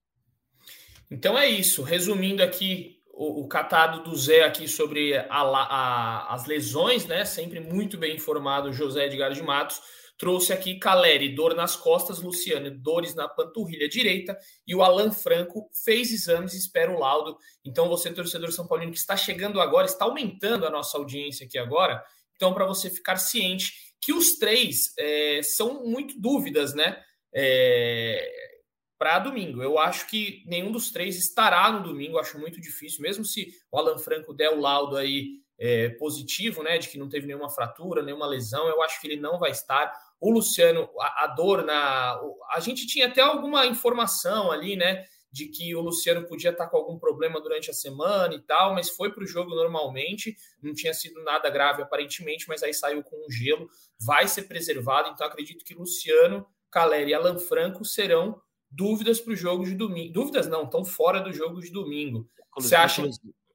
Então 1.12 1.38
é 1.38 1.46
isso. 1.46 1.84
Resumindo 1.84 2.42
aqui 2.42 3.02
o, 3.08 3.42
o 3.42 3.48
catado 3.50 4.02
do 4.02 4.16
Zé 4.16 4.46
aqui 4.46 4.66
sobre 4.66 5.18
a, 5.18 5.26
a, 5.30 6.34
as 6.34 6.46
lesões, 6.46 7.06
né? 7.06 7.26
Sempre 7.26 7.60
muito 7.60 7.98
bem 7.98 8.16
informado, 8.16 8.72
José 8.72 9.08
Edgar 9.08 9.34
de 9.34 9.44
Matos. 9.44 9.82
Trouxe 10.18 10.54
aqui 10.54 10.80
Caleri, 10.80 11.36
dor 11.36 11.54
nas 11.54 11.76
costas, 11.76 12.22
Luciano, 12.22 12.72
dores 12.72 13.14
na 13.14 13.28
panturrilha 13.28 13.90
direita, 13.90 14.38
e 14.66 14.74
o 14.74 14.82
Alan 14.82 15.12
Franco 15.12 15.70
fez 15.84 16.14
exames 16.14 16.54
e 16.54 16.60
espera 16.60 16.96
o 16.96 17.00
laudo. 17.00 17.38
Então, 17.66 17.90
você, 17.90 18.14
torcedor 18.14 18.54
São 18.54 18.68
Paulino, 18.68 18.94
que 18.94 19.00
está 19.00 19.18
chegando 19.18 19.60
agora, 19.60 19.86
está 19.86 20.06
aumentando 20.06 20.66
a 20.66 20.70
nossa 20.70 20.98
audiência 20.98 21.46
aqui 21.46 21.58
agora. 21.58 22.02
Então, 22.36 22.54
para 22.54 22.66
você 22.66 22.90
ficar 22.90 23.18
ciente 23.18 23.91
que 24.02 24.12
os 24.12 24.38
três 24.38 24.94
é, 24.98 25.42
são 25.44 25.86
muito 25.86 26.20
dúvidas, 26.20 26.74
né? 26.74 27.02
É, 27.34 28.52
para 28.98 29.20
domingo. 29.20 29.64
Eu 29.64 29.80
acho 29.80 30.08
que 30.08 30.44
nenhum 30.46 30.72
dos 30.72 30.92
três 30.92 31.16
estará 31.16 31.72
no 31.72 31.82
domingo, 31.82 32.20
acho 32.20 32.38
muito 32.38 32.62
difícil, 32.62 33.02
mesmo 33.02 33.26
se 33.26 33.48
o 33.72 33.78
Alan 33.80 33.98
Franco 33.98 34.34
der 34.34 34.52
o 34.52 34.60
laudo 34.60 34.96
aí 34.96 35.40
é, 35.58 35.90
positivo, 35.90 36.62
né, 36.62 36.78
de 36.78 36.88
que 36.88 37.00
não 37.00 37.10
teve 37.10 37.26
nenhuma 37.26 37.50
fratura, 37.50 38.04
nenhuma 38.04 38.28
lesão, 38.28 38.68
eu 38.68 38.82
acho 38.82 39.02
que 39.02 39.08
ele 39.08 39.20
não 39.20 39.40
vai 39.40 39.52
estar. 39.52 39.92
O 40.20 40.32
Luciano, 40.32 40.88
a, 41.00 41.24
a 41.24 41.28
dor 41.28 41.64
na. 41.64 42.20
A 42.52 42.60
gente 42.60 42.86
tinha 42.86 43.08
até 43.08 43.22
alguma 43.22 43.66
informação 43.66 44.52
ali, 44.52 44.76
né, 44.76 45.04
de 45.32 45.48
que 45.48 45.74
o 45.76 45.82
Luciano 45.82 46.28
podia 46.28 46.52
estar 46.52 46.68
com 46.68 46.78
algum 46.78 47.00
problema 47.00 47.40
durante 47.40 47.70
a 47.70 47.74
semana 47.74 48.34
e 48.34 48.42
tal, 48.42 48.74
mas 48.74 48.90
foi 48.90 49.12
para 49.12 49.24
o 49.24 49.28
jogo 49.28 49.56
normalmente, 49.56 50.36
não 50.62 50.74
tinha 50.74 50.94
sido 50.94 51.24
nada 51.24 51.50
grave 51.50 51.82
aparentemente, 51.82 52.48
mas 52.48 52.62
aí 52.62 52.74
saiu 52.74 53.02
com 53.02 53.16
um 53.16 53.32
gelo, 53.32 53.70
vai 54.00 54.28
ser 54.28 54.44
preservado, 54.44 55.10
então 55.10 55.26
acredito 55.26 55.64
que 55.64 55.74
Luciano, 55.74 56.46
Caleri 56.70 57.12
e 57.12 57.14
Alan 57.14 57.40
Franco 57.40 57.86
serão 57.86 58.42
dúvidas 58.70 59.20
para 59.20 59.34
o 59.34 59.36
jogo 59.36 59.66
de 59.66 59.76
domingo. 59.76 60.14
Dúvidas 60.14 60.48
não, 60.48 60.64
estão 60.64 60.84
fora 60.84 61.20
do 61.20 61.32
jogo 61.32 61.62
de 61.62 61.72
domingo. 61.72 62.30
Você 62.58 62.76
acha 62.76 63.04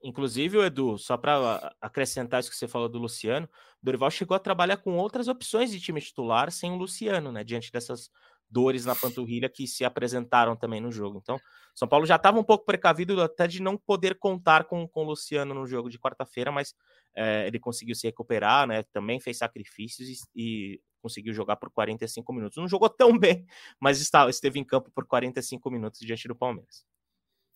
Inclusive, 0.02 0.58
Edu, 0.58 0.96
só 0.98 1.16
para 1.16 1.74
acrescentar 1.80 2.38
isso 2.38 2.48
que 2.48 2.56
você 2.56 2.68
falou 2.68 2.88
do 2.88 2.96
Luciano, 2.96 3.48
Dorival 3.82 4.08
chegou 4.08 4.36
a 4.36 4.38
trabalhar 4.38 4.76
com 4.76 4.96
outras 4.96 5.26
opções 5.26 5.70
de 5.70 5.80
time 5.80 6.00
titular 6.00 6.52
sem 6.52 6.70
o 6.70 6.76
Luciano, 6.76 7.32
né? 7.32 7.42
Diante 7.42 7.72
dessas 7.72 8.08
dores 8.48 8.84
na 8.84 8.94
panturrilha 8.94 9.48
que 9.48 9.66
se 9.66 9.84
apresentaram 9.84 10.56
também 10.56 10.80
no 10.80 10.90
jogo. 10.90 11.18
Então, 11.22 11.38
São 11.74 11.88
Paulo 11.88 12.06
já 12.06 12.16
estava 12.16 12.38
um 12.38 12.44
pouco 12.44 12.64
precavido 12.64 13.20
até 13.20 13.46
de 13.46 13.60
não 13.60 13.76
poder 13.76 14.18
contar 14.18 14.64
com, 14.64 14.86
com 14.88 15.04
o 15.04 15.08
Luciano 15.08 15.54
no 15.54 15.66
jogo 15.66 15.90
de 15.90 15.98
quarta-feira, 15.98 16.52
mas 16.52 16.74
é, 17.14 17.46
ele 17.46 17.58
conseguiu 17.58 17.94
se 17.94 18.06
recuperar, 18.06 18.66
né? 18.66 18.82
Também 18.92 19.20
fez 19.20 19.38
sacrifícios 19.38 20.08
e, 20.08 20.16
e, 20.34 20.80
conseguiu 21.02 21.32
jogar 21.32 21.56
por 21.56 21.70
45 21.70 22.32
minutos. 22.32 22.56
Não 22.56 22.68
jogou 22.68 22.88
tão 22.88 23.16
bem, 23.18 23.46
mas 23.80 24.00
está, 24.00 24.28
esteve 24.28 24.58
em 24.58 24.64
campo 24.64 24.90
por 24.90 25.06
45 25.06 25.70
minutos 25.70 26.00
diante 26.00 26.28
do 26.28 26.36
Palmeiras. 26.36 26.84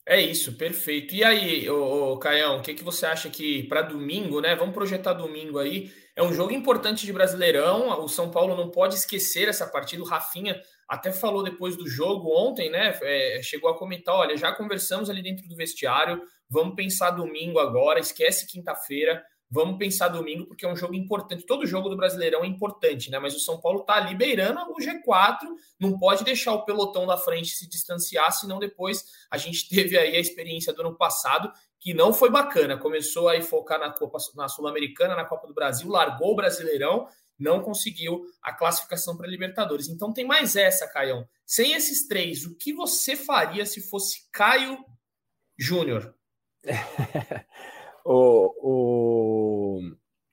É 0.07 0.21
isso, 0.21 0.57
perfeito. 0.57 1.15
E 1.15 1.23
aí, 1.23 1.69
ô, 1.71 2.13
ô 2.13 2.19
Caião, 2.19 2.59
o 2.59 2.63
que, 2.63 2.75
que 2.75 2.83
você 2.83 3.07
acha 3.07 3.31
que 3.31 3.63
para 3.65 3.83
domingo, 3.83 4.41
né? 4.41 4.57
Vamos 4.57 4.75
projetar 4.75 5.13
domingo 5.13 5.59
aí. 5.59 5.93
É 6.17 6.23
um 6.23 6.33
jogo 6.33 6.53
importante 6.53 7.07
de 7.07 7.13
Brasileirão. 7.13 8.03
O 8.03 8.09
São 8.09 8.31
Paulo 8.31 8.57
não 8.57 8.71
pode 8.71 8.97
esquecer 8.97 9.49
essa 9.49 9.67
partida. 9.67 10.03
O 10.03 10.07
Rafinha 10.07 10.61
até 10.89 11.13
falou 11.13 11.43
depois 11.45 11.77
do 11.77 11.89
jogo 11.89 12.31
ontem, 12.35 12.71
né? 12.71 12.99
É, 13.03 13.41
chegou 13.43 13.71
a 13.71 13.79
comentar: 13.79 14.17
olha, 14.17 14.37
já 14.37 14.53
conversamos 14.53 15.09
ali 15.09 15.23
dentro 15.23 15.47
do 15.47 15.55
vestiário. 15.55 16.21
Vamos 16.49 16.75
pensar 16.75 17.13
domingo 17.13 17.61
agora, 17.61 18.01
esquece 18.01 18.47
quinta-feira. 18.47 19.23
Vamos 19.53 19.79
pensar 19.79 20.07
domingo, 20.07 20.47
porque 20.47 20.65
é 20.65 20.69
um 20.73 20.77
jogo 20.77 20.95
importante. 20.95 21.45
Todo 21.45 21.67
jogo 21.67 21.89
do 21.89 21.97
Brasileirão 21.97 22.45
é 22.45 22.47
importante, 22.47 23.11
né? 23.11 23.19
Mas 23.19 23.35
o 23.35 23.41
São 23.41 23.61
Paulo 23.61 23.81
tá 23.81 23.95
ali 23.95 24.15
beirando 24.15 24.61
o 24.71 24.77
G4, 24.77 25.39
não 25.79 25.99
pode 25.99 26.23
deixar 26.23 26.53
o 26.53 26.65
pelotão 26.65 27.05
da 27.05 27.17
frente 27.17 27.57
se 27.57 27.69
distanciar, 27.69 28.31
senão 28.31 28.61
depois 28.61 29.05
a 29.29 29.37
gente 29.37 29.67
teve 29.69 29.99
aí 29.99 30.17
a 30.17 30.21
experiência 30.21 30.73
do 30.73 30.83
ano 30.83 30.97
passado, 30.97 31.53
que 31.81 31.93
não 31.93 32.13
foi 32.13 32.31
bacana. 32.31 32.79
Começou 32.79 33.29
aí 33.29 33.43
focar 33.43 33.81
na 33.81 33.91
Copa 33.91 34.19
na 34.37 34.49
Sul-Americana, 34.49 35.17
na 35.17 35.25
Copa 35.25 35.49
do 35.49 35.55
Brasil, 35.55 35.89
largou 35.89 36.33
o 36.33 36.37
Brasileirão, 36.37 37.09
não 37.37 37.61
conseguiu 37.61 38.25
a 38.41 38.53
classificação 38.53 39.17
para 39.17 39.27
Libertadores. 39.27 39.89
Então 39.89 40.13
tem 40.13 40.25
mais 40.25 40.55
essa, 40.55 40.87
Caião. 40.87 41.27
Sem 41.45 41.73
esses 41.73 42.07
três, 42.07 42.45
o 42.45 42.55
que 42.55 42.73
você 42.73 43.17
faria 43.17 43.67
se 43.67 43.81
fosse 43.81 44.29
Caio 44.31 44.79
Júnior? 45.59 46.15
o, 48.05 49.79
o, 49.79 49.81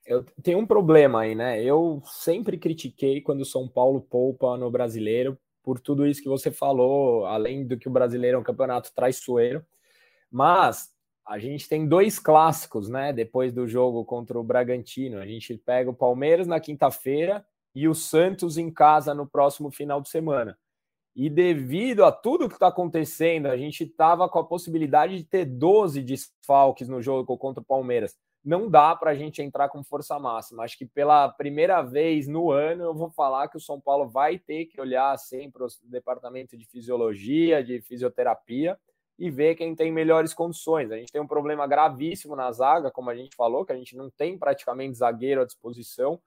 eu 0.06 0.24
tenho 0.42 0.58
um 0.58 0.66
problema 0.66 1.20
aí, 1.20 1.34
né? 1.34 1.62
Eu 1.62 2.02
sempre 2.04 2.56
critiquei 2.58 3.20
quando 3.20 3.42
o 3.42 3.46
São 3.46 3.68
Paulo 3.68 4.00
poupa 4.00 4.56
no 4.56 4.70
brasileiro 4.70 5.38
por 5.62 5.78
tudo 5.78 6.06
isso 6.06 6.22
que 6.22 6.28
você 6.28 6.50
falou, 6.50 7.26
além 7.26 7.66
do 7.66 7.76
que 7.76 7.88
o 7.88 7.92
brasileiro 7.92 8.38
é 8.38 8.40
um 8.40 8.44
campeonato 8.44 8.90
traiçoeiro. 8.94 9.64
Mas 10.30 10.90
a 11.26 11.38
gente 11.38 11.68
tem 11.68 11.86
dois 11.86 12.18
clássicos, 12.18 12.88
né? 12.88 13.12
Depois 13.12 13.52
do 13.52 13.68
jogo 13.68 14.04
contra 14.04 14.38
o 14.38 14.42
Bragantino. 14.42 15.18
A 15.18 15.26
gente 15.26 15.58
pega 15.58 15.90
o 15.90 15.94
Palmeiras 15.94 16.46
na 16.46 16.58
quinta-feira 16.58 17.44
e 17.74 17.86
o 17.86 17.94
Santos 17.94 18.56
em 18.56 18.70
casa 18.70 19.14
no 19.14 19.26
próximo 19.26 19.70
final 19.70 20.00
de 20.00 20.08
semana. 20.08 20.58
E 21.18 21.28
devido 21.28 22.04
a 22.04 22.12
tudo 22.12 22.48
que 22.48 22.54
está 22.54 22.68
acontecendo, 22.68 23.46
a 23.46 23.56
gente 23.56 23.82
estava 23.82 24.28
com 24.28 24.38
a 24.38 24.44
possibilidade 24.46 25.16
de 25.16 25.24
ter 25.24 25.44
12 25.44 26.00
desfalques 26.00 26.88
no 26.88 27.02
jogo 27.02 27.36
contra 27.36 27.60
o 27.60 27.66
Palmeiras. 27.66 28.16
Não 28.44 28.70
dá 28.70 28.94
para 28.94 29.10
a 29.10 29.14
gente 29.16 29.42
entrar 29.42 29.68
com 29.68 29.82
força 29.82 30.16
máxima. 30.16 30.62
Acho 30.62 30.78
que 30.78 30.86
pela 30.86 31.28
primeira 31.28 31.82
vez 31.82 32.28
no 32.28 32.52
ano 32.52 32.84
eu 32.84 32.94
vou 32.94 33.10
falar 33.10 33.48
que 33.48 33.56
o 33.56 33.60
São 33.60 33.80
Paulo 33.80 34.08
vai 34.08 34.38
ter 34.38 34.66
que 34.66 34.80
olhar 34.80 35.18
sempre 35.18 35.64
o 35.64 35.66
departamento 35.82 36.56
de 36.56 36.64
fisiologia, 36.66 37.64
de 37.64 37.80
fisioterapia 37.80 38.78
e 39.18 39.28
ver 39.28 39.56
quem 39.56 39.74
tem 39.74 39.90
melhores 39.90 40.32
condições. 40.32 40.92
A 40.92 40.98
gente 40.98 41.10
tem 41.10 41.20
um 41.20 41.26
problema 41.26 41.66
gravíssimo 41.66 42.36
na 42.36 42.52
zaga, 42.52 42.92
como 42.92 43.10
a 43.10 43.16
gente 43.16 43.34
falou, 43.34 43.64
que 43.64 43.72
a 43.72 43.76
gente 43.76 43.96
não 43.96 44.08
tem 44.08 44.38
praticamente 44.38 44.98
zagueiro 44.98 45.40
à 45.40 45.44
disposição. 45.44 46.20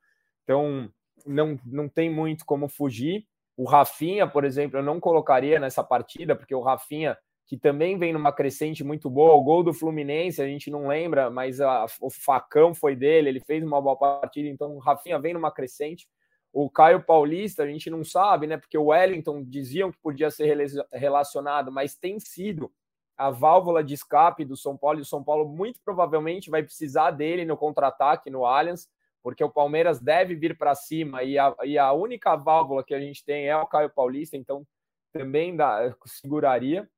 Então, 0.43 0.91
não, 1.25 1.57
não 1.65 1.87
tem 1.87 2.09
muito 2.13 2.45
como 2.45 2.67
fugir. 2.67 3.25
O 3.55 3.65
Rafinha, 3.65 4.27
por 4.27 4.43
exemplo, 4.43 4.79
eu 4.79 4.83
não 4.83 4.99
colocaria 4.99 5.59
nessa 5.59 5.83
partida, 5.83 6.35
porque 6.35 6.55
o 6.55 6.61
Rafinha, 6.61 7.17
que 7.45 7.57
também 7.57 7.97
vem 7.97 8.13
numa 8.13 8.31
crescente 8.31 8.83
muito 8.83 9.09
boa, 9.09 9.33
o 9.35 9.43
gol 9.43 9.63
do 9.63 9.73
Fluminense, 9.73 10.41
a 10.41 10.47
gente 10.47 10.71
não 10.71 10.87
lembra, 10.87 11.29
mas 11.29 11.59
a, 11.59 11.85
o 11.99 12.09
facão 12.09 12.73
foi 12.73 12.95
dele, 12.95 13.29
ele 13.29 13.39
fez 13.41 13.63
uma 13.63 13.81
boa 13.81 13.95
partida, 13.95 14.47
então 14.47 14.75
o 14.75 14.79
Rafinha 14.79 15.19
vem 15.19 15.33
numa 15.33 15.51
crescente. 15.51 16.07
O 16.53 16.69
Caio 16.69 17.03
Paulista, 17.03 17.63
a 17.63 17.67
gente 17.67 17.89
não 17.89 18.03
sabe, 18.03 18.45
né? 18.47 18.57
Porque 18.57 18.77
o 18.77 18.87
Wellington 18.87 19.43
diziam 19.43 19.91
que 19.91 19.97
podia 20.01 20.29
ser 20.29 20.57
relacionado, 20.91 21.71
mas 21.71 21.95
tem 21.95 22.19
sido 22.19 22.71
a 23.17 23.29
válvula 23.29 23.83
de 23.83 23.93
escape 23.93 24.43
do 24.43 24.57
São 24.57 24.75
Paulo, 24.75 24.99
e 24.99 25.01
o 25.03 25.05
São 25.05 25.23
Paulo 25.23 25.47
muito 25.47 25.79
provavelmente 25.85 26.49
vai 26.49 26.63
precisar 26.63 27.11
dele 27.11 27.45
no 27.45 27.55
contra-ataque 27.55 28.29
no 28.29 28.45
Allianz 28.45 28.89
porque 29.23 29.43
o 29.43 29.49
Palmeiras 29.49 29.99
deve 29.99 30.35
vir 30.35 30.57
para 30.57 30.75
cima 30.75 31.23
e 31.23 31.37
a, 31.37 31.55
e 31.63 31.77
a 31.77 31.91
única 31.93 32.35
válvula 32.35 32.83
que 32.83 32.93
a 32.93 32.99
gente 32.99 33.23
tem 33.23 33.47
é 33.47 33.55
o 33.55 33.67
Caio 33.67 33.89
Paulista, 33.89 34.35
então 34.35 34.65
também 35.11 35.55
dá, 35.55 35.93
seguraria. 36.05 36.89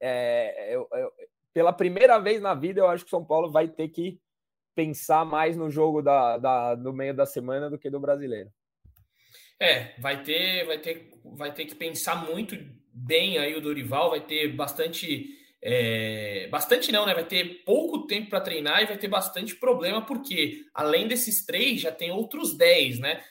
É, 0.00 0.74
eu, 0.74 0.88
eu, 0.92 1.12
pela 1.54 1.72
primeira 1.72 2.18
vez 2.18 2.40
na 2.40 2.54
vida, 2.54 2.80
eu 2.80 2.88
acho 2.88 3.04
que 3.04 3.08
o 3.08 3.16
São 3.16 3.24
Paulo 3.24 3.50
vai 3.50 3.68
ter 3.68 3.88
que 3.88 4.20
pensar 4.74 5.24
mais 5.24 5.56
no 5.56 5.70
jogo 5.70 6.02
da, 6.02 6.36
da, 6.36 6.74
do 6.74 6.92
meio 6.92 7.14
da 7.14 7.24
semana 7.24 7.70
do 7.70 7.78
que 7.78 7.88
do 7.88 7.98
brasileiro. 7.98 8.50
É, 9.58 9.98
vai 9.98 10.22
ter, 10.22 10.66
vai 10.66 10.78
ter, 10.78 11.10
vai 11.24 11.54
ter 11.54 11.64
que 11.64 11.74
pensar 11.74 12.26
muito 12.26 12.54
bem 12.92 13.38
aí 13.38 13.54
o 13.56 13.60
Dorival, 13.60 14.10
vai 14.10 14.20
ter 14.20 14.54
bastante 14.54 15.30
é, 15.68 16.46
bastante 16.48 16.92
não, 16.92 17.04
né? 17.04 17.12
Vai 17.12 17.24
ter 17.24 17.64
pouco 17.64 18.06
tempo 18.06 18.30
para 18.30 18.40
treinar 18.40 18.82
e 18.82 18.86
vai 18.86 18.96
ter 18.96 19.08
bastante 19.08 19.56
problema, 19.56 20.06
porque 20.06 20.64
além 20.72 21.08
desses 21.08 21.44
três, 21.44 21.80
já 21.80 21.90
tem 21.90 22.12
outros 22.12 22.56
dez, 22.56 23.00
né? 23.00 23.24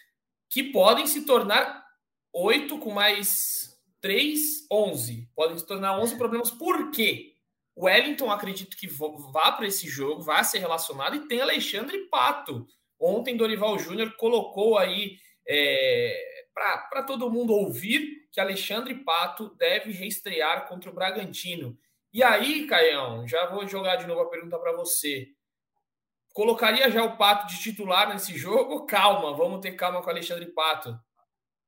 Que 0.49 0.61
podem 0.61 1.07
se 1.07 1.25
tornar 1.25 1.85
oito 2.33 2.77
com 2.77 2.91
mais 2.91 3.79
três, 4.01 4.67
onze. 4.69 5.29
Podem 5.33 5.57
se 5.57 5.65
tornar 5.65 5.97
onze 5.97 6.17
problemas. 6.17 6.51
Por 6.51 6.91
quê? 6.91 7.35
O 7.73 7.85
Wellington, 7.85 8.29
acredito 8.29 8.75
que 8.75 8.87
vá 8.87 9.53
para 9.53 9.67
esse 9.67 9.87
jogo, 9.87 10.21
vá 10.21 10.43
ser 10.43 10.59
relacionado, 10.59 11.15
e 11.15 11.27
tem 11.29 11.39
Alexandre 11.39 11.99
Pato. 12.09 12.67
Ontem, 12.99 13.37
Dorival 13.37 13.79
Júnior 13.79 14.13
colocou 14.17 14.77
aí 14.77 15.17
é, 15.47 16.43
para 16.53 17.03
todo 17.03 17.31
mundo 17.31 17.53
ouvir 17.53 18.27
que 18.29 18.41
Alexandre 18.41 18.93
Pato 18.93 19.55
deve 19.57 19.93
reestrear 19.93 20.67
contra 20.67 20.89
o 20.89 20.93
Bragantino. 20.93 21.77
E 22.15 22.23
aí, 22.23 22.65
Caião, 22.65 23.27
já 23.27 23.45
vou 23.47 23.67
jogar 23.67 23.97
de 23.97 24.07
novo 24.07 24.21
a 24.21 24.29
pergunta 24.29 24.57
para 24.57 24.71
você. 24.71 25.27
Colocaria 26.33 26.89
já 26.89 27.03
o 27.03 27.17
Pato 27.17 27.45
de 27.45 27.59
titular 27.59 28.07
nesse 28.07 28.37
jogo? 28.37 28.85
Calma, 28.85 29.33
vamos 29.35 29.59
ter 29.59 29.73
calma 29.73 30.01
com 30.01 30.07
o 30.07 30.09
Alexandre 30.11 30.45
Pato. 30.45 30.97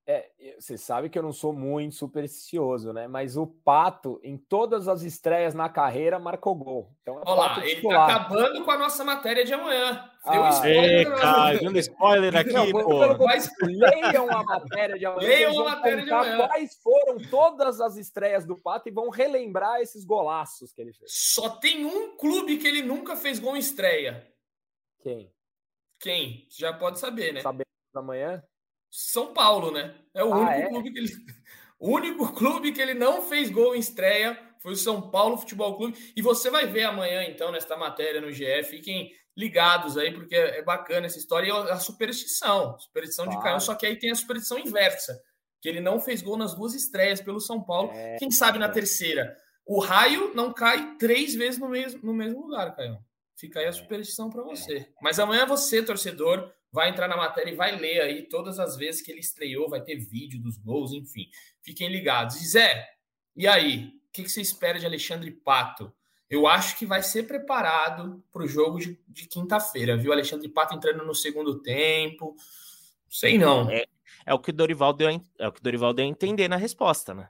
É, 0.06 0.32
você 0.58 0.78
sabe 0.78 1.10
que 1.10 1.20
eu 1.20 1.24
não 1.24 1.34
sou 1.34 1.52
muito 1.52 1.96
supersticioso, 1.96 2.94
né? 2.94 3.10
Mas 3.10 3.36
o 3.36 3.46
Pato, 3.46 4.22
em 4.24 4.38
todas 4.38 4.88
as 4.88 5.02
estreias 5.02 5.54
na 5.54 5.68
carreira, 5.68 6.18
marcou 6.18 6.56
gol. 6.56 6.96
Então, 7.02 7.18
é 7.20 7.24
Olha 7.26 7.42
lá, 7.42 7.68
ele 7.68 7.82
tá 7.82 8.06
acabando 8.06 8.64
com 8.64 8.72
a 8.72 8.78
nossa 8.78 9.04
matéria 9.04 9.44
de 9.44 9.54
amanhã. 9.54 10.10
Deu 10.32 10.44
ah, 10.44 10.50
spoiler. 10.50 11.08
É, 11.08 11.20
cara, 11.20 11.60
dando 11.60 11.80
spoiler 11.80 12.36
aqui, 12.36 12.54
não, 12.54 12.72
pô. 12.72 13.26
Mas 13.26 13.50
leiam 13.62 14.30
a 14.30 14.44
matéria 14.44 14.98
de 14.98 15.06
amanhã. 15.06 15.28
Leiam 15.28 15.60
a 15.60 15.64
matéria 15.76 16.04
de 16.04 16.12
amanhã. 16.12 16.48
Quais 16.48 16.76
foram 16.82 17.18
todas 17.30 17.80
as 17.80 17.96
estreias 17.96 18.46
do 18.46 18.58
Pato 18.58 18.90
e 18.90 18.92
vão 18.92 19.10
relembrar 19.10 19.80
esses 19.80 20.04
golaços 20.04 20.74
que 20.74 20.82
ele 20.82 20.94
fez. 20.94 21.12
Só 21.14 21.50
tem 21.50 21.86
um 21.86 22.18
clube 22.18 22.58
que 22.58 22.68
ele 22.68 22.82
nunca 22.82 23.16
fez 23.16 23.40
gol 23.40 23.56
em 23.56 23.60
estreia. 23.60 24.28
Quem? 25.02 25.32
Quem? 26.00 26.48
Já 26.52 26.74
pode 26.74 27.00
saber, 27.00 27.34
né? 27.34 27.42
Saber 27.42 27.66
amanhã? 27.96 28.44
São 28.92 29.34
Paulo, 29.34 29.72
né? 29.72 29.96
É 30.14 30.24
o 30.24 30.34
ah, 30.34 30.38
único 30.38 30.54
é? 30.54 30.70
clube 30.70 30.92
que 30.92 31.00
ele. 31.00 31.10
O 31.80 31.92
único 31.92 32.34
clube 32.34 32.72
que 32.72 32.82
ele 32.82 32.96
não 32.96 33.22
fez 33.22 33.52
gol 33.52 33.76
em 33.76 33.80
estreia 33.80 34.38
foi 34.60 34.74
o 34.74 34.76
São 34.76 35.12
Paulo 35.12 35.38
Futebol 35.38 35.78
Clube. 35.78 35.98
E 36.16 36.22
você 36.22 36.50
vai 36.50 36.66
ver 36.66 36.86
amanhã, 36.86 37.24
então, 37.24 37.52
nesta 37.52 37.78
matéria 37.78 38.20
no 38.20 38.32
GF. 38.32 38.64
Fiquem 38.70 39.12
ligados 39.38 39.98
aí, 39.98 40.12
porque 40.12 40.36
é 40.36 40.64
bacana 40.64 41.06
essa 41.06 41.20
história. 41.20 41.48
E 41.48 41.52
a 41.52 41.78
superstição, 41.78 42.78
superstição 42.80 43.26
claro. 43.26 43.40
de 43.40 43.44
Caio, 43.44 43.62
só 43.62 43.76
que 43.76 43.86
aí 43.86 43.96
tem 43.96 44.12
a 44.12 44.16
superstição 44.16 44.58
inversa, 44.58 45.22
que 45.62 45.70
ele 45.70 45.80
não 45.80 46.00
fez 46.00 46.22
gol 46.24 46.36
nas 46.36 46.56
duas 46.56 46.74
estreias 46.74 47.22
pelo 47.22 47.40
São 47.40 47.64
Paulo. 47.64 47.92
É, 47.94 48.18
Quem 48.18 48.32
sabe 48.32 48.58
na 48.58 48.66
é. 48.66 48.72
terceira? 48.72 49.38
O 49.66 49.80
raio 49.80 50.34
não 50.34 50.52
cai 50.52 50.98
três 50.98 51.36
vezes 51.36 51.60
no 51.60 51.70
mesmo, 51.70 52.02
no 52.04 52.14
mesmo 52.14 52.42
lugar, 52.42 52.76
Caio. 52.76 52.98
Fica 53.38 53.60
aí 53.60 53.66
a 53.66 53.70
é. 53.70 53.74
superstição 53.74 54.30
para 54.30 54.42
você. 54.42 54.78
É. 54.78 54.90
Mas 55.02 55.20
amanhã 55.20 55.46
você, 55.46 55.84
torcedor, 55.84 56.52
vai 56.72 56.90
entrar 56.90 57.08
na 57.08 57.16
matéria 57.16 57.52
e 57.52 57.56
vai 57.56 57.78
ler 57.78 58.02
aí 58.02 58.28
todas 58.28 58.58
as 58.58 58.76
vezes 58.76 59.02
que 59.02 59.12
ele 59.12 59.20
estreou, 59.20 59.70
vai 59.70 59.82
ter 59.82 59.98
vídeo 59.98 60.42
dos 60.42 60.58
gols, 60.58 60.92
enfim. 60.92 61.28
Fiquem 61.62 61.90
ligados. 61.90 62.42
E 62.42 62.48
Zé, 62.48 62.88
e 63.36 63.46
aí? 63.48 63.98
que, 64.18 64.24
que 64.24 64.30
você 64.30 64.42
espera 64.42 64.80
de 64.80 64.86
Alexandre 64.86 65.30
Pato? 65.32 65.94
Eu 66.30 66.46
acho 66.46 66.78
que 66.78 66.86
vai 66.86 67.02
ser 67.02 67.24
preparado 67.24 68.24
para 68.32 68.44
o 68.44 68.48
jogo 68.48 68.80
de, 68.80 69.00
de 69.08 69.28
quinta-feira, 69.28 69.96
viu? 69.96 70.12
Alexandre 70.12 70.50
Pato 70.50 70.76
entrando 70.76 71.06
no 71.06 71.16
segundo 71.16 71.60
tempo. 71.60 72.36
Sei 73.10 73.38
não. 73.38 73.70
É, 73.70 73.86
é 74.26 74.34
o 74.34 74.40
que 74.40 74.52
Dorival 74.52 74.94
deu, 74.94 75.10
é 75.40 75.48
o 75.48 75.52
que 75.52 75.62
Dorival 75.62 75.94
deu 75.94 76.06
a 76.06 76.08
entender 76.08 76.48
na 76.48 76.58
resposta, 76.58 77.14
né? 77.14 77.30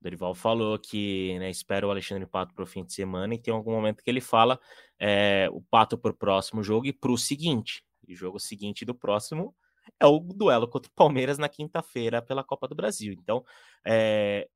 Dorival 0.00 0.34
falou 0.34 0.78
que 0.78 1.38
né, 1.38 1.50
espera 1.50 1.86
o 1.86 1.90
Alexandre 1.90 2.26
Pato 2.26 2.54
para 2.54 2.64
o 2.64 2.66
fim 2.66 2.84
de 2.84 2.92
semana 2.92 3.34
e 3.34 3.38
tem 3.38 3.52
algum 3.52 3.72
momento 3.72 4.02
que 4.02 4.10
ele 4.10 4.20
fala 4.20 4.58
é, 4.98 5.48
o 5.52 5.60
Pato 5.60 5.98
para 5.98 6.10
o 6.10 6.16
próximo 6.16 6.62
jogo 6.62 6.86
e 6.86 6.92
para 6.92 7.10
o 7.10 7.18
seguinte. 7.18 7.84
E 8.06 8.14
o 8.14 8.16
jogo 8.16 8.38
seguinte 8.38 8.84
do 8.84 8.94
próximo 8.94 9.54
é 10.00 10.06
o 10.06 10.18
duelo 10.20 10.68
contra 10.68 10.90
o 10.90 10.94
Palmeiras 10.94 11.38
na 11.38 11.48
quinta-feira 11.48 12.22
pela 12.22 12.44
Copa 12.44 12.68
do 12.68 12.74
Brasil. 12.74 13.12
Então, 13.12 13.44
é, 13.84 14.48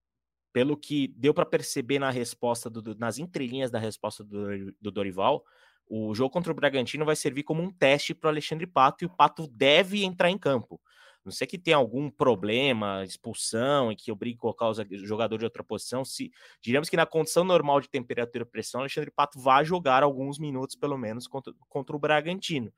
pelo 0.53 0.77
que 0.77 1.09
deu 1.17 1.33
para 1.33 1.47
perceber 1.47 1.99
na 1.99 2.11
resposta, 2.11 2.69
do, 2.69 2.95
nas 2.97 3.19
entrelinhas 3.19 3.71
da 3.71 3.79
resposta 3.79 4.25
do, 4.25 4.73
do, 4.81 4.91
Dorival, 4.91 5.45
o 5.89 6.15
jogo 6.15 6.31
contra 6.31 6.53
o 6.53 6.55
Bragantino 6.55 7.05
vai 7.05 7.17
servir 7.17 7.43
como 7.43 7.63
um 7.63 7.71
teste 7.71 8.15
para 8.15 8.29
o 8.29 8.31
Alexandre 8.31 8.67
Pato 8.67 9.05
e 9.05 9.07
o 9.07 9.11
Pato 9.11 9.47
deve 9.49 10.05
entrar 10.05 10.31
em 10.31 10.39
campo. 10.39 10.81
Não 11.25 11.33
sei 11.33 11.47
que 11.47 11.59
tem 11.59 11.75
algum 11.75 12.11
problema, 12.11 13.05
expulsão, 13.05 13.93
e 13.93 13.97
que 13.97 14.11
obrigue 14.11 14.37
a 14.39 14.41
colocar 14.41 14.69
o 14.69 14.75
jogador 15.05 15.37
de 15.37 15.45
outra 15.45 15.63
posição. 15.63 16.05
Se 16.05 16.31
diríamos 16.63 16.89
que 16.89 16.97
na 16.97 17.05
condição 17.05 17.45
normal 17.45 17.81
de 17.81 17.91
temperatura 17.91 18.45
e 18.45 18.47
pressão, 18.47 18.81
Alexandre 18.81 19.11
Pato 19.11 19.39
vai 19.39 19.65
jogar 19.65 20.03
alguns 20.03 20.39
minutos, 20.39 20.77
pelo 20.77 20.97
menos, 20.97 21.27
contra, 21.27 21.53
contra 21.69 21.95
o 21.95 21.99
Bragantino. 21.99 22.73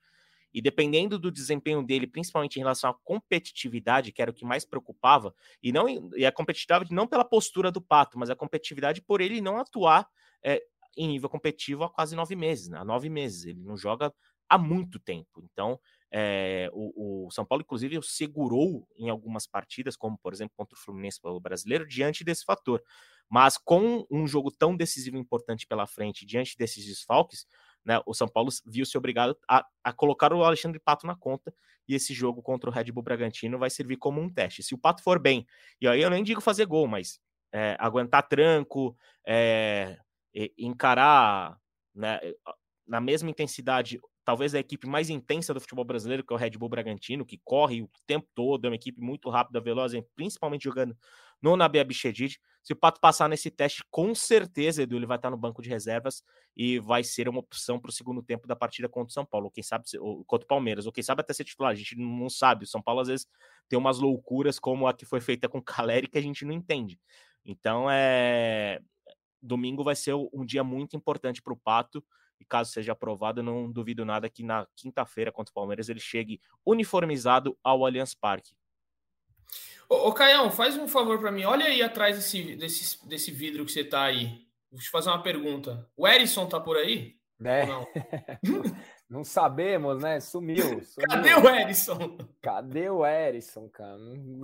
E 0.52 0.60
dependendo 0.60 1.18
do 1.18 1.30
desempenho 1.30 1.82
dele, 1.82 2.06
principalmente 2.06 2.56
em 2.56 2.60
relação 2.60 2.90
à 2.90 2.94
competitividade, 3.04 4.12
que 4.12 4.20
era 4.20 4.30
o 4.30 4.34
que 4.34 4.44
mais 4.44 4.64
preocupava, 4.64 5.34
e 5.62 5.72
não 5.72 5.86
e 6.16 6.26
a 6.26 6.32
competitividade 6.32 6.92
não 6.92 7.06
pela 7.06 7.24
postura 7.24 7.70
do 7.70 7.80
Pato, 7.80 8.18
mas 8.18 8.30
a 8.30 8.36
competitividade 8.36 9.00
por 9.00 9.20
ele 9.20 9.40
não 9.40 9.58
atuar 9.58 10.08
é, 10.42 10.62
em 10.96 11.08
nível 11.08 11.28
competitivo 11.28 11.84
há 11.84 11.90
quase 11.90 12.14
nove 12.14 12.36
meses, 12.36 12.68
né? 12.68 12.78
há 12.78 12.84
nove 12.84 13.08
meses. 13.08 13.44
Ele 13.46 13.60
não 13.60 13.76
joga 13.76 14.12
há 14.48 14.58
muito 14.58 14.98
tempo. 14.98 15.42
Então, 15.42 15.80
é, 16.10 16.68
o, 16.74 17.26
o, 17.26 17.30
São 17.30 17.44
Paulo, 17.44 17.62
inclusive, 17.62 17.98
segurou 18.02 18.86
em 18.96 19.08
algumas 19.08 19.46
partidas, 19.46 19.96
como 19.96 20.18
por 20.18 20.32
exemplo 20.32 20.54
contra 20.56 20.76
o 20.76 20.78
Fluminense 20.78 21.18
o 21.22 21.40
brasileiro, 21.40 21.86
diante 21.86 22.22
desse 22.22 22.44
fator. 22.44 22.82
Mas 23.30 23.56
com 23.56 24.06
um 24.10 24.26
jogo 24.26 24.50
tão 24.50 24.76
decisivo 24.76 25.16
e 25.16 25.20
importante 25.20 25.66
pela 25.66 25.86
frente, 25.86 26.26
diante 26.26 26.56
desses 26.58 26.84
desfalques, 26.84 27.46
né, 27.84 28.00
o 28.06 28.14
São 28.14 28.28
Paulo 28.28 28.50
viu-se 28.64 28.96
obrigado 28.96 29.36
a, 29.48 29.66
a, 29.82 29.92
colocar 29.92 30.32
o 30.32 30.44
Alexandre 30.44 30.78
Pato 30.78 31.06
na 31.06 31.16
conta 31.16 31.52
e 31.88 31.94
esse 31.94 32.14
jogo 32.14 32.42
contra 32.42 32.70
o 32.70 32.72
Red 32.72 32.92
Bull 32.92 33.02
Bragantino 33.02 33.58
vai 33.58 33.70
servir 33.70 33.96
como 33.96 34.20
um 34.20 34.28
teste. 34.28 34.62
Se 34.62 34.74
o 34.74 34.78
Pato 34.78 35.02
for 35.02 35.18
bem, 35.18 35.46
e 35.80 35.88
aí 35.88 36.00
eu 36.00 36.10
nem 36.10 36.22
digo 36.22 36.40
fazer 36.40 36.66
gol, 36.66 36.86
mas 36.86 37.20
é, 37.52 37.76
aguentar 37.78 38.26
tranco, 38.28 38.96
é, 39.26 39.98
encarar 40.56 41.58
né, 41.94 42.20
na 42.86 43.00
mesma 43.00 43.30
intensidade, 43.30 44.00
talvez 44.24 44.54
a 44.54 44.58
equipe 44.58 44.86
mais 44.86 45.10
intensa 45.10 45.52
do 45.52 45.60
futebol 45.60 45.84
brasileiro, 45.84 46.24
que 46.24 46.32
é 46.32 46.36
o 46.36 46.38
Red 46.38 46.50
Bull 46.50 46.68
Bragantino, 46.68 47.26
que 47.26 47.40
corre 47.44 47.82
o 47.82 47.90
tempo 48.06 48.28
todo, 48.34 48.64
é 48.64 48.68
uma 48.68 48.76
equipe 48.76 49.00
muito 49.00 49.28
rápida, 49.28 49.60
veloz, 49.60 49.92
principalmente 50.14 50.64
jogando 50.64 50.96
no 51.40 51.56
Nabi 51.56 51.80
Abichedid. 51.80 52.38
Se 52.62 52.72
o 52.72 52.76
Pato 52.76 53.00
passar 53.00 53.28
nesse 53.28 53.50
teste, 53.50 53.82
com 53.90 54.14
certeza, 54.14 54.82
Edu, 54.82 54.96
ele 54.96 55.06
vai 55.06 55.16
estar 55.16 55.30
no 55.30 55.36
banco 55.36 55.60
de 55.60 55.68
reservas 55.68 56.22
e 56.56 56.78
vai 56.78 57.02
ser 57.02 57.28
uma 57.28 57.40
opção 57.40 57.78
para 57.78 57.88
o 57.88 57.92
segundo 57.92 58.22
tempo 58.22 58.46
da 58.46 58.54
partida 58.54 58.88
contra 58.88 59.10
o 59.10 59.12
São 59.12 59.26
Paulo, 59.26 59.46
ou 59.46 59.50
quem 59.50 59.64
sabe 59.64 59.84
ou, 59.98 60.24
contra 60.24 60.44
o 60.44 60.48
Palmeiras, 60.48 60.86
ou 60.86 60.92
quem 60.92 61.02
sabe 61.02 61.22
até 61.22 61.32
ser 61.32 61.44
titular. 61.44 61.72
A 61.72 61.74
gente 61.74 61.96
não 61.96 62.30
sabe. 62.30 62.64
O 62.64 62.68
São 62.68 62.80
Paulo 62.80 63.00
às 63.00 63.08
vezes 63.08 63.26
tem 63.68 63.78
umas 63.78 63.98
loucuras 63.98 64.60
como 64.60 64.86
a 64.86 64.94
que 64.94 65.04
foi 65.04 65.20
feita 65.20 65.48
com 65.48 65.58
o 65.58 65.62
Caleri 65.62 66.06
que 66.06 66.18
a 66.18 66.22
gente 66.22 66.44
não 66.44 66.52
entende. 66.52 67.00
Então, 67.44 67.90
é 67.90 68.80
domingo 69.42 69.82
vai 69.82 69.96
ser 69.96 70.14
um 70.14 70.46
dia 70.46 70.62
muito 70.62 70.96
importante 70.96 71.42
para 71.42 71.52
o 71.52 71.56
Pato. 71.56 72.02
E 72.38 72.44
caso 72.44 72.72
seja 72.72 72.92
aprovado, 72.92 73.42
não 73.42 73.70
duvido 73.70 74.04
nada 74.04 74.28
que 74.28 74.42
na 74.42 74.66
quinta-feira 74.74 75.30
contra 75.30 75.50
o 75.50 75.54
Palmeiras 75.54 75.88
ele 75.88 76.00
chegue 76.00 76.40
uniformizado 76.64 77.56
ao 77.62 77.84
Allianz 77.84 78.14
Parque. 78.14 78.52
Ô, 79.88 80.08
ô 80.08 80.12
Caião, 80.12 80.50
faz 80.50 80.76
um 80.76 80.88
favor 80.88 81.18
para 81.18 81.30
mim. 81.30 81.44
Olha 81.44 81.66
aí 81.66 81.82
atrás 81.82 82.16
desse, 82.16 82.56
desse, 82.56 83.06
desse 83.06 83.30
vidro 83.30 83.64
que 83.64 83.72
você 83.72 83.84
tá 83.84 84.02
aí. 84.04 84.46
Vou 84.70 84.80
te 84.80 84.88
fazer 84.88 85.10
uma 85.10 85.22
pergunta. 85.22 85.86
O 85.96 86.08
Erison 86.08 86.46
tá 86.46 86.58
por 86.58 86.76
aí? 86.76 87.16
É. 87.44 87.66
Não? 87.66 87.86
não 89.10 89.24
sabemos, 89.24 90.00
né? 90.02 90.18
Sumiu, 90.20 90.80
sumiu. 90.84 91.08
Cadê 91.08 91.34
o 91.34 91.48
Erison? 91.48 92.18
Cadê 92.40 92.88
o 92.88 93.04
Erison, 93.04 93.68
cara? 93.68 93.98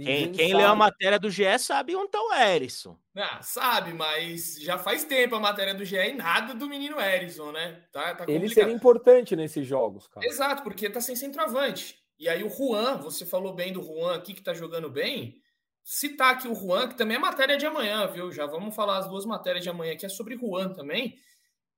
quem, 0.05 0.33
quem 0.33 0.55
leu 0.55 0.67
a 0.67 0.75
matéria 0.75 1.19
do 1.19 1.31
GE 1.31 1.59
sabe 1.59 1.97
onde 1.97 2.11
tá 2.11 2.21
o 2.21 2.35
Erison. 2.35 2.99
Ah, 3.17 3.41
sabe, 3.41 3.95
mas 3.95 4.61
já 4.61 4.77
faz 4.77 5.05
tempo 5.05 5.35
a 5.37 5.41
matéria 5.41 5.75
do 5.75 5.85
GE 5.85 5.97
e 5.97 6.13
nada 6.13 6.55
do 6.55 6.69
menino 6.69 7.01
Erison, 7.01 7.53
né? 7.53 7.85
Tá, 7.93 8.15
tá 8.15 8.25
Ele 8.29 8.49
seria 8.49 8.73
importante 8.73 9.35
nesses 9.35 9.67
jogos, 9.67 10.07
cara. 10.09 10.27
Exato, 10.27 10.63
porque 10.63 10.91
tá 10.91 11.01
sem 11.01 11.17
centroavante. 11.17 11.97
E 12.19 12.29
aí 12.29 12.43
o 12.43 12.51
Juan, 12.51 12.97
você 12.97 13.25
falou 13.25 13.55
bem 13.55 13.73
do 13.73 13.83
Juan 13.83 14.17
aqui 14.17 14.35
que 14.35 14.43
tá 14.43 14.53
jogando 14.53 14.91
bem. 14.91 15.41
Citar 15.85 16.35
aqui 16.35 16.49
o 16.49 16.55
Juan, 16.55 16.89
que 16.89 16.97
também 16.97 17.17
é 17.17 17.21
matéria 17.21 17.57
de 17.57 17.65
amanhã, 17.65 18.07
viu? 18.09 18.33
Já 18.33 18.45
vamos 18.45 18.75
falar 18.75 18.99
as 18.99 19.09
duas 19.09 19.25
matérias 19.25 19.63
de 19.63 19.71
amanhã 19.71 19.97
que 19.97 20.05
é 20.05 20.09
sobre 20.09 20.37
Juan 20.37 20.73
também. 20.73 21.17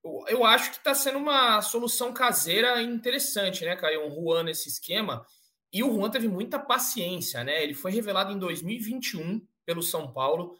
Eu, 0.03 0.24
eu 0.28 0.45
acho 0.45 0.70
que 0.70 0.78
está 0.78 0.95
sendo 0.95 1.18
uma 1.18 1.61
solução 1.61 2.12
caseira 2.12 2.80
interessante, 2.80 3.64
né, 3.64 3.76
Caio? 3.76 4.07
Um 4.07 4.14
Juan 4.14 4.45
nesse 4.45 4.68
esquema. 4.68 5.26
E 5.72 5.84
o 5.84 5.95
Juan 5.95 6.11
teve 6.11 6.26
muita 6.26 6.59
paciência, 6.59 7.45
né? 7.45 7.62
Ele 7.62 7.74
foi 7.74 7.93
revelado 7.93 8.32
em 8.32 8.38
2021 8.38 9.47
pelo 9.64 9.82
São 9.82 10.11
Paulo. 10.12 10.59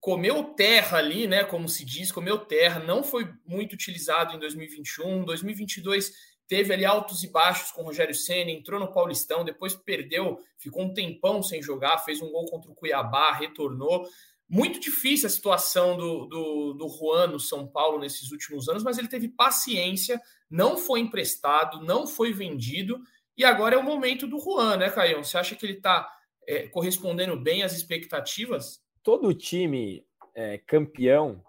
Comeu 0.00 0.44
terra 0.54 0.98
ali, 0.98 1.26
né? 1.26 1.44
Como 1.44 1.68
se 1.68 1.84
diz, 1.84 2.12
comeu 2.12 2.38
terra. 2.38 2.80
Não 2.80 3.02
foi 3.02 3.32
muito 3.46 3.72
utilizado 3.72 4.34
em 4.34 4.38
2021. 4.38 5.24
2022 5.24 6.12
teve 6.46 6.72
ali 6.72 6.84
altos 6.84 7.22
e 7.24 7.28
baixos 7.28 7.70
com 7.70 7.82
o 7.82 7.84
Rogério 7.84 8.14
Senna, 8.14 8.50
entrou 8.50 8.78
no 8.78 8.92
Paulistão, 8.92 9.44
depois 9.44 9.74
perdeu, 9.74 10.38
ficou 10.58 10.84
um 10.84 10.94
tempão 10.94 11.42
sem 11.42 11.62
jogar, 11.62 11.98
fez 11.98 12.20
um 12.20 12.30
gol 12.30 12.46
contra 12.46 12.70
o 12.70 12.74
Cuiabá, 12.74 13.32
retornou. 13.32 14.06
Muito 14.48 14.78
difícil 14.78 15.26
a 15.26 15.30
situação 15.30 15.96
do, 15.96 16.26
do, 16.26 16.74
do 16.74 16.88
Juan 16.88 17.28
no 17.28 17.40
São 17.40 17.66
Paulo 17.66 17.98
nesses 17.98 18.30
últimos 18.30 18.68
anos, 18.68 18.82
mas 18.82 18.98
ele 18.98 19.08
teve 19.08 19.28
paciência, 19.28 20.20
não 20.50 20.76
foi 20.76 21.00
emprestado, 21.00 21.82
não 21.82 22.06
foi 22.06 22.32
vendido, 22.32 23.00
e 23.36 23.44
agora 23.44 23.74
é 23.74 23.78
o 23.78 23.82
momento 23.82 24.26
do 24.26 24.38
Juan, 24.38 24.76
né, 24.76 24.90
Caio? 24.90 25.24
Você 25.24 25.36
acha 25.36 25.56
que 25.56 25.64
ele 25.64 25.78
está 25.78 26.08
é, 26.46 26.68
correspondendo 26.68 27.40
bem 27.40 27.62
às 27.62 27.72
expectativas? 27.72 28.80
Todo 29.02 29.34
time 29.34 30.04
é, 30.34 30.58
campeão 30.58 31.42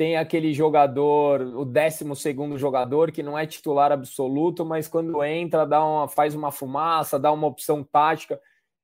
tem 0.00 0.16
aquele 0.16 0.54
jogador, 0.54 1.42
o 1.42 1.62
12 1.62 2.16
segundo 2.16 2.56
jogador, 2.56 3.12
que 3.12 3.22
não 3.22 3.36
é 3.36 3.46
titular 3.46 3.92
absoluto, 3.92 4.64
mas 4.64 4.88
quando 4.88 5.22
entra, 5.22 5.66
dá 5.66 5.84
uma, 5.84 6.08
faz 6.08 6.34
uma 6.34 6.50
fumaça, 6.50 7.18
dá 7.18 7.30
uma 7.30 7.46
opção 7.46 7.84
tática. 7.84 8.40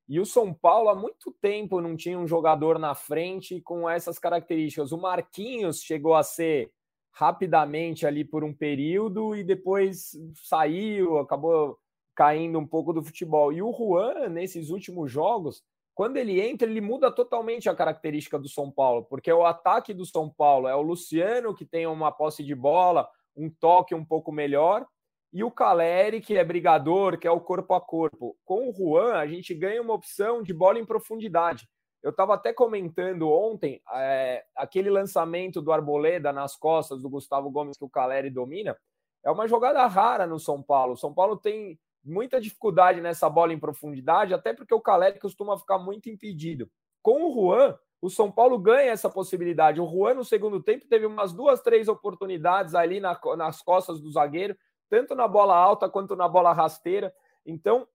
E 0.07 0.21
o 0.21 0.27
São 0.27 0.53
Paulo 0.53 0.91
há 0.91 0.95
muito 0.95 1.33
tempo 1.41 1.81
não 1.81 1.97
tinha 1.97 2.19
um 2.19 2.27
jogador 2.27 2.79
na 2.79 2.95
frente 2.95 3.63
com 3.63 3.89
essas 3.89 4.19
características. 4.19 4.93
O 4.93 4.99
Marquinhos 4.99 5.81
chegou 5.81 6.15
a 6.15 6.23
ser 6.23 6.71
rapidamente 7.11 8.07
ali 8.07 8.23
por 8.23 8.45
um 8.45 8.53
período 8.53 9.35
e 9.35 9.43
depois 9.43 10.11
saiu, 10.35 11.17
acabou 11.17 11.79
caindo 12.15 12.59
um 12.59 12.67
pouco 12.67 12.93
do 12.93 13.03
futebol. 13.03 13.51
E 13.55 13.63
o 13.63 13.73
Juan, 13.73 14.29
nesses 14.29 14.69
últimos 14.69 15.11
jogos, 15.11 15.65
quando 15.97 16.19
ele 16.19 16.43
entra, 16.43 16.69
ele 16.69 16.83
muda 16.83 17.11
totalmente 17.11 17.71
a 17.71 17.75
característica 17.75 18.39
do 18.39 18.51
São 18.51 18.71
Paulo, 18.71 19.07
porque 19.07 19.33
o 19.33 19.47
ataque 19.47 19.95
do 19.95 20.05
São 20.05 20.29
Paulo 20.29 20.69
é 20.69 20.77
o 20.77 20.83
Luciano, 20.83 21.55
que 21.55 21.65
tem 21.65 21.87
uma 21.87 22.13
posse 22.13 22.45
de 22.45 22.55
bola, 22.55 23.09
um 23.35 23.49
toque 23.49 23.95
um 23.95 24.05
pouco 24.05 24.31
melhor, 24.31 24.87
e 25.33 25.43
o 25.43 25.51
Caleri, 25.51 26.21
que 26.21 26.37
é 26.37 26.45
brigador, 26.45 27.19
que 27.19 27.27
é 27.27 27.31
o 27.31 27.41
corpo 27.41 27.73
a 27.73 27.81
corpo. 27.81 28.37
Com 28.45 28.69
o 28.69 28.75
Juan, 28.75 29.15
a 29.15 29.27
gente 29.27 29.55
ganha 29.55 29.81
uma 29.81 29.95
opção 29.95 30.43
de 30.43 30.53
bola 30.53 30.79
em 30.79 30.85
profundidade. 30.85 31.67
Eu 32.03 32.11
estava 32.11 32.35
até 32.35 32.53
comentando 32.53 33.31
ontem 33.31 33.81
é, 33.95 34.45
aquele 34.55 34.91
lançamento 34.91 35.63
do 35.63 35.73
Arboleda 35.73 36.31
nas 36.31 36.57
costas 36.57 37.01
do 37.01 37.09
Gustavo 37.09 37.51
Gomes 37.51 37.79
que 37.79 37.85
o 37.87 37.91
Caleri 37.91 38.29
domina. 38.29 38.77
É 39.25 39.31
uma 39.31 39.49
jogada 39.49 39.87
rara 39.87 40.27
no 40.27 40.39
São 40.39 40.63
Paulo. 40.63 40.93
O 40.93 40.99
São 40.99 41.15
Paulo 41.15 41.39
tem 41.39 41.79
muita 42.07 42.41
dificuldade 42.41 43.01
nessa 43.01 43.29
bola 43.29 43.53
em 43.53 43.59
profundidade, 43.59 44.33
até 44.33 44.55
porque 44.55 44.75
o 44.75 44.81
Caleri 44.81 45.19
costuma 45.19 45.59
ficar 45.59 45.79
muito 45.79 46.09
impedido. 46.09 46.71
Com 47.03 47.25
o 47.25 47.35
Juan, 47.35 47.77
o 48.01 48.09
São 48.09 48.31
Paulo 48.31 48.59
ganha 48.59 48.93
essa 48.93 49.11
possibilidade. 49.11 49.81
O 49.81 49.87
Juan, 49.87 50.15
no 50.15 50.25
segundo 50.25 50.63
tempo, 50.63 50.87
teve 50.89 51.07
umas 51.07 51.33
duas, 51.33 51.61
três 51.61 51.89
oportunidades 51.89 52.75
ali 52.75 53.01
na, 53.01 53.19
nas 53.37 53.61
costas 53.63 54.01
do 54.01 54.11
zagueiro, 54.11 54.57
tanto 54.89 55.15
na 55.15 55.27
bola 55.27 55.57
alta 55.57 55.89
quanto 55.89 56.15
na 56.15 56.29
bola 56.29 56.53
rasteira. 56.53 57.13
Então, 57.45 57.87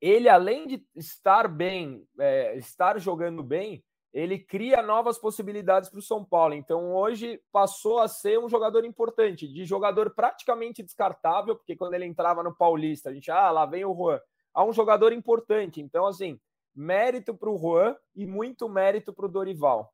ele, 0.00 0.28
além 0.28 0.66
de 0.66 0.86
estar 0.94 1.48
bem, 1.48 2.06
é, 2.18 2.56
estar 2.56 2.98
jogando 3.00 3.42
bem, 3.42 3.82
ele 4.16 4.38
cria 4.38 4.80
novas 4.80 5.18
possibilidades 5.18 5.90
para 5.90 5.98
o 5.98 6.02
São 6.02 6.24
Paulo. 6.24 6.54
Então, 6.54 6.94
hoje 6.94 7.38
passou 7.52 7.98
a 7.98 8.08
ser 8.08 8.38
um 8.38 8.48
jogador 8.48 8.82
importante, 8.86 9.46
de 9.46 9.66
jogador 9.66 10.14
praticamente 10.14 10.82
descartável, 10.82 11.54
porque 11.54 11.76
quando 11.76 11.92
ele 11.92 12.06
entrava 12.06 12.42
no 12.42 12.56
Paulista, 12.56 13.10
a 13.10 13.12
gente, 13.12 13.30
ah, 13.30 13.50
lá 13.50 13.66
vem 13.66 13.84
o 13.84 13.94
Juan, 13.94 14.18
a 14.54 14.64
um 14.64 14.72
jogador 14.72 15.12
importante. 15.12 15.82
Então, 15.82 16.06
assim, 16.06 16.40
mérito 16.74 17.36
para 17.36 17.50
o 17.50 17.58
Juan 17.58 17.94
e 18.14 18.24
muito 18.24 18.66
mérito 18.70 19.12
para 19.12 19.26
o 19.26 19.28
Dorival. 19.28 19.92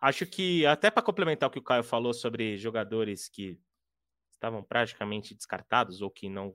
Acho 0.00 0.26
que, 0.26 0.66
até 0.66 0.90
para 0.90 1.04
complementar 1.04 1.48
o 1.48 1.52
que 1.52 1.60
o 1.60 1.64
Caio 1.64 1.84
falou 1.84 2.12
sobre 2.12 2.56
jogadores 2.56 3.28
que 3.28 3.60
estavam 4.32 4.60
praticamente 4.60 5.36
descartados 5.36 6.02
ou 6.02 6.10
que 6.10 6.28
não, 6.28 6.52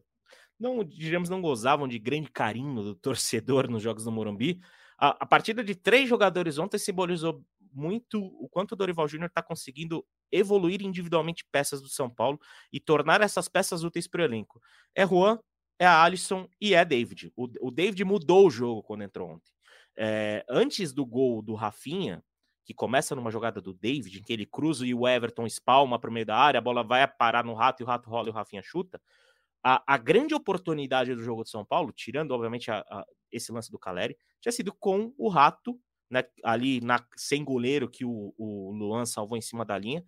não 0.59 0.83
diríamos, 0.83 1.29
não 1.29 1.41
gozavam 1.41 1.87
de 1.87 1.97
grande 1.97 2.29
carinho 2.29 2.83
do 2.83 2.95
torcedor 2.95 3.69
nos 3.69 3.81
jogos 3.81 4.03
do 4.03 4.11
Morumbi, 4.11 4.59
a, 5.01 5.23
a 5.23 5.25
partida 5.25 5.63
de 5.63 5.73
três 5.73 6.07
jogadores 6.07 6.59
ontem 6.59 6.77
simbolizou 6.77 7.43
muito 7.73 8.23
o 8.23 8.47
quanto 8.47 8.73
o 8.73 8.75
Dorival 8.75 9.07
Júnior 9.07 9.29
está 9.29 9.41
conseguindo 9.41 10.05
evoluir 10.31 10.83
individualmente 10.83 11.43
peças 11.51 11.81
do 11.81 11.89
São 11.89 12.09
Paulo 12.09 12.39
e 12.71 12.79
tornar 12.79 13.21
essas 13.21 13.47
peças 13.47 13.83
úteis 13.83 14.07
para 14.07 14.21
o 14.21 14.25
elenco. 14.25 14.61
É 14.93 15.07
Juan, 15.07 15.39
é 15.79 15.87
Alisson 15.87 16.47
e 16.59 16.75
é 16.75 16.85
David. 16.85 17.33
O, 17.35 17.47
o 17.61 17.71
David 17.71 18.03
mudou 18.03 18.45
o 18.45 18.51
jogo 18.51 18.83
quando 18.83 19.03
entrou 19.03 19.31
ontem. 19.31 19.51
É, 19.97 20.45
antes 20.47 20.93
do 20.93 21.05
gol 21.05 21.41
do 21.41 21.55
Rafinha, 21.55 22.23
que 22.63 22.73
começa 22.73 23.15
numa 23.15 23.31
jogada 23.31 23.59
do 23.59 23.73
David, 23.73 24.19
em 24.19 24.23
que 24.23 24.31
ele 24.31 24.45
cruza 24.45 24.85
e 24.85 24.93
o 24.93 25.07
Everton 25.07 25.47
espalma 25.47 25.97
para 25.97 26.09
o 26.09 26.13
meio 26.13 26.25
da 26.25 26.37
área, 26.37 26.59
a 26.59 26.61
bola 26.61 26.83
vai 26.83 27.07
parar 27.07 27.43
no 27.43 27.55
rato 27.55 27.81
e 27.81 27.83
o 27.83 27.87
rato 27.87 28.09
rola 28.09 28.27
e 28.27 28.31
o 28.31 28.33
Rafinha 28.33 28.61
chuta. 28.61 29.01
A, 29.63 29.81
a 29.87 29.97
grande 29.97 30.35
oportunidade 30.35 31.15
do 31.15 31.23
jogo 31.23 31.43
de 31.43 31.49
São 31.49 31.65
Paulo, 31.65 31.91
tirando 31.91 32.31
obviamente 32.31 32.69
a, 32.69 32.79
a, 32.87 33.05
esse 33.31 33.51
lance 33.51 33.71
do 33.71 33.79
Caleri, 33.79 34.17
tinha 34.39 34.51
sido 34.51 34.73
com 34.73 35.13
o 35.17 35.29
rato 35.29 35.79
né, 36.09 36.23
ali 36.43 36.81
na, 36.81 37.03
sem 37.15 37.43
goleiro 37.43 37.89
que 37.89 38.03
o, 38.03 38.33
o 38.37 38.71
Luan 38.71 39.05
salvou 39.05 39.37
em 39.37 39.41
cima 39.41 39.63
da 39.63 39.77
linha. 39.77 40.03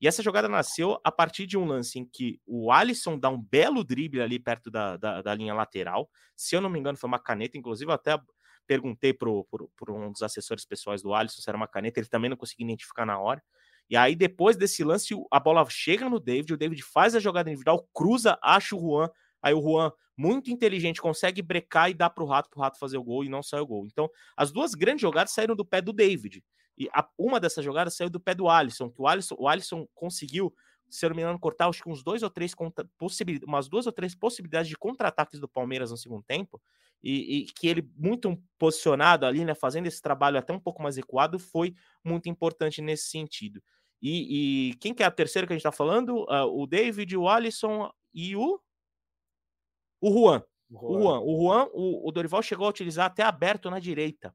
E 0.00 0.06
essa 0.06 0.22
jogada 0.22 0.48
nasceu 0.48 1.00
a 1.02 1.10
partir 1.10 1.44
de 1.44 1.58
um 1.58 1.64
lance 1.64 1.98
em 1.98 2.04
que 2.04 2.40
o 2.46 2.70
Alisson 2.70 3.18
dá 3.18 3.28
um 3.28 3.40
belo 3.42 3.82
drible 3.82 4.22
ali 4.22 4.38
perto 4.38 4.70
da, 4.70 4.96
da, 4.96 5.20
da 5.20 5.34
linha 5.34 5.52
lateral. 5.52 6.08
Se 6.36 6.54
eu 6.54 6.60
não 6.60 6.70
me 6.70 6.78
engano, 6.78 6.96
foi 6.96 7.08
uma 7.08 7.18
caneta. 7.18 7.58
Inclusive, 7.58 7.90
até 7.90 8.16
perguntei 8.64 9.12
para 9.12 9.28
um 9.28 10.12
dos 10.12 10.22
assessores 10.22 10.64
pessoais 10.64 11.02
do 11.02 11.12
Alisson 11.12 11.42
se 11.42 11.50
era 11.50 11.56
uma 11.56 11.66
caneta. 11.66 11.98
Ele 11.98 12.06
também 12.06 12.30
não 12.30 12.36
conseguia 12.36 12.64
identificar 12.64 13.04
na 13.04 13.18
hora. 13.18 13.42
E 13.90 13.96
aí, 13.96 14.14
depois 14.14 14.56
desse 14.56 14.84
lance, 14.84 15.14
a 15.32 15.40
bola 15.40 15.66
chega 15.68 16.08
no 16.08 16.20
David. 16.20 16.52
O 16.52 16.56
David 16.56 16.80
faz 16.84 17.16
a 17.16 17.20
jogada 17.20 17.50
individual, 17.50 17.88
cruza, 17.92 18.38
acha 18.40 18.76
o 18.76 18.80
Juan. 18.80 19.10
Aí 19.42 19.54
o 19.54 19.62
Juan, 19.62 19.92
muito 20.16 20.50
inteligente, 20.50 21.00
consegue 21.00 21.40
brecar 21.42 21.90
e 21.90 21.94
dar 21.94 22.10
para 22.10 22.24
o 22.24 22.26
Rato, 22.26 22.50
para 22.50 22.58
o 22.58 22.62
Rato 22.62 22.78
fazer 22.78 22.98
o 22.98 23.04
gol 23.04 23.24
e 23.24 23.28
não 23.28 23.42
sai 23.42 23.60
o 23.60 23.66
gol. 23.66 23.86
Então, 23.86 24.08
as 24.36 24.50
duas 24.50 24.74
grandes 24.74 25.02
jogadas 25.02 25.32
saíram 25.32 25.54
do 25.54 25.64
pé 25.64 25.80
do 25.80 25.92
David. 25.92 26.42
E 26.76 26.88
a, 26.92 27.06
uma 27.18 27.40
dessas 27.40 27.64
jogadas 27.64 27.96
saiu 27.96 28.10
do 28.10 28.20
pé 28.20 28.34
do 28.34 28.48
Alisson, 28.48 28.90
que 28.90 29.00
o 29.00 29.06
Alisson, 29.06 29.36
o 29.38 29.48
Alisson 29.48 29.86
conseguiu, 29.94 30.54
se 30.88 31.04
eu 31.04 31.10
não 31.10 31.16
me 31.16 31.22
engano, 31.22 31.38
cortar 31.38 31.68
acho 31.68 31.82
que 31.82 31.90
uns 31.90 32.02
dois 32.02 32.22
ou 32.22 32.30
três 32.30 32.54
possibilidades, 32.96 33.48
umas 33.48 33.68
duas 33.68 33.86
ou 33.86 33.92
três 33.92 34.14
possibilidades 34.14 34.68
de 34.68 34.76
contra-ataques 34.76 35.40
do 35.40 35.48
Palmeiras 35.48 35.90
no 35.90 35.96
segundo 35.96 36.22
tempo, 36.22 36.60
e, 37.02 37.38
e, 37.38 37.44
que 37.46 37.68
ele, 37.68 37.88
muito 37.96 38.36
posicionado 38.58 39.26
ali, 39.26 39.44
né, 39.44 39.54
fazendo 39.54 39.86
esse 39.86 40.00
trabalho 40.00 40.38
até 40.38 40.52
um 40.52 40.60
pouco 40.60 40.82
mais 40.82 40.98
equado, 40.98 41.38
foi 41.38 41.74
muito 42.04 42.28
importante 42.28 42.80
nesse 42.82 43.08
sentido. 43.08 43.62
E, 44.00 44.70
e 44.70 44.74
quem 44.74 44.94
que 44.94 45.02
é 45.02 45.06
a 45.06 45.10
terceira 45.10 45.46
que 45.46 45.52
a 45.52 45.56
gente 45.56 45.60
está 45.60 45.72
falando? 45.72 46.24
Uh, 46.24 46.62
o 46.62 46.66
David, 46.66 47.16
o 47.16 47.28
Alisson 47.28 47.90
e 48.14 48.36
o. 48.36 48.60
O 50.00 50.10
Juan. 50.10 50.42
O 50.70 51.00
Juan. 51.00 51.20
O, 51.20 51.42
Juan. 51.42 51.68
o, 51.72 52.08
o 52.08 52.12
Dorival 52.12 52.42
chegou 52.42 52.66
a 52.66 52.70
utilizar 52.70 53.06
até 53.06 53.22
aberto 53.22 53.70
na 53.70 53.78
direita, 53.78 54.34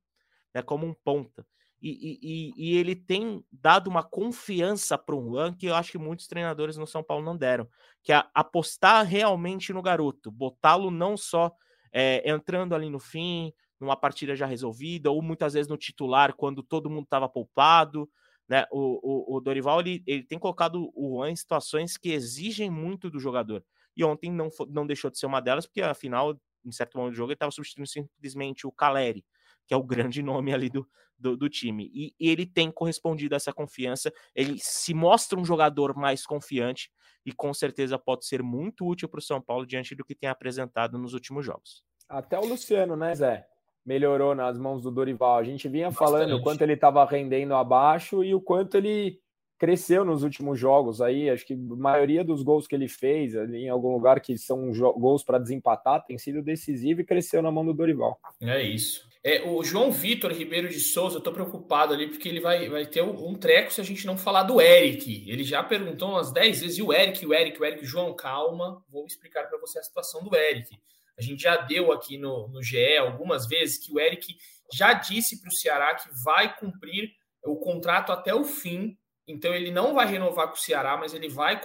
né, 0.54 0.62
como 0.62 0.86
um 0.86 0.94
ponta. 0.94 1.46
E, 1.86 2.18
e, 2.22 2.54
e, 2.56 2.78
ele 2.78 2.96
tem 2.96 3.44
dado 3.52 3.90
uma 3.90 4.02
confiança 4.02 4.98
para 4.98 5.14
o 5.16 5.22
Juan 5.22 5.54
que 5.54 5.66
eu 5.66 5.76
acho 5.76 5.92
que 5.92 5.98
muitos 5.98 6.28
treinadores 6.28 6.78
no 6.78 6.88
São 6.88 7.04
Paulo 7.04 7.26
não 7.26 7.36
deram, 7.36 7.68
que 8.02 8.14
é 8.14 8.24
apostar 8.34 9.06
realmente 9.06 9.74
no 9.74 9.82
garoto, 9.82 10.32
botá-lo 10.32 10.90
não 10.90 11.18
só 11.18 11.52
é, 11.92 12.30
entrando 12.30 12.74
ali 12.74 12.90
no 12.90 13.00
fim, 13.00 13.52
numa 13.82 13.98
partida 13.98 14.34
já 14.34 14.46
resolvida, 14.46 15.12
ou 15.12 15.22
muitas 15.22 15.54
vezes 15.54 15.68
no 15.68 15.78
titular 15.78 16.34
quando 16.34 16.64
todo 16.64 16.90
mundo 16.90 17.04
estava 17.04 17.28
poupado. 17.28 18.10
Né? 18.48 18.66
O, 18.72 19.36
o, 19.36 19.38
o 19.38 19.42
Dorival 19.42 19.82
ele, 19.82 20.02
ele 20.08 20.24
tem 20.24 20.40
colocado 20.40 20.90
o 20.96 21.18
Juan 21.18 21.32
em 21.32 21.36
situações 21.36 21.98
que 21.98 22.12
exigem 22.12 22.70
muito 22.70 23.10
do 23.10 23.20
jogador. 23.20 23.62
E 23.96 24.04
ontem 24.04 24.32
não, 24.32 24.50
não 24.70 24.86
deixou 24.88 25.12
de 25.12 25.18
ser 25.18 25.26
uma 25.26 25.42
delas, 25.42 25.66
porque 25.66 25.82
afinal, 25.82 26.40
em 26.66 26.72
certo 26.72 26.98
momento 26.98 27.14
do 27.14 27.18
jogo, 27.18 27.30
ele 27.30 27.36
estava 27.36 27.52
substituindo 27.52 27.90
simplesmente 27.90 28.66
o 28.66 28.72
Caleri 28.72 29.24
que 29.66 29.74
é 29.74 29.78
o 29.78 29.84
grande 29.84 30.22
nome 30.22 30.54
ali 30.54 30.70
do, 30.70 30.88
do, 31.18 31.38
do 31.38 31.50
time. 31.50 31.90
E, 31.94 32.14
e, 32.20 32.30
ele 32.30 32.46
tem 32.46 32.72
correspondido 32.72 33.36
a 33.36 33.38
essa 33.38 33.54
confiança, 33.54 34.12
ele 34.36 34.58
se 34.60 34.94
mostra 34.94 35.40
um 35.40 35.46
jogador 35.46 35.96
mais 35.96 36.26
confiante 36.26 36.92
e 37.26 37.32
com 37.32 37.54
certeza 37.54 37.98
pode 37.98 38.26
ser 38.26 38.44
muito 38.44 38.86
útil 38.86 39.08
para 39.08 39.20
o 39.20 39.24
São 39.24 39.42
Paulo 39.42 39.66
diante 39.66 39.96
do 39.96 40.04
que 40.04 40.16
tem 40.16 40.30
apresentado 40.30 40.98
nos 40.98 41.14
últimos 41.14 41.46
jogos. 41.46 41.84
Até 42.10 42.38
o 42.38 42.46
Luciano, 42.46 42.96
né, 42.96 43.16
Zé? 43.16 43.48
Melhorou 43.86 44.36
nas 44.36 44.58
mãos 44.58 44.82
do 44.82 44.92
Dorival. 44.92 45.38
A 45.38 45.44
gente 45.44 45.68
vinha 45.68 45.90
Bastante. 45.90 46.10
falando 46.10 46.36
o 46.36 46.42
quanto 46.42 46.62
ele 46.62 46.74
estava 46.74 47.04
rendendo 47.06 47.54
abaixo 47.54 48.24
e 48.24 48.34
o 48.34 48.42
quanto 48.42 48.76
ele 48.78 49.20
cresceu 49.64 50.04
nos 50.04 50.24
últimos 50.24 50.60
jogos 50.60 51.00
aí. 51.00 51.30
Acho 51.30 51.46
que 51.46 51.54
a 51.54 51.58
maioria 51.58 52.22
dos 52.22 52.44
gols 52.44 52.68
que 52.68 52.76
ele 52.76 52.90
fez 52.90 53.34
ali 53.34 53.64
em 53.64 53.70
algum 53.70 53.94
lugar 53.94 54.20
que 54.20 54.38
são 54.38 54.74
gols 54.74 55.24
para 55.24 55.40
desempatar 55.40 56.04
tem 56.04 56.18
sido 56.18 56.44
decisivo 56.44 57.00
e 57.00 57.06
cresceu 57.06 57.42
na 57.42 57.50
mão 57.50 57.66
do 57.66 57.74
Dorival. 57.74 58.20
É 58.42 58.62
isso. 58.62 59.08
É, 59.24 59.42
o 59.44 59.64
João 59.64 59.90
Vitor 59.90 60.34
Ribeiro 60.34 60.68
de 60.68 60.82
Souza, 60.82 61.16
eu 61.16 61.22
tô 61.22 61.32
preocupado 61.32 61.94
ali, 61.94 62.10
porque 62.10 62.28
ele 62.28 62.42
vai, 62.42 62.68
vai 62.68 62.86
ter 62.86 63.02
um 63.04 63.36
treco 63.36 63.72
se 63.72 63.80
a 63.80 63.84
gente 63.86 64.06
não 64.06 64.18
falar 64.18 64.44
do 64.44 64.60
Eric. 64.60 65.24
Ele 65.32 65.46
já 65.46 65.64
perguntou 65.64 66.10
umas 66.10 66.34
10 66.34 66.60
vezes, 66.60 66.78
e 66.78 66.82
o 66.82 66.92
Eric, 66.92 67.26
o 67.26 67.34
Eric, 67.34 67.58
o 67.58 67.64
Eric, 67.64 67.86
João, 67.86 68.14
calma, 68.14 68.84
vou 68.90 69.06
explicar 69.06 69.48
para 69.48 69.58
você 69.60 69.80
a 69.80 69.84
situação 69.84 70.26
do 70.26 70.36
Eric. 70.36 70.78
A 71.18 71.22
gente 71.22 71.42
já 71.42 71.56
deu 71.56 71.94
aqui 71.94 72.18
no, 72.18 72.50
no 72.50 72.62
GE 72.62 72.98
algumas 72.98 73.48
vezes 73.48 73.78
que 73.78 73.94
o 73.94 74.00
Eric 74.00 74.36
já 74.74 74.92
disse 74.92 75.40
para 75.40 75.48
o 75.48 75.54
Ceará 75.54 75.96
que 75.96 76.10
vai 76.22 76.54
cumprir 76.58 77.14
o 77.46 77.56
contrato 77.56 78.12
até 78.12 78.36
o 78.36 78.44
fim. 78.44 78.98
Então 79.28 79.54
ele 79.54 79.72
não 79.72 79.94
vai 79.94 80.06
renovar 80.06 80.48
com 80.50 80.56
o 80.56 80.60
Ceará, 80.60 80.98
mas 80.98 81.14
ele 81.14 81.30
vai 81.30 81.62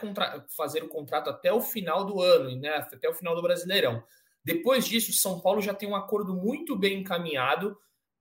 fazer 0.57 0.83
o 0.85 0.89
contrato 0.89 1.29
até 1.29 1.53
o 1.53 1.61
final 1.61 2.05
do 2.05 2.21
ano, 2.21 2.57
né? 2.57 2.77
Até 2.77 3.09
o 3.09 3.15
final 3.15 3.35
do 3.35 3.43
Brasileirão. 3.43 4.03
Depois 4.45 4.87
disso, 4.87 5.11
o 5.11 5.15
São 5.15 5.41
Paulo 5.41 5.61
já 5.61 5.75
tem 5.75 5.89
um 5.89 5.97
acordo 5.97 6.35
muito 6.35 6.77
bem 6.77 7.01
encaminhado 7.01 7.77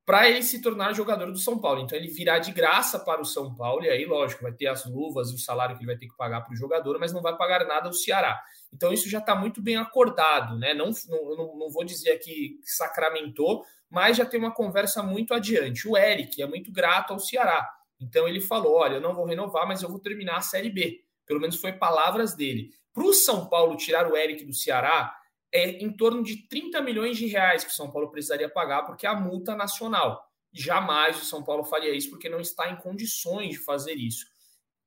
para 0.08 0.30
ele 0.30 0.42
se 0.42 0.62
tornar 0.62 0.94
jogador 0.94 1.32
do 1.34 1.38
São 1.38 1.60
Paulo. 1.60 1.82
Então 1.82 1.98
ele 1.98 2.08
virá 2.08 2.40
de 2.40 2.54
graça 2.54 2.98
para 2.98 3.20
o 3.22 3.26
São 3.26 3.54
Paulo, 3.54 3.84
e 3.84 3.90
aí, 3.90 4.06
lógico, 4.06 4.44
vai 4.44 4.54
ter 4.54 4.68
as 4.68 4.86
luvas 4.86 5.34
o 5.34 5.38
salário 5.38 5.76
que 5.76 5.82
ele 5.82 5.92
vai 5.92 5.98
ter 5.98 6.08
que 6.08 6.16
pagar 6.16 6.42
para 6.42 6.54
o 6.54 6.56
jogador, 6.56 6.98
mas 6.98 7.12
não 7.12 7.22
vai 7.22 7.36
pagar 7.36 7.66
nada 7.68 7.88
ao 7.88 7.94
Ceará. 7.94 8.42
Então 8.74 8.94
isso 8.94 9.10
já 9.10 9.20
está 9.20 9.36
muito 9.36 9.62
bem 9.62 9.76
acordado, 9.76 10.58
né? 10.58 10.74
Não, 10.74 10.92
não, 11.10 11.58
não 11.58 11.70
vou 11.70 11.84
dizer 11.84 12.12
aqui 12.12 12.58
que 12.64 12.72
sacramentou, 12.72 13.66
mas 13.90 14.16
já 14.16 14.26
tem 14.26 14.40
uma 14.40 14.54
conversa 14.54 15.04
muito 15.04 15.34
adiante. 15.34 15.86
O 15.86 15.98
Eric 15.98 16.42
é 16.42 16.48
muito 16.48 16.72
grato 16.72 17.12
ao 17.12 17.20
Ceará. 17.20 17.70
Então 18.00 18.28
ele 18.28 18.42
falou: 18.42 18.76
olha, 18.76 18.96
eu 18.96 19.02
não 19.02 19.14
vou 19.14 19.26
renovar, 19.26 19.68
mas 19.68 19.82
eu 19.82 19.90
vou 19.90 20.00
terminar 20.00 20.38
a 20.38 20.42
Série 20.42 20.70
B. 20.70 21.04
Pelo 21.26 21.40
menos 21.40 21.58
foi 21.58 21.74
palavras 21.74 22.36
dele. 22.36 22.72
Para 22.94 23.04
o 23.04 23.14
São 23.14 23.48
Paulo 23.48 23.78
tirar 23.78 24.12
o 24.12 24.16
Eric 24.16 24.44
do 24.46 24.54
Ceará, 24.54 25.16
é 25.52 25.84
em 25.84 25.92
torno 25.92 26.24
de 26.24 26.48
30 26.48 26.82
milhões 26.82 27.18
de 27.18 27.28
reais 27.28 27.64
que 27.64 27.72
o 27.72 27.74
São 27.74 27.92
Paulo 27.92 28.10
precisaria 28.10 28.50
pagar, 28.50 28.84
porque 28.84 29.06
é 29.06 29.10
a 29.10 29.16
multa 29.16 29.56
nacional. 29.56 30.24
Jamais 30.52 31.22
o 31.22 31.26
São 31.26 31.44
Paulo 31.44 31.64
faria 31.64 31.94
isso, 31.94 32.10
porque 32.10 32.30
não 32.30 32.40
está 32.40 32.70
em 32.70 32.76
condições 32.78 33.52
de 33.52 33.60
fazer 33.60 33.94
isso. 33.94 34.26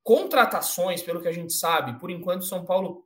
Contratações, 0.03 1.01
pelo 1.01 1.21
que 1.21 1.27
a 1.27 1.31
gente 1.31 1.53
sabe, 1.53 1.99
por 1.99 2.09
enquanto 2.09 2.41
o 2.41 2.47
São 2.47 2.65
Paulo 2.65 3.05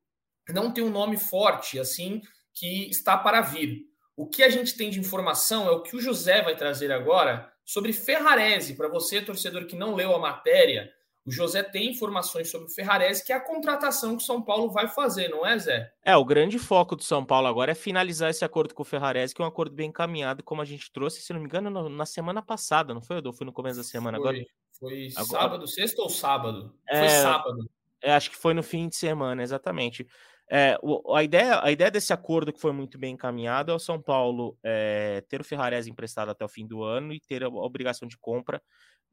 não 0.50 0.72
tem 0.72 0.84
um 0.84 0.90
nome 0.90 1.18
forte 1.18 1.80
assim 1.80 2.22
que 2.54 2.90
está 2.90 3.18
para 3.18 3.42
vir. 3.42 3.84
O 4.16 4.28
que 4.28 4.44
a 4.44 4.50
gente 4.50 4.78
tem 4.78 4.90
de 4.90 5.00
informação 5.00 5.68
é 5.68 5.72
o 5.72 5.82
que 5.82 5.96
o 5.96 6.02
José 6.02 6.42
vai 6.42 6.56
trazer 6.56 6.92
agora 6.92 7.52
sobre 7.66 7.92
Ferrarese. 7.92 8.76
Para 8.76 8.88
você, 8.88 9.22
torcedor 9.22 9.66
que 9.66 9.76
não 9.76 9.96
leu 9.96 10.16
a 10.16 10.20
matéria, 10.20 10.94
o 11.26 11.32
José 11.32 11.64
tem 11.64 11.90
informações 11.90 12.52
sobre 12.52 12.68
o 12.68 12.72
Ferrarese, 12.72 13.26
que 13.26 13.34
é 13.34 13.36
a 13.36 13.40
contratação 13.40 14.16
que 14.16 14.22
o 14.22 14.26
São 14.26 14.42
Paulo 14.42 14.70
vai 14.70 14.88
fazer, 14.88 15.28
não 15.28 15.44
é, 15.44 15.58
Zé? 15.58 15.92
É, 16.04 16.16
o 16.16 16.24
grande 16.24 16.60
foco 16.60 16.96
do 16.96 17.04
São 17.04 17.26
Paulo 17.26 17.48
agora 17.48 17.72
é 17.72 17.76
finalizar 17.76 18.30
esse 18.30 18.46
acordo 18.46 18.76
com 18.76 18.84
o 18.84 18.86
Ferrarese, 18.86 19.34
que 19.34 19.42
é 19.42 19.46
um 19.46 19.48
acordo 19.48 19.74
bem 19.74 19.90
encaminhado, 19.90 20.44
como 20.44 20.62
a 20.62 20.66
gente 20.66 20.92
trouxe, 20.92 21.22
se 21.22 21.34
não 21.34 21.40
me 21.40 21.48
engano, 21.48 21.90
na 21.90 22.06
semana 22.06 22.44
passada, 22.44 22.94
não 22.94 23.02
foi, 23.02 23.18
Adolfo? 23.18 23.40
Foi 23.40 23.46
no 23.46 23.52
começo 23.52 23.78
da 23.78 23.84
semana 23.84 24.20
foi, 24.20 24.30
agora? 24.30 24.46
Foi 24.80 25.08
agora... 25.16 25.42
sábado, 25.42 25.68
sexta 25.68 26.02
ou 26.04 26.10
sábado? 26.10 26.76
É... 26.88 27.00
Foi 27.00 27.10
sábado. 27.10 27.70
É, 28.04 28.14
acho 28.14 28.30
que 28.30 28.38
foi 28.38 28.54
no 28.54 28.62
fim 28.62 28.88
de 28.88 28.96
semana, 28.96 29.42
exatamente. 29.42 30.08
É, 30.50 30.78
a, 31.14 31.24
ideia, 31.24 31.60
a 31.64 31.72
ideia 31.72 31.90
desse 31.90 32.14
acordo 32.14 32.54
que 32.54 32.62
foi 32.62 32.72
muito 32.72 33.00
bem 33.00 33.14
encaminhado 33.14 33.72
é 33.72 33.76
o 33.76 33.80
São 33.80 34.00
Paulo 34.00 34.58
é, 34.64 35.22
ter 35.28 35.42
o 35.42 35.44
Ferrarese 35.44 35.90
emprestado 35.90 36.30
até 36.30 36.46
o 36.46 36.50
fim 36.50 36.68
do 36.68 36.84
ano 36.84 37.14
e 37.14 37.20
ter 37.20 37.44
a 37.44 37.50
obrigação 37.50 38.08
de 38.08 38.18
compra 38.18 38.62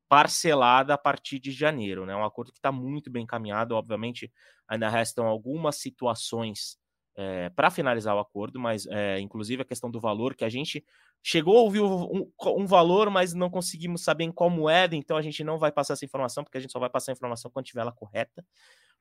parcelada 0.08 0.92
a 0.92 0.98
partir 0.98 1.38
de 1.38 1.50
janeiro, 1.50 2.04
né? 2.04 2.14
Um 2.14 2.24
acordo 2.24 2.52
que 2.52 2.58
está 2.58 2.70
muito 2.70 3.10
bem 3.10 3.22
encaminhado, 3.24 3.74
obviamente 3.74 4.30
ainda 4.68 4.88
restam 4.88 5.26
algumas 5.26 5.76
situações 5.76 6.76
é, 7.16 7.50
para 7.50 7.70
finalizar 7.70 8.14
o 8.16 8.18
acordo, 8.18 8.58
mas 8.58 8.86
é, 8.86 9.18
inclusive 9.20 9.62
a 9.62 9.64
questão 9.64 9.90
do 9.90 10.00
valor, 10.00 10.34
que 10.34 10.44
a 10.44 10.48
gente 10.48 10.84
chegou 11.22 11.58
a 11.58 11.62
ouvir 11.62 11.80
um, 11.80 12.30
um, 12.46 12.66
valor, 12.66 13.10
mas 13.10 13.32
não 13.32 13.50
conseguimos 13.50 14.02
saber 14.02 14.24
em 14.24 14.32
qual 14.32 14.50
moeda, 14.50 14.96
então 14.96 15.16
a 15.16 15.22
gente 15.22 15.44
não 15.44 15.58
vai 15.58 15.70
passar 15.70 15.94
essa 15.94 16.04
informação, 16.04 16.42
porque 16.42 16.58
a 16.58 16.60
gente 16.60 16.72
só 16.72 16.78
vai 16.78 16.90
passar 16.90 17.12
a 17.12 17.14
informação 17.14 17.50
quando 17.50 17.66
tiver 17.66 17.80
ela 17.80 17.92
correta. 17.92 18.44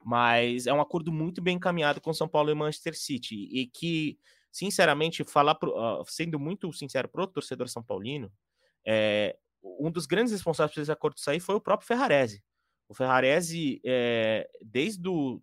Mas 0.04 0.68
é 0.68 0.74
um 0.74 0.82
acordo 0.82 1.12
muito 1.12 1.42
bem 1.42 1.58
encaminhado 1.58 2.02
com 2.02 2.14
São 2.14 2.28
Paulo 2.28 2.50
e 2.50 2.56
Manchester 2.56 2.98
City, 2.98 3.48
e 3.52 3.68
que, 3.68 4.18
sinceramente, 4.52 5.24
falar 5.24 5.56
pro, 5.56 5.72
uh, 5.72 6.04
sendo 6.08 6.40
muito 6.40 6.72
sincero 6.74 7.08
para 7.08 7.24
o 7.24 7.28
torcedor 7.28 7.70
São 7.70 7.84
Paulino, 7.84 8.32
é, 8.86 9.38
um 9.64 9.92
dos 9.92 10.06
grandes 10.06 10.32
responsáveis 10.34 10.74
por 10.74 10.82
esse 10.82 10.92
acordo 10.92 11.20
sair 11.20 11.40
foi 11.40 11.56
o 11.56 11.62
próprio 11.62 11.88
Ferrarese. 11.88 12.44
O 12.88 12.94
Ferrarese, 12.94 13.80
é, 13.86 14.50
desde 14.62 15.08
o 15.08 15.42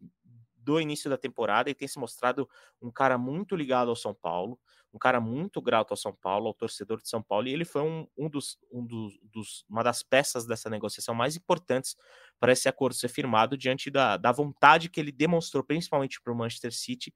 do 0.57 0.79
início 0.79 1.09
da 1.09 1.17
temporada, 1.17 1.71
ele 1.71 1.75
tem 1.75 1.89
se 1.89 1.99
mostrado 1.99 2.47
um 2.83 2.91
cara 2.91 3.17
muito 3.17 3.57
ligado 3.57 3.89
ao 3.89 3.97
São 3.97 4.13
Paulo, 4.13 4.61
um 4.93 4.99
cara 4.99 5.21
muito 5.21 5.61
grato 5.61 5.91
ao 5.91 5.97
São 5.97 6.15
Paulo, 6.15 6.49
ao 6.49 6.55
torcedor 6.55 7.01
de 7.03 7.09
São 7.09 7.23
Paulo, 7.23 7.47
e 7.47 7.53
ele 7.53 7.65
foi 7.65 7.83
um, 7.83 8.07
um, 8.17 8.29
dos, 8.29 8.59
um 8.73 8.85
dos, 8.85 9.19
dos, 9.23 9.65
uma 9.69 9.83
das 9.83 10.03
peças 10.03 10.47
dessa 10.47 10.71
negociação 10.71 11.15
mais 11.15 11.37
importantes 11.37 11.97
para 12.41 12.53
esse 12.53 12.69
acordo 12.69 12.95
ser 12.95 13.09
firmado, 13.09 13.57
diante 13.57 13.91
da, 13.91 14.17
da 14.17 14.33
vontade 14.33 14.89
que 14.89 14.99
ele 14.99 15.13
demonstrou, 15.13 15.63
principalmente 15.63 16.21
para 16.21 16.33
o 16.33 16.37
Manchester 16.37 16.73
City, 16.73 17.13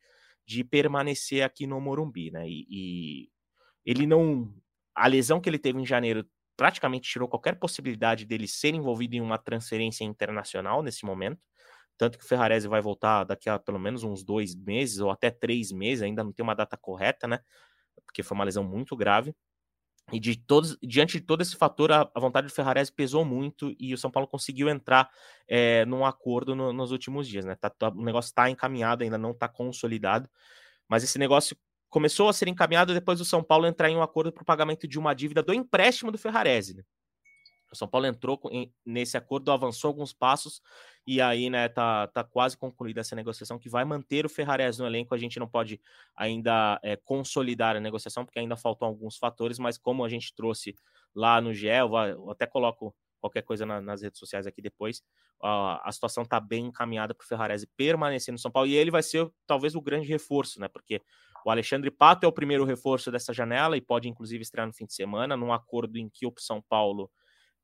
de 0.46 0.64
permanecer 0.64 1.42
aqui 1.42 1.66
no 1.66 1.80
Morumbi, 1.80 2.30
né? 2.30 2.48
E, 2.48 2.66
e 2.68 3.28
ele 3.84 4.06
não. 4.06 4.52
A 4.94 5.06
lesão 5.06 5.40
que 5.40 5.48
ele 5.48 5.58
teve 5.58 5.80
em 5.80 5.86
janeiro 5.86 6.26
praticamente 6.56 7.10
tirou 7.10 7.28
qualquer 7.28 7.58
possibilidade 7.58 8.26
dele 8.26 8.46
ser 8.46 8.74
envolvido 8.74 9.16
em 9.16 9.20
uma 9.20 9.38
transferência 9.38 10.04
internacional 10.04 10.82
nesse 10.82 11.04
momento. 11.06 11.40
Tanto 12.02 12.18
que 12.18 12.24
o 12.24 12.26
Ferrarese 12.26 12.66
vai 12.66 12.80
voltar 12.80 13.22
daqui 13.22 13.48
a 13.48 13.60
pelo 13.60 13.78
menos 13.78 14.02
uns 14.02 14.24
dois 14.24 14.56
meses 14.56 14.98
ou 14.98 15.08
até 15.08 15.30
três 15.30 15.70
meses, 15.70 16.02
ainda 16.02 16.24
não 16.24 16.32
tem 16.32 16.42
uma 16.42 16.52
data 16.52 16.76
correta, 16.76 17.28
né? 17.28 17.38
Porque 18.04 18.24
foi 18.24 18.34
uma 18.34 18.42
lesão 18.42 18.64
muito 18.64 18.96
grave. 18.96 19.32
E 20.12 20.18
de 20.18 20.36
todos, 20.36 20.76
diante 20.82 21.20
de 21.20 21.24
todo 21.24 21.42
esse 21.42 21.54
fator, 21.54 21.92
a, 21.92 22.10
a 22.12 22.18
vontade 22.18 22.48
do 22.48 22.52
Ferrarese 22.52 22.90
pesou 22.90 23.24
muito 23.24 23.72
e 23.78 23.94
o 23.94 23.96
São 23.96 24.10
Paulo 24.10 24.26
conseguiu 24.26 24.68
entrar 24.68 25.08
é, 25.46 25.84
num 25.84 26.04
acordo 26.04 26.56
no, 26.56 26.72
nos 26.72 26.90
últimos 26.90 27.28
dias, 27.28 27.44
né? 27.44 27.54
Tá, 27.54 27.70
tá, 27.70 27.90
o 27.90 28.02
negócio 28.02 28.30
está 28.30 28.50
encaminhado, 28.50 29.04
ainda 29.04 29.16
não 29.16 29.30
está 29.30 29.46
consolidado, 29.46 30.28
mas 30.88 31.04
esse 31.04 31.20
negócio 31.20 31.56
começou 31.88 32.28
a 32.28 32.32
ser 32.32 32.48
encaminhado 32.48 32.92
depois 32.92 33.20
do 33.20 33.24
São 33.24 33.44
Paulo 33.44 33.64
entrar 33.64 33.88
em 33.88 33.96
um 33.96 34.02
acordo 34.02 34.32
para 34.32 34.42
o 34.42 34.44
pagamento 34.44 34.88
de 34.88 34.98
uma 34.98 35.14
dívida 35.14 35.40
do 35.40 35.54
empréstimo 35.54 36.10
do 36.10 36.18
Ferrarese. 36.18 36.78
Né? 36.78 36.82
O 37.72 37.76
São 37.76 37.88
Paulo 37.88 38.06
entrou 38.06 38.40
nesse 38.84 39.16
acordo, 39.16 39.50
avançou 39.50 39.88
alguns 39.88 40.12
passos 40.12 40.60
e 41.06 41.20
aí, 41.20 41.50
né, 41.50 41.68
tá, 41.68 42.06
tá 42.08 42.22
quase 42.22 42.56
concluída 42.56 43.00
essa 43.00 43.16
negociação 43.16 43.58
que 43.58 43.68
vai 43.68 43.84
manter 43.84 44.24
o 44.24 44.28
Ferrarese 44.28 44.78
no 44.78 44.86
elenco. 44.86 45.14
A 45.14 45.18
gente 45.18 45.40
não 45.40 45.48
pode 45.48 45.80
ainda 46.14 46.78
é, 46.82 46.96
consolidar 46.96 47.74
a 47.74 47.80
negociação, 47.80 48.24
porque 48.24 48.38
ainda 48.38 48.56
faltam 48.56 48.86
alguns 48.86 49.16
fatores, 49.16 49.58
mas 49.58 49.78
como 49.78 50.04
a 50.04 50.08
gente 50.08 50.34
trouxe 50.34 50.76
lá 51.14 51.40
no 51.40 51.52
GEL, 51.52 51.90
eu 52.08 52.30
até 52.30 52.46
coloco 52.46 52.94
qualquer 53.22 53.42
coisa 53.42 53.64
na, 53.64 53.80
nas 53.80 54.02
redes 54.02 54.18
sociais 54.18 54.46
aqui 54.46 54.60
depois, 54.60 54.98
uh, 55.40 55.78
a 55.82 55.90
situação 55.92 56.24
tá 56.24 56.40
bem 56.40 56.66
encaminhada 56.66 57.14
para 57.14 57.24
o 57.24 57.26
Ferrarese 57.26 57.68
permanecer 57.76 58.32
no 58.32 58.38
São 58.38 58.50
Paulo 58.50 58.68
e 58.68 58.74
ele 58.74 58.90
vai 58.90 59.02
ser 59.02 59.30
talvez 59.46 59.76
o 59.76 59.80
grande 59.80 60.08
reforço, 60.08 60.60
né? 60.60 60.66
Porque 60.66 61.00
o 61.44 61.50
Alexandre 61.50 61.90
Pato 61.90 62.26
é 62.26 62.28
o 62.28 62.32
primeiro 62.32 62.64
reforço 62.64 63.12
dessa 63.12 63.32
janela 63.32 63.76
e 63.76 63.80
pode 63.80 64.08
inclusive 64.08 64.42
estrear 64.42 64.66
no 64.66 64.72
fim 64.72 64.86
de 64.86 64.94
semana, 64.94 65.36
num 65.36 65.52
acordo 65.52 65.98
em 65.98 66.08
que 66.08 66.26
o 66.26 66.34
São 66.36 66.60
Paulo 66.60 67.08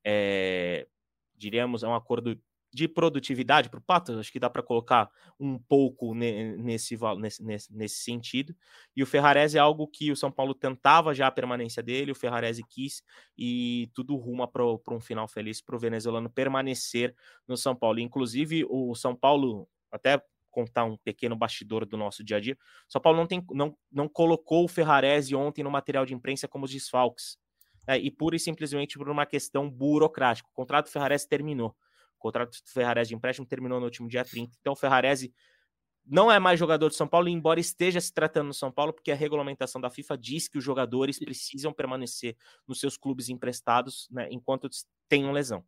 é, 0.03 0.87
diríamos, 1.35 1.83
é 1.83 1.87
um 1.87 1.95
acordo 1.95 2.39
de 2.71 2.87
produtividade 2.87 3.69
para 3.69 3.79
o 3.79 3.81
Pato, 3.81 4.19
acho 4.19 4.31
que 4.31 4.39
dá 4.39 4.49
para 4.49 4.61
colocar 4.61 5.09
um 5.39 5.57
pouco 5.57 6.13
nesse, 6.13 6.97
nesse, 7.17 7.73
nesse, 7.73 8.03
sentido. 8.03 8.55
E 8.95 9.01
o 9.01 9.07
Ferrarese 9.07 9.57
é 9.57 9.59
algo 9.59 9.87
que 9.87 10.11
o 10.11 10.15
São 10.15 10.31
Paulo 10.31 10.53
tentava 10.53 11.13
já 11.13 11.27
a 11.27 11.31
permanência 11.31 11.81
dele, 11.81 12.11
o 12.11 12.15
Ferrarese 12.15 12.63
quis, 12.63 13.01
e 13.37 13.89
tudo 13.93 14.15
ruma 14.15 14.47
para 14.47 14.63
um 14.63 14.99
final 14.99 15.27
feliz 15.27 15.61
para 15.61 15.75
o 15.75 15.79
venezuelano 15.79 16.29
permanecer 16.29 17.15
no 17.47 17.57
São 17.57 17.75
Paulo. 17.75 17.99
Inclusive, 17.99 18.65
o 18.69 18.93
São 18.93 19.15
Paulo, 19.15 19.67
até 19.91 20.21
contar 20.51 20.83
um 20.83 20.97
pequeno 20.97 21.35
bastidor 21.35 21.85
do 21.85 21.97
nosso 21.97 22.23
dia 22.23 22.37
a 22.37 22.39
dia, 22.39 22.57
o 22.87 22.91
São 22.91 23.01
Paulo 23.01 23.17
não, 23.17 23.25
tem, 23.25 23.43
não, 23.51 23.75
não 23.91 24.07
colocou 24.07 24.65
o 24.65 24.67
Ferrarese 24.67 25.35
ontem 25.35 25.63
no 25.63 25.71
material 25.71 26.05
de 26.05 26.13
imprensa 26.13 26.47
como 26.47 26.65
os 26.65 26.71
desfalques 26.71 27.37
é, 27.89 27.97
e 27.97 28.11
pura 28.11 28.35
e 28.35 28.39
simplesmente 28.39 28.99
por 28.99 29.09
uma 29.09 29.25
questão 29.25 29.67
burocrática. 29.67 30.47
O 30.47 30.53
contrato 30.53 30.85
do 30.85 30.91
Ferrarese 30.91 31.27
terminou. 31.27 31.69
O 32.19 32.19
contrato 32.19 32.51
do 32.51 32.69
Ferrarese 32.71 33.09
de 33.09 33.15
empréstimo 33.15 33.47
terminou 33.47 33.79
no 33.79 33.85
último 33.85 34.07
dia 34.07 34.23
30. 34.23 34.55
Então 34.61 34.73
o 34.73 34.75
Ferrarese 34.75 35.33
não 36.05 36.31
é 36.31 36.37
mais 36.37 36.59
jogador 36.59 36.89
de 36.89 36.95
São 36.95 37.07
Paulo, 37.07 37.29
embora 37.29 37.59
esteja 37.59 37.99
se 37.99 38.13
tratando 38.13 38.47
no 38.47 38.53
São 38.53 38.71
Paulo, 38.71 38.93
porque 38.93 39.11
a 39.11 39.15
regulamentação 39.15 39.81
da 39.81 39.89
FIFA 39.89 40.17
diz 40.19 40.47
que 40.47 40.59
os 40.59 40.63
jogadores 40.63 41.17
precisam 41.17 41.73
permanecer 41.73 42.37
nos 42.67 42.79
seus 42.79 42.95
clubes 42.95 43.27
emprestados 43.27 44.07
né, 44.11 44.27
enquanto 44.29 44.69
tenham 45.07 45.31
lesão. 45.31 45.65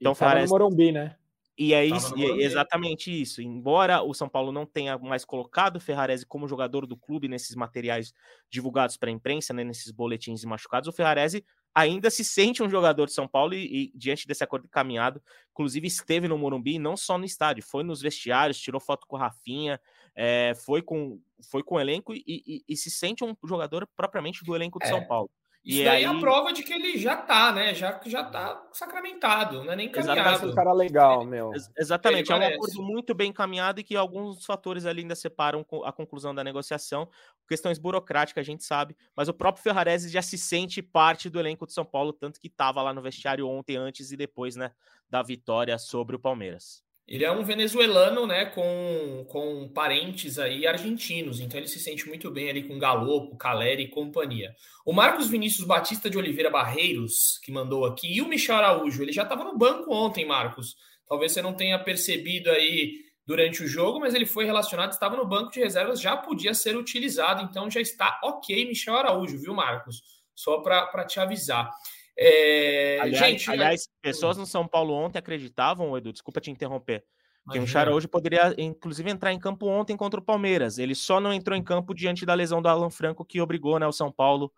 Então, 0.00 0.12
e 0.12 0.14
Ferrarese... 0.14 0.52
no 0.52 0.58
Morumbi, 0.58 0.92
né? 0.92 1.16
E 1.58 1.72
é 1.72 1.84
isso, 1.84 2.16
e 2.18 2.24
é 2.24 2.44
exatamente 2.44 3.10
isso. 3.10 3.40
Embora 3.40 4.02
o 4.02 4.12
São 4.12 4.28
Paulo 4.28 4.52
não 4.52 4.66
tenha 4.66 4.98
mais 4.98 5.24
colocado 5.24 5.76
o 5.76 5.80
Ferrarese 5.80 6.26
como 6.26 6.46
jogador 6.46 6.86
do 6.86 6.96
clube 6.96 7.28
nesses 7.28 7.56
materiais 7.56 8.12
divulgados 8.50 8.98
para 8.98 9.08
a 9.08 9.12
imprensa, 9.12 9.54
né, 9.54 9.64
nesses 9.64 9.90
boletins 9.90 10.40
de 10.40 10.46
machucados, 10.46 10.86
o 10.86 10.92
Ferrarese 10.92 11.42
ainda 11.74 12.10
se 12.10 12.24
sente 12.24 12.62
um 12.62 12.68
jogador 12.68 13.06
de 13.06 13.12
São 13.12 13.26
Paulo 13.26 13.54
e, 13.54 13.92
e, 13.92 13.92
diante 13.94 14.26
desse 14.26 14.44
acordo 14.44 14.68
caminhado, 14.68 15.22
inclusive 15.50 15.86
esteve 15.86 16.28
no 16.28 16.36
Morumbi, 16.36 16.78
não 16.78 16.96
só 16.96 17.16
no 17.16 17.24
estádio, 17.24 17.62
foi 17.62 17.82
nos 17.84 18.02
vestiários, 18.02 18.58
tirou 18.58 18.80
foto 18.80 19.06
com 19.06 19.16
o 19.16 19.18
Rafinha, 19.18 19.80
é, 20.14 20.54
foi 20.54 20.80
com 20.80 21.20
foi 21.50 21.62
com 21.62 21.74
o 21.74 21.80
elenco 21.80 22.14
e, 22.14 22.22
e, 22.26 22.64
e, 22.66 22.76
se 22.76 22.90
sente 22.90 23.22
um 23.22 23.36
jogador 23.44 23.86
propriamente 23.94 24.42
do 24.42 24.56
elenco 24.56 24.78
de 24.78 24.86
é. 24.86 24.88
São 24.88 25.06
Paulo. 25.06 25.30
Isso 25.66 25.80
e 25.80 25.84
daí 25.84 26.04
é 26.04 26.06
aí... 26.08 26.14
é 26.14 26.16
a 26.16 26.20
prova 26.20 26.52
de 26.52 26.62
que 26.62 26.72
ele 26.72 26.96
já 26.96 27.16
tá, 27.16 27.50
né? 27.50 27.74
Já, 27.74 28.00
já 28.06 28.22
tá 28.22 28.68
sacramentado, 28.72 29.64
não 29.64 29.72
é 29.72 29.76
nem 29.76 29.90
caminhado. 29.90 30.20
Exatamente, 30.20 30.52
um 30.52 30.54
cara 30.54 30.72
legal, 30.72 31.24
meu. 31.24 31.50
Exatamente, 31.76 32.30
é 32.30 32.36
um 32.36 32.46
acordo 32.46 32.82
muito 32.84 33.12
bem 33.12 33.30
encaminhado 33.30 33.80
e 33.80 33.82
que 33.82 33.96
alguns 33.96 34.46
fatores 34.46 34.86
ali 34.86 35.00
ainda 35.00 35.16
separam 35.16 35.66
a 35.84 35.90
conclusão 35.90 36.32
da 36.32 36.44
negociação. 36.44 37.10
Questões 37.48 37.80
burocráticas, 37.80 38.42
a 38.42 38.44
gente 38.44 38.62
sabe, 38.62 38.96
mas 39.16 39.28
o 39.28 39.34
próprio 39.34 39.64
Ferrarese 39.64 40.08
já 40.08 40.22
se 40.22 40.38
sente 40.38 40.80
parte 40.80 41.28
do 41.28 41.40
elenco 41.40 41.66
de 41.66 41.72
São 41.72 41.84
Paulo, 41.84 42.12
tanto 42.12 42.38
que 42.38 42.46
estava 42.46 42.80
lá 42.80 42.94
no 42.94 43.02
vestiário 43.02 43.48
ontem, 43.48 43.76
antes 43.76 44.12
e 44.12 44.16
depois, 44.16 44.54
né, 44.54 44.70
da 45.10 45.20
vitória 45.20 45.76
sobre 45.78 46.14
o 46.14 46.18
Palmeiras. 46.20 46.85
Ele 47.06 47.24
é 47.24 47.30
um 47.30 47.44
venezuelano, 47.44 48.26
né, 48.26 48.46
com, 48.46 49.24
com 49.28 49.68
parentes 49.68 50.40
aí 50.40 50.66
argentinos, 50.66 51.38
então 51.38 51.58
ele 51.58 51.68
se 51.68 51.78
sente 51.78 52.08
muito 52.08 52.28
bem 52.32 52.50
ali 52.50 52.64
com 52.64 52.80
Galopo, 52.80 53.36
Caleri 53.36 53.84
e 53.84 53.88
companhia. 53.88 54.52
O 54.84 54.92
Marcos 54.92 55.28
Vinícius 55.28 55.64
Batista 55.64 56.10
de 56.10 56.18
Oliveira 56.18 56.50
Barreiros, 56.50 57.38
que 57.44 57.52
mandou 57.52 57.84
aqui, 57.84 58.16
e 58.16 58.20
o 58.20 58.28
Michel 58.28 58.56
Araújo, 58.56 59.02
ele 59.02 59.12
já 59.12 59.22
estava 59.22 59.44
no 59.44 59.56
banco 59.56 59.94
ontem, 59.94 60.24
Marcos. 60.26 60.74
Talvez 61.08 61.30
você 61.30 61.40
não 61.40 61.54
tenha 61.54 61.78
percebido 61.78 62.50
aí 62.50 63.06
durante 63.24 63.62
o 63.62 63.68
jogo, 63.68 64.00
mas 64.00 64.12
ele 64.12 64.26
foi 64.26 64.44
relacionado, 64.44 64.90
estava 64.90 65.16
no 65.16 65.26
banco 65.26 65.52
de 65.52 65.60
reservas, 65.60 66.00
já 66.00 66.16
podia 66.16 66.54
ser 66.54 66.76
utilizado, 66.76 67.42
então 67.42 67.70
já 67.70 67.80
está 67.80 68.20
ok, 68.24 68.66
Michel 68.66 68.96
Araújo, 68.96 69.38
viu, 69.38 69.54
Marcos? 69.54 70.02
Só 70.34 70.58
para 70.58 71.04
te 71.04 71.20
avisar. 71.20 71.70
É... 72.18 72.98
Aliás, 73.00 73.26
gente, 73.26 73.50
aliás 73.50 73.88
pessoas 74.00 74.36
no 74.36 74.46
São 74.46 74.66
Paulo 74.66 74.94
ontem 74.94 75.18
acreditavam, 75.18 75.96
Edu, 75.96 76.12
desculpa 76.12 76.40
te 76.40 76.50
interromper, 76.50 77.04
que 77.50 77.58
o 77.60 77.66
Chara 77.66 77.94
hoje 77.94 78.08
poderia, 78.08 78.54
inclusive, 78.58 79.08
entrar 79.08 79.32
em 79.32 79.38
campo 79.38 79.66
ontem 79.66 79.96
contra 79.96 80.18
o 80.18 80.22
Palmeiras. 80.22 80.78
Ele 80.78 80.94
só 80.94 81.20
não 81.20 81.32
entrou 81.32 81.56
em 81.56 81.62
campo 81.62 81.94
diante 81.94 82.26
da 82.26 82.34
lesão 82.34 82.60
do 82.60 82.68
Alan 82.68 82.90
Franco, 82.90 83.24
que 83.24 83.40
obrigou 83.40 83.78
né, 83.78 83.86
o 83.86 83.92
São 83.92 84.10
Paulo 84.10 84.52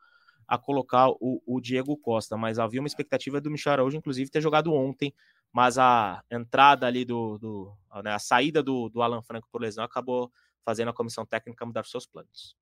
a 0.46 0.56
colocar 0.56 1.10
o, 1.10 1.42
o 1.46 1.60
Diego 1.60 1.94
Costa. 1.98 2.36
Mas 2.36 2.58
havia 2.58 2.80
uma 2.80 2.86
expectativa 2.86 3.40
do 3.40 3.50
Michel 3.50 3.74
Araújo, 3.74 3.96
inclusive, 3.96 4.30
ter 4.30 4.40
jogado 4.40 4.72
ontem. 4.72 5.12
Mas 5.52 5.76
a 5.76 6.22
entrada 6.30 6.86
ali 6.86 7.04
do. 7.04 7.36
do 7.38 7.76
né, 8.02 8.14
a 8.14 8.18
saída 8.18 8.62
do, 8.62 8.88
do 8.88 9.02
Alan 9.02 9.22
Franco 9.22 9.48
por 9.52 9.60
lesão 9.60 9.84
acabou 9.84 10.32
fazendo 10.64 10.88
a 10.88 10.94
comissão 10.94 11.26
técnica 11.26 11.66
mudar 11.66 11.84
seus 11.84 12.06
planos. 12.06 12.56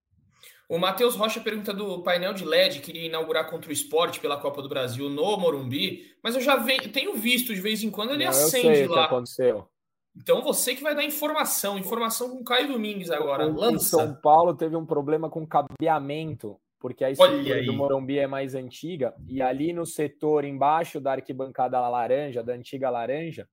O 0.68 0.78
Matheus 0.78 1.14
Rocha 1.14 1.40
pergunta 1.40 1.72
do 1.72 2.02
painel 2.02 2.34
de 2.34 2.44
LED, 2.44 2.80
queria 2.80 3.06
inaugurar 3.06 3.48
contra 3.48 3.70
o 3.70 3.72
esporte 3.72 4.18
pela 4.18 4.36
Copa 4.36 4.60
do 4.60 4.68
Brasil 4.68 5.08
no 5.08 5.36
Morumbi, 5.36 6.12
mas 6.22 6.34
eu 6.34 6.40
já 6.40 6.56
venho, 6.56 6.90
tenho 6.90 7.14
visto 7.14 7.54
de 7.54 7.60
vez 7.60 7.84
em 7.84 7.90
quando 7.90 8.12
ele 8.12 8.24
Não, 8.24 8.30
acende 8.30 8.66
eu 8.66 8.74
sei 8.74 8.86
lá. 8.88 8.92
O 8.92 9.08
que 9.08 9.14
aconteceu. 9.14 9.68
Então 10.16 10.42
você 10.42 10.74
que 10.74 10.82
vai 10.82 10.94
dar 10.94 11.04
informação, 11.04 11.78
informação 11.78 12.30
com 12.30 12.42
Caio 12.42 12.68
Domingues 12.68 13.10
agora. 13.10 13.46
O, 13.46 13.54
Lança. 13.54 13.96
São 13.98 14.14
Paulo 14.14 14.54
teve 14.54 14.74
um 14.74 14.86
problema 14.86 15.30
com 15.30 15.46
cabeamento, 15.46 16.58
porque 16.80 17.04
a 17.04 17.10
estrutura 17.10 17.62
do 17.62 17.72
Morumbi 17.72 18.18
é 18.18 18.26
mais 18.26 18.54
antiga, 18.54 19.14
e 19.28 19.40
ali 19.40 19.72
no 19.72 19.86
setor 19.86 20.44
embaixo 20.44 21.00
da 21.00 21.12
arquibancada 21.12 21.78
laranja, 21.88 22.42
da 22.42 22.54
antiga 22.54 22.90
laranja, 22.90 23.46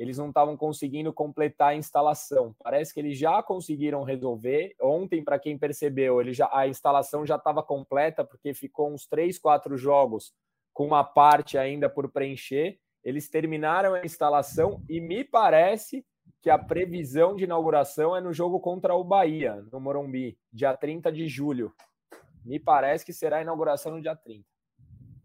eles 0.00 0.16
não 0.16 0.28
estavam 0.28 0.56
conseguindo 0.56 1.12
completar 1.12 1.72
a 1.72 1.74
instalação. 1.74 2.56
Parece 2.62 2.94
que 2.94 3.00
eles 3.00 3.18
já 3.18 3.42
conseguiram 3.42 4.02
resolver. 4.02 4.74
Ontem, 4.80 5.22
para 5.22 5.38
quem 5.38 5.58
percebeu, 5.58 6.22
ele 6.22 6.32
já, 6.32 6.48
a 6.54 6.66
instalação 6.66 7.26
já 7.26 7.36
estava 7.36 7.62
completa, 7.62 8.24
porque 8.24 8.54
ficou 8.54 8.90
uns 8.90 9.06
três, 9.06 9.38
quatro 9.38 9.76
jogos 9.76 10.32
com 10.72 10.86
uma 10.86 11.04
parte 11.04 11.58
ainda 11.58 11.86
por 11.90 12.10
preencher. 12.10 12.78
Eles 13.04 13.28
terminaram 13.28 13.92
a 13.92 14.02
instalação 14.02 14.82
e 14.88 15.02
me 15.02 15.22
parece 15.22 16.02
que 16.40 16.48
a 16.48 16.56
previsão 16.56 17.36
de 17.36 17.44
inauguração 17.44 18.16
é 18.16 18.22
no 18.22 18.32
jogo 18.32 18.58
contra 18.58 18.94
o 18.94 19.04
Bahia, 19.04 19.62
no 19.70 19.78
Morumbi, 19.78 20.38
dia 20.50 20.74
30 20.74 21.12
de 21.12 21.28
julho. 21.28 21.74
Me 22.42 22.58
parece 22.58 23.04
que 23.04 23.12
será 23.12 23.36
a 23.36 23.42
inauguração 23.42 23.92
no 23.92 24.00
dia 24.00 24.16
30. 24.16 24.46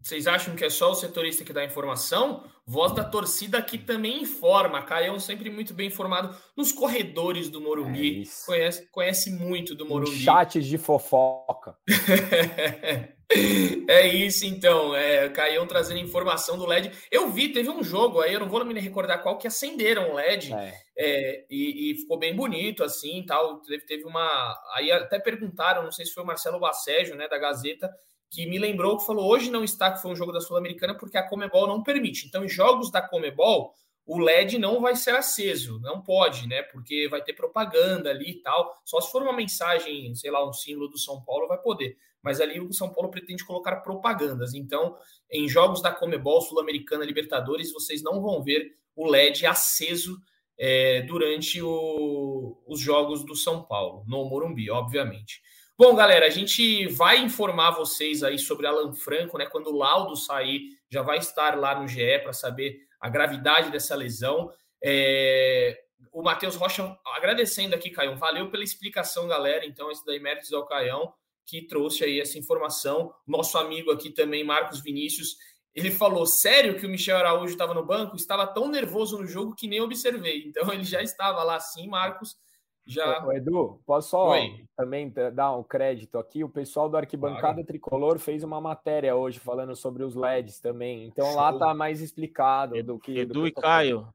Vocês 0.06 0.28
acham 0.28 0.56
que 0.56 0.64
é 0.64 0.70
só 0.70 0.92
o 0.92 0.96
setorista 0.96 1.44
que 1.44 1.52
dá 1.52 1.66
informação? 1.66 2.44
Voz 2.64 2.92
da 2.92 3.04
torcida 3.04 3.60
que 3.60 3.76
também 3.76 4.22
informa. 4.22 4.84
Caião 4.84 5.20
sempre 5.20 5.50
muito 5.50 5.74
bem 5.74 5.88
informado 5.88 6.38
nos 6.56 6.72
corredores 6.72 7.50
do 7.50 7.60
Morumbi. 7.60 8.22
É 8.22 8.46
conhece, 8.46 8.88
conhece 8.92 9.32
muito 9.32 9.74
do 9.74 9.84
Morumbi. 9.84 10.16
Chats 10.16 10.64
de 10.64 10.78
fofoca. 10.78 11.76
é 13.90 14.06
isso, 14.06 14.46
então. 14.46 14.96
É, 14.96 15.28
Caião 15.30 15.66
trazendo 15.66 16.00
informação 16.00 16.56
do 16.56 16.68
LED. 16.68 16.92
Eu 17.10 17.32
vi, 17.32 17.50
teve 17.50 17.72
um 17.72 17.84
jogo 17.84 18.22
aí, 18.22 18.36
eu 18.36 18.40
não 18.40 18.48
vou 18.48 18.64
me 18.64 18.80
recordar 18.80 19.24
qual, 19.24 19.40
que 19.40 19.48
acenderam 19.48 20.12
o 20.12 20.14
LED 20.14 20.54
é. 20.54 20.74
É, 20.96 21.46
e, 21.50 21.94
e, 21.94 21.96
ficou 21.96 22.20
bem 22.20 22.36
bonito, 22.36 22.84
assim, 22.84 23.26
tal. 23.26 23.60
Teve, 23.62 23.84
teve 23.88 24.04
uma... 24.04 24.56
Aí 24.76 24.92
até 24.92 25.18
perguntaram, 25.18 25.82
não 25.82 25.92
sei 25.92 26.06
se 26.06 26.14
foi 26.14 26.22
o 26.22 26.28
Marcelo 26.28 26.60
Bacejo, 26.60 27.16
né, 27.16 27.28
da 27.28 27.40
Gazeta, 27.40 27.90
que 28.36 28.46
me 28.46 28.60
lembrou 28.60 28.98
que 28.98 29.06
falou 29.06 29.32
hoje 29.32 29.50
não 29.50 29.64
está, 29.64 29.90
que 29.90 30.02
foi 30.02 30.12
um 30.12 30.16
jogo 30.16 30.34
da 30.34 30.42
Sul-Americana, 30.42 30.94
porque 30.94 31.18
a 31.18 31.26
Comebol 31.26 31.68
não 31.68 31.82
permite. 31.82 32.28
Então, 32.28 32.44
em 32.44 32.50
jogos 32.50 32.92
da 32.92 33.02
Comebol, 33.02 33.74
o 34.06 34.20
LED 34.20 34.60
não 34.60 34.82
vai 34.82 34.94
ser 34.94 35.16
aceso, 35.16 35.80
não 35.80 36.02
pode, 36.02 36.46
né? 36.46 36.62
Porque 36.64 37.08
vai 37.10 37.24
ter 37.24 37.32
propaganda 37.32 38.10
ali 38.10 38.32
e 38.32 38.42
tal. 38.42 38.78
Só 38.84 39.00
se 39.00 39.10
for 39.10 39.22
uma 39.22 39.32
mensagem, 39.32 40.14
sei 40.16 40.30
lá, 40.32 40.46
um 40.46 40.52
símbolo 40.52 40.90
do 40.90 40.98
São 40.98 41.24
Paulo, 41.24 41.48
vai 41.48 41.58
poder. 41.58 41.96
Mas 42.22 42.42
ali 42.42 42.60
o 42.60 42.74
São 42.74 42.94
Paulo 42.94 43.10
pretende 43.10 43.46
colocar 43.46 43.78
propagandas. 43.78 44.54
Então, 44.54 44.98
em 45.32 45.48
jogos 45.48 45.82
da 45.82 45.92
Comebol, 45.92 46.42
Sul-Americana, 46.42 47.06
Libertadores, 47.06 47.72
vocês 47.72 48.04
não 48.04 48.22
vão 48.22 48.44
ver 48.44 48.76
o 48.98 49.08
LED 49.08 49.46
aceso 49.46 50.20
é, 50.58 51.04
durante 51.04 51.62
o, 51.62 52.62
os 52.68 52.82
jogos 52.82 53.24
do 53.24 53.36
São 53.36 53.64
Paulo, 53.64 54.04
no 54.08 54.26
Morumbi, 54.26 54.70
obviamente. 54.70 55.42
Bom, 55.78 55.94
galera, 55.94 56.26
a 56.26 56.30
gente 56.30 56.88
vai 56.88 57.18
informar 57.18 57.72
vocês 57.72 58.24
aí 58.24 58.40
sobre 58.40 58.66
Alan 58.66 58.94
Franco, 58.94 59.38
né? 59.38 59.46
Quando 59.46 59.68
o 59.68 59.78
laudo 59.78 60.16
sair, 60.16 60.70
já 60.90 61.02
vai 61.02 61.18
estar 61.18 61.60
lá 61.60 61.78
no 61.78 61.86
GE 61.86 62.20
para 62.20 62.32
saber 62.32 62.80
a 62.98 63.10
gravidade 63.10 63.70
dessa 63.70 63.94
lesão. 63.94 64.50
É... 64.82 65.78
O 66.14 66.24
Matheus 66.24 66.56
Rocha 66.56 66.98
agradecendo 67.08 67.76
aqui, 67.76 67.90
Caião. 67.90 68.16
Valeu 68.16 68.50
pela 68.50 68.64
explicação, 68.64 69.28
galera. 69.28 69.66
Então, 69.66 69.92
esse 69.92 70.06
daí, 70.06 70.18
méritos 70.18 70.54
ao 70.54 70.66
Caião, 70.66 71.14
que 71.46 71.68
trouxe 71.68 72.06
aí 72.06 72.22
essa 72.22 72.40
informação. 72.40 73.14
Nosso 73.28 73.58
amigo 73.58 73.92
aqui 73.92 74.10
também, 74.10 74.46
Marcos 74.46 74.82
Vinícius, 74.82 75.36
ele 75.74 75.92
falou: 75.92 76.26
sério 76.26 76.80
que 76.80 76.86
o 76.86 76.90
Michel 76.90 77.18
Araújo 77.18 77.52
estava 77.52 77.74
no 77.74 77.86
banco? 77.86 78.16
Estava 78.16 78.48
tão 78.48 78.70
nervoso 78.70 79.18
no 79.18 79.28
jogo 79.28 79.54
que 79.54 79.68
nem 79.68 79.82
observei. 79.82 80.46
Então, 80.48 80.72
ele 80.72 80.86
já 80.86 81.02
estava 81.02 81.44
lá 81.44 81.60
sim, 81.60 81.90
Marcos. 81.90 82.38
Já. 82.86 83.26
Ô, 83.26 83.32
Edu, 83.32 83.82
posso 83.86 84.10
só 84.10 84.30
Oi. 84.30 84.66
também 84.78 85.12
dar 85.34 85.56
um 85.56 85.64
crédito 85.64 86.20
aqui? 86.20 86.44
O 86.44 86.50
pessoal 86.50 86.88
do 86.88 86.98
Arquibancada 86.98 87.54
claro. 87.54 87.66
Tricolor 87.66 88.20
fez 88.20 88.44
uma 88.44 88.62
matéria 88.62 89.16
hoje 89.16 89.40
falando 89.40 89.76
sobre 89.76 90.04
os 90.04 90.16
LEDs 90.16 90.60
também. 90.60 91.08
Então 91.08 91.26
Show. 91.26 91.36
lá 91.36 91.54
tá 91.58 91.74
mais 91.74 92.00
explicado 92.00 92.82
do 92.84 93.00
que. 93.00 93.18
Edu 93.20 93.34
do 93.34 93.48
e 93.48 93.52
Caio. 93.52 94.08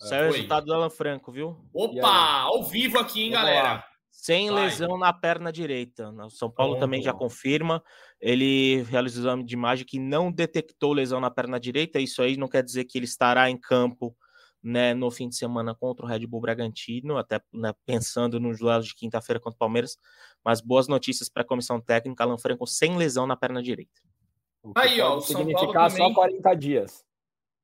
É. 0.00 0.06
Saiu 0.06 0.28
o 0.28 0.32
resultado 0.32 0.66
do 0.66 0.72
Alan 0.74 0.90
Franco, 0.90 1.30
viu? 1.30 1.56
Opa! 1.72 2.40
Ao 2.40 2.64
vivo 2.64 2.98
aqui, 2.98 3.24
hein, 3.24 3.30
Vamos 3.30 3.46
galera? 3.46 3.72
Lá. 3.74 3.84
Sem 4.10 4.50
Vai. 4.50 4.64
lesão 4.64 4.96
na 4.96 5.12
perna 5.12 5.52
direita. 5.52 6.08
O 6.10 6.30
São 6.30 6.50
Paulo 6.50 6.78
também 6.78 7.02
já 7.02 7.12
confirma. 7.12 7.82
Ele 8.20 8.82
realizou 8.84 9.22
o 9.22 9.26
exame 9.26 9.44
de 9.44 9.54
imagem 9.54 9.84
que 9.84 9.98
não 9.98 10.32
detectou 10.32 10.92
lesão 10.92 11.20
na 11.20 11.30
perna 11.30 11.60
direita. 11.60 12.00
Isso 12.00 12.22
aí 12.22 12.36
não 12.36 12.48
quer 12.48 12.62
dizer 12.62 12.84
que 12.84 12.96
ele 12.96 13.04
estará 13.04 13.50
em 13.50 13.56
campo 13.56 14.16
né, 14.64 14.94
no 14.94 15.10
fim 15.10 15.28
de 15.28 15.36
semana 15.36 15.74
contra 15.74 16.06
o 16.06 16.08
Red 16.08 16.26
Bull 16.26 16.40
Bragantino, 16.40 17.18
até 17.18 17.38
né, 17.52 17.74
pensando 17.84 18.40
no 18.40 18.56
duelo 18.56 18.82
de 18.82 18.94
quinta-feira 18.94 19.38
contra 19.38 19.56
o 19.56 19.58
Palmeiras. 19.58 19.98
Mas 20.42 20.62
boas 20.62 20.88
notícias 20.88 21.28
para 21.28 21.42
a 21.42 21.46
comissão 21.46 21.78
técnica, 21.78 22.24
Alan 22.24 22.38
Franco 22.38 22.66
sem 22.66 22.96
lesão 22.96 23.26
na 23.26 23.36
perna 23.36 23.62
direita. 23.62 24.00
Aí, 24.74 24.98
ó, 25.02 25.16
o 25.16 25.20
São 25.20 25.46
Paulo 25.46 25.72
também... 25.72 25.96
só 25.98 26.14
40 26.14 26.54
dias. 26.54 27.04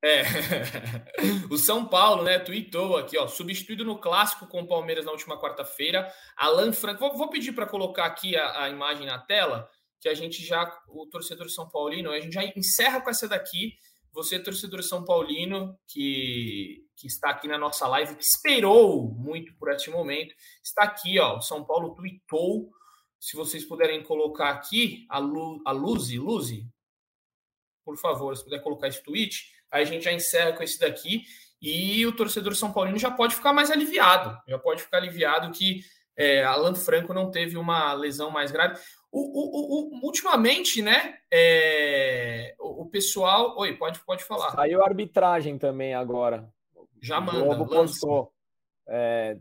É. 0.03 0.23
o 1.51 1.57
São 1.57 1.87
Paulo, 1.87 2.23
né, 2.23 2.39
tweetou 2.39 2.99
aqui, 2.99 3.17
ó, 3.17 3.27
substituído 3.27 3.85
no 3.85 3.99
clássico 3.99 4.47
com 4.47 4.61
o 4.61 4.67
Palmeiras 4.67 5.07
na 5.07 5.13
última 5.13 5.41
quarta-feira, 5.41 6.13
Alan 6.37 6.73
Franco. 6.73 7.01
Vou, 7.01 7.17
vou 7.17 7.31
pedir 7.31 7.53
para 7.53 7.67
colocar 7.67 8.05
aqui 8.05 8.37
a, 8.37 8.65
a, 8.65 8.69
imagem 8.69 9.07
na 9.07 9.19
tela, 9.19 9.69
que 9.99 10.09
a 10.09 10.15
gente 10.15 10.45
já, 10.45 10.71
o 10.89 11.07
torcedor 11.07 11.49
São 11.49 11.69
Paulino, 11.69 12.11
a 12.11 12.21
gente 12.21 12.35
já 12.35 12.45
encerra 12.45 13.01
com 13.01 13.09
essa 13.09 13.27
daqui. 13.27 13.75
Você, 14.13 14.39
torcedor 14.39 14.83
São 14.83 15.05
Paulino, 15.05 15.79
que 15.87 16.85
que 17.01 17.07
está 17.07 17.31
aqui 17.31 17.49
na 17.49 17.57
nossa 17.57 17.89
live, 17.89 18.15
que 18.15 18.23
esperou 18.23 19.09
muito 19.09 19.55
por 19.55 19.73
este 19.73 19.91
momento, 19.91 20.35
está 20.63 20.83
aqui, 20.83 21.19
ó. 21.19 21.39
O 21.39 21.41
São 21.41 21.65
Paulo 21.65 21.95
tweetou. 21.95 22.71
Se 23.19 23.37
vocês 23.37 23.65
puderem 23.65 24.03
colocar 24.03 24.51
aqui 24.51 25.07
a, 25.09 25.19
Lu, 25.19 25.63
a 25.67 25.73
Luzi, 25.73 26.19
Luzi, 26.19 26.67
por 27.85 27.97
favor, 27.99 28.37
se 28.37 28.45
puder 28.45 28.63
colocar 28.63 28.89
esse 28.89 29.03
tweet, 29.03 29.51
aí 29.71 29.83
a 29.83 29.85
gente 29.85 30.05
já 30.05 30.13
encerra 30.13 30.53
com 30.53 30.63
esse 30.63 30.79
daqui 30.79 31.25
e 31.61 32.07
o 32.07 32.13
torcedor 32.13 32.55
São 32.55 32.73
Paulino 32.73 32.99
já 32.99 33.11
pode 33.11 33.35
ficar 33.35 33.53
mais 33.53 33.71
aliviado, 33.71 34.39
já 34.49 34.59
pode 34.59 34.83
ficar 34.83 34.99
aliviado 34.99 35.51
que 35.51 35.83
é, 36.17 36.45
Alan 36.45 36.75
Franco 36.75 37.15
não 37.15 37.31
teve 37.31 37.57
uma 37.57 37.93
lesão 37.93 38.31
mais 38.31 38.51
grave. 38.51 38.79
O, 39.11 39.21
o, 39.21 39.99
o, 39.99 40.07
ultimamente, 40.07 40.83
né? 40.83 41.19
É, 41.33 42.55
o, 42.59 42.87
pessoal. 42.87 43.59
Oi, 43.59 43.75
pode, 43.77 44.01
pode 44.01 44.25
falar. 44.25 44.51
Saiu 44.51 44.85
arbitragem 44.85 45.59
também 45.59 45.95
agora. 45.95 46.49
Já 47.01 47.21
manda. 47.21 47.41
O 47.41 47.45
Globo 47.45 47.67
postou. 47.67 48.33
É, 48.93 49.37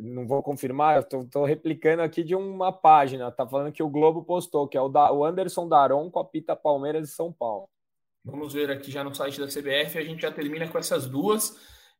não 0.00 0.28
vou 0.28 0.42
confirmar, 0.44 0.96
eu 0.96 1.28
tô, 1.28 1.44
replicando 1.44 2.02
aqui 2.02 2.22
de 2.22 2.36
uma 2.36 2.72
página. 2.72 3.32
Tá 3.32 3.46
falando 3.46 3.72
que 3.72 3.82
o 3.82 3.88
Globo 3.88 4.22
postou, 4.22 4.68
que 4.68 4.76
é 4.76 4.80
o, 4.80 4.88
da, 4.88 5.12
o 5.12 5.24
Anderson 5.24 5.68
Daron 5.68 6.08
com 6.08 6.20
a 6.20 6.24
Pita 6.24 6.54
Palmeiras 6.54 7.08
de 7.08 7.14
São 7.14 7.32
Paulo. 7.32 7.68
Vamos 8.24 8.52
ver 8.52 8.70
aqui 8.70 8.92
já 8.92 9.02
no 9.02 9.12
site 9.12 9.40
da 9.40 9.48
CBF. 9.48 9.98
A 9.98 10.04
gente 10.04 10.22
já 10.22 10.30
termina 10.30 10.68
com 10.68 10.78
essas 10.78 11.08
duas. 11.08 11.56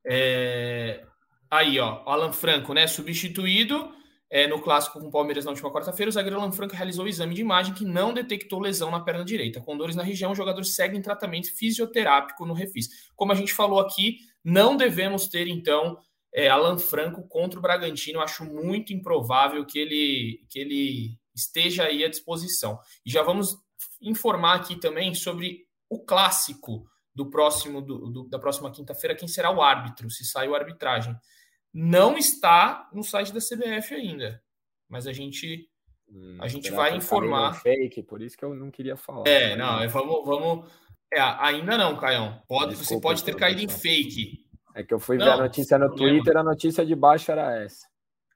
É... 0.06 1.04
Aí, 1.50 1.80
ó, 1.80 2.02
Alan 2.06 2.32
Franco, 2.32 2.72
né? 2.72 2.86
Substituído 2.86 3.92
é, 4.30 4.46
no 4.46 4.62
clássico 4.62 4.98
com 4.98 5.08
o 5.08 5.10
Palmeiras 5.10 5.44
na 5.44 5.50
última 5.50 5.70
quarta-feira, 5.70 6.08
o 6.08 6.12
zagueiro 6.12 6.40
Alan 6.40 6.50
Franco 6.50 6.74
realizou 6.74 7.04
o 7.04 7.08
exame 7.08 7.34
de 7.34 7.42
imagem 7.42 7.74
que 7.74 7.84
não 7.84 8.14
detectou 8.14 8.58
lesão 8.60 8.90
na 8.90 9.00
perna 9.00 9.22
direita. 9.22 9.60
Com 9.60 9.76
dores 9.76 9.94
na 9.94 10.02
região, 10.02 10.32
o 10.32 10.34
jogador 10.34 10.64
segue 10.64 10.96
em 10.96 11.02
tratamento 11.02 11.54
fisioterápico 11.54 12.46
no 12.46 12.54
refis. 12.54 13.10
Como 13.14 13.30
a 13.30 13.34
gente 13.34 13.52
falou 13.52 13.78
aqui, 13.78 14.20
não 14.45 14.76
devemos 14.76 15.28
ter, 15.28 15.47
então, 15.49 15.99
é, 16.34 16.49
Alan 16.49 16.78
Franco 16.78 17.26
contra 17.28 17.59
o 17.59 17.62
Bragantino. 17.62 18.18
Eu 18.18 18.22
acho 18.22 18.45
muito 18.45 18.93
improvável 18.93 19.64
que 19.64 19.78
ele, 19.78 20.45
que 20.49 20.59
ele 20.59 21.18
esteja 21.34 21.84
aí 21.84 22.05
à 22.05 22.09
disposição. 22.09 22.78
E 23.05 23.11
já 23.11 23.22
vamos 23.22 23.57
informar 24.01 24.55
aqui 24.55 24.76
também 24.76 25.14
sobre 25.14 25.66
o 25.88 26.05
clássico 26.05 26.84
do 27.14 27.28
próximo 27.28 27.82
do, 27.82 28.11
do, 28.11 28.28
da 28.28 28.38
próxima 28.38 28.70
quinta-feira, 28.70 29.14
quem 29.14 29.28
será 29.28 29.51
o 29.51 29.61
árbitro, 29.61 30.11
se 30.11 30.24
saiu 30.24 30.55
a 30.55 30.59
arbitragem 30.59 31.14
não 31.72 32.18
está 32.18 32.88
no 32.93 33.03
site 33.03 33.32
da 33.32 33.40
CBF 33.40 33.95
ainda. 33.95 34.43
Mas 34.88 35.07
a 35.07 35.12
gente 35.12 35.68
hum, 36.09 36.36
a 36.40 36.47
gente 36.47 36.70
vai 36.70 36.95
informar. 36.95 37.55
Fake, 37.55 38.03
por 38.03 38.20
isso 38.20 38.36
que 38.36 38.45
eu 38.45 38.55
não 38.55 38.70
queria 38.70 38.97
falar. 38.97 39.26
É, 39.26 39.57
não, 39.57 39.80
é, 39.80 39.86
vamos, 39.86 40.24
vamos. 40.24 40.70
É, 41.12 41.20
ainda 41.20 41.76
não, 41.76 41.96
Caião. 41.96 42.42
Pode, 42.48 42.70
Desculpa, 42.70 42.94
você 42.94 43.00
pode 43.00 43.24
ter 43.24 43.36
caído 43.36 43.60
em 43.60 43.68
fake. 43.68 44.40
É 44.74 44.82
que 44.82 44.94
eu 44.94 44.98
fui 44.98 45.18
não, 45.18 45.26
ver 45.26 45.32
a 45.32 45.36
notícia 45.36 45.78
no 45.78 45.94
Twitter, 45.94 46.36
a 46.36 46.42
notícia 46.42 46.84
de 46.84 46.94
baixo 46.94 47.30
era 47.30 47.62
essa. 47.62 47.86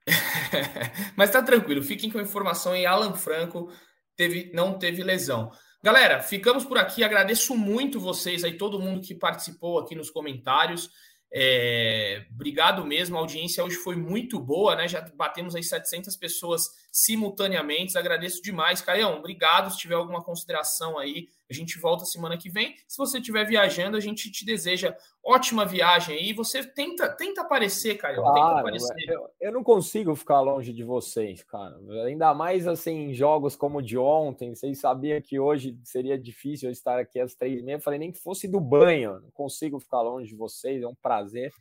Mas 1.17 1.31
tá 1.31 1.41
tranquilo, 1.41 1.81
fiquem 1.81 2.11
com 2.11 2.19
a 2.19 2.21
informação 2.21 2.75
em 2.75 2.85
Alan 2.85 3.13
Franco 3.13 3.69
teve, 4.17 4.51
não 4.53 4.77
teve 4.77 5.03
lesão. 5.03 5.51
Galera, 5.81 6.21
ficamos 6.21 6.65
por 6.65 6.77
aqui. 6.77 7.03
Agradeço 7.03 7.55
muito 7.55 7.99
vocês 7.99 8.43
aí, 8.43 8.57
todo 8.57 8.79
mundo 8.79 8.99
que 8.99 9.15
participou 9.15 9.79
aqui 9.79 9.95
nos 9.95 10.09
comentários. 10.09 10.89
É, 11.31 12.25
obrigado 12.31 12.85
mesmo, 12.85 13.17
a 13.17 13.19
audiência 13.19 13.63
hoje 13.63 13.75
foi 13.75 13.95
muito 13.95 14.39
boa, 14.39 14.75
né? 14.75 14.87
Já 14.87 15.01
batemos 15.15 15.55
aí 15.55 15.63
700 15.63 16.15
pessoas 16.17 16.69
simultaneamente. 16.91 17.97
Agradeço 17.97 18.41
demais, 18.41 18.81
Caião. 18.81 19.19
Obrigado. 19.19 19.69
Se 19.71 19.77
tiver 19.77 19.95
alguma 19.95 20.23
consideração 20.23 20.97
aí, 20.97 21.27
a 21.49 21.53
gente 21.53 21.79
volta 21.79 22.03
semana 22.03 22.37
que 22.37 22.49
vem. 22.49 22.75
Se 22.87 22.97
você 22.97 23.19
estiver 23.19 23.45
viajando, 23.45 23.95
a 23.95 23.99
gente 23.99 24.29
te 24.29 24.45
deseja 24.45 24.95
ótima 25.23 25.65
viagem 25.65 26.17
aí. 26.17 26.33
Você 26.33 26.63
tenta, 26.63 27.07
tenta 27.07 27.41
aparecer, 27.41 27.95
Caião. 27.95 28.23
Claro, 28.23 28.35
tenta 28.35 28.59
aparecer. 28.59 29.09
Eu, 29.09 29.29
eu, 29.39 29.51
não 29.53 29.63
consigo 29.63 30.13
ficar 30.13 30.41
longe 30.41 30.73
de 30.73 30.83
vocês, 30.83 31.43
cara. 31.43 31.77
Ainda 32.05 32.33
mais 32.33 32.67
assim 32.67 33.09
em 33.09 33.13
jogos 33.13 33.55
como 33.55 33.77
o 33.77 33.81
de 33.81 33.97
ontem. 33.97 34.53
Vocês 34.53 34.79
sabiam 34.79 35.21
que 35.21 35.39
hoje 35.39 35.77
seria 35.83 36.17
difícil 36.19 36.67
eu 36.67 36.73
estar 36.73 36.99
aqui 36.99 37.19
às 37.19 37.33
três 37.33 37.59
e 37.59 37.63
meia. 37.63 37.77
Eu 37.77 37.81
falei 37.81 37.99
nem 37.99 38.11
que 38.11 38.19
fosse 38.19 38.47
do 38.47 38.59
banho. 38.59 39.21
Não 39.21 39.31
consigo 39.31 39.79
ficar 39.79 40.01
longe 40.01 40.29
de 40.29 40.35
vocês. 40.35 40.83
É 40.83 40.87
um 40.87 40.95
prazer. 40.95 41.53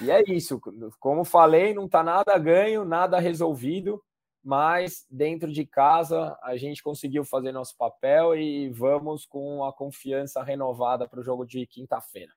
E 0.00 0.10
é 0.10 0.22
isso. 0.26 0.58
Como 0.98 1.24
falei, 1.24 1.74
não 1.74 1.84
está 1.84 2.02
nada 2.02 2.36
ganho, 2.38 2.84
nada 2.84 3.18
resolvido 3.18 4.02
mas 4.42 5.06
dentro 5.10 5.52
de 5.52 5.66
casa 5.66 6.38
a 6.42 6.56
gente 6.56 6.82
conseguiu 6.82 7.24
fazer 7.24 7.52
nosso 7.52 7.76
papel 7.76 8.36
e 8.36 8.68
vamos 8.70 9.26
com 9.26 9.64
a 9.64 9.72
confiança 9.72 10.42
renovada 10.42 11.08
para 11.08 11.20
o 11.20 11.22
jogo 11.22 11.44
de 11.44 11.66
quinta-feira. 11.66 12.32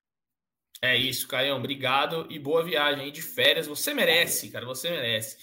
É 0.82 0.98
isso, 0.98 1.28
Caião. 1.28 1.58
Obrigado 1.58 2.26
e 2.30 2.40
boa 2.40 2.64
viagem 2.64 3.06
aí 3.06 3.12
de 3.12 3.22
férias. 3.22 3.68
Você 3.68 3.94
merece, 3.94 4.50
cara, 4.50 4.66
você 4.66 4.90
merece. 4.90 5.38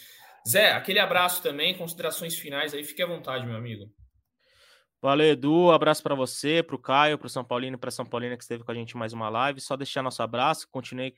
Zé, 0.48 0.72
aquele 0.72 0.98
abraço 0.98 1.42
também, 1.42 1.76
considerações 1.76 2.36
finais 2.36 2.74
aí, 2.74 2.82
fique 2.82 3.02
à 3.02 3.06
vontade, 3.06 3.46
meu 3.46 3.56
amigo. 3.56 3.88
Valeu, 5.00 5.28
Edu. 5.28 5.70
Abraço 5.70 6.02
para 6.02 6.16
você, 6.16 6.60
para 6.60 6.74
o 6.74 6.78
Caio, 6.78 7.18
para 7.18 7.26
o 7.26 7.30
São 7.30 7.44
Paulino 7.44 7.76
e 7.76 7.78
para 7.78 7.90
São 7.90 8.04
Paulina 8.04 8.36
que 8.36 8.42
esteve 8.42 8.64
com 8.64 8.72
a 8.72 8.74
gente 8.74 8.96
mais 8.96 9.12
uma 9.12 9.28
live. 9.28 9.60
Só 9.60 9.76
deixar 9.76 10.02
nosso 10.02 10.22
abraço, 10.22 10.68
continue 10.72 11.14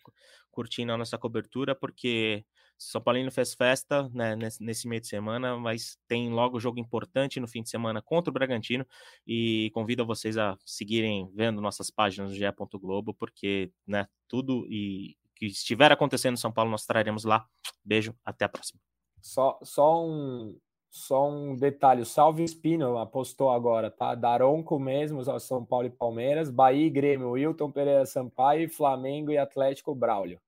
curtindo 0.51 0.93
a 0.93 0.99
nossa 0.99 1.17
cobertura, 1.17 1.75
porque 1.75 2.45
São 2.81 2.99
Paulino 2.99 3.31
fez 3.31 3.53
festa 3.53 4.09
né, 4.15 4.35
nesse 4.59 4.89
meio 4.89 5.03
de 5.03 5.07
semana, 5.07 5.55
mas 5.59 5.99
tem 6.09 6.31
logo 6.31 6.59
jogo 6.59 6.81
importante 6.81 7.39
no 7.39 7.47
fim 7.47 7.63
de 7.63 7.69
semana 7.69 8.01
contra 8.01 8.31
o 8.31 8.33
Bragantino 8.33 8.87
e 9.27 9.71
convido 9.75 10.07
vocês 10.07 10.39
a 10.39 10.57
seguirem 10.65 11.31
vendo 11.35 11.61
nossas 11.61 11.91
páginas 11.91 12.31
no 12.31 12.37
GE. 12.37 12.45
Globo, 12.81 13.13
porque 13.13 13.71
né, 13.87 14.07
tudo 14.27 14.67
e 14.71 15.15
que 15.37 15.47
estiver 15.47 15.93
acontecendo 15.93 16.35
em 16.35 16.41
São 16.41 16.51
Paulo 16.51 16.71
nós 16.71 16.87
traremos 16.87 17.25
lá. 17.25 17.47
Beijo, 17.85 18.15
até 18.25 18.47
a 18.47 18.49
próxima. 18.49 18.81
Só, 19.21 19.59
só 19.63 20.03
um, 20.07 20.59
só 20.89 21.31
um 21.31 21.55
detalhe, 21.55 22.01
o 22.01 22.07
Salve 22.07 22.43
Espino 22.43 22.97
apostou 22.97 23.51
agora, 23.51 23.91
tá? 23.91 24.15
Daronco 24.15 24.79
mesmo, 24.79 25.23
São 25.39 25.65
Paulo 25.67 25.87
e 25.87 25.91
Palmeiras, 25.91 26.51
Bahia 26.51 26.87
e 26.87 26.91
Grêmio, 26.91 27.33
Wilton 27.33 27.71
Pereira 27.71 28.07
Sampaio, 28.07 28.71
Flamengo 28.71 29.31
e 29.31 29.37
Atlético 29.37 29.95
Braulio. 29.95 30.41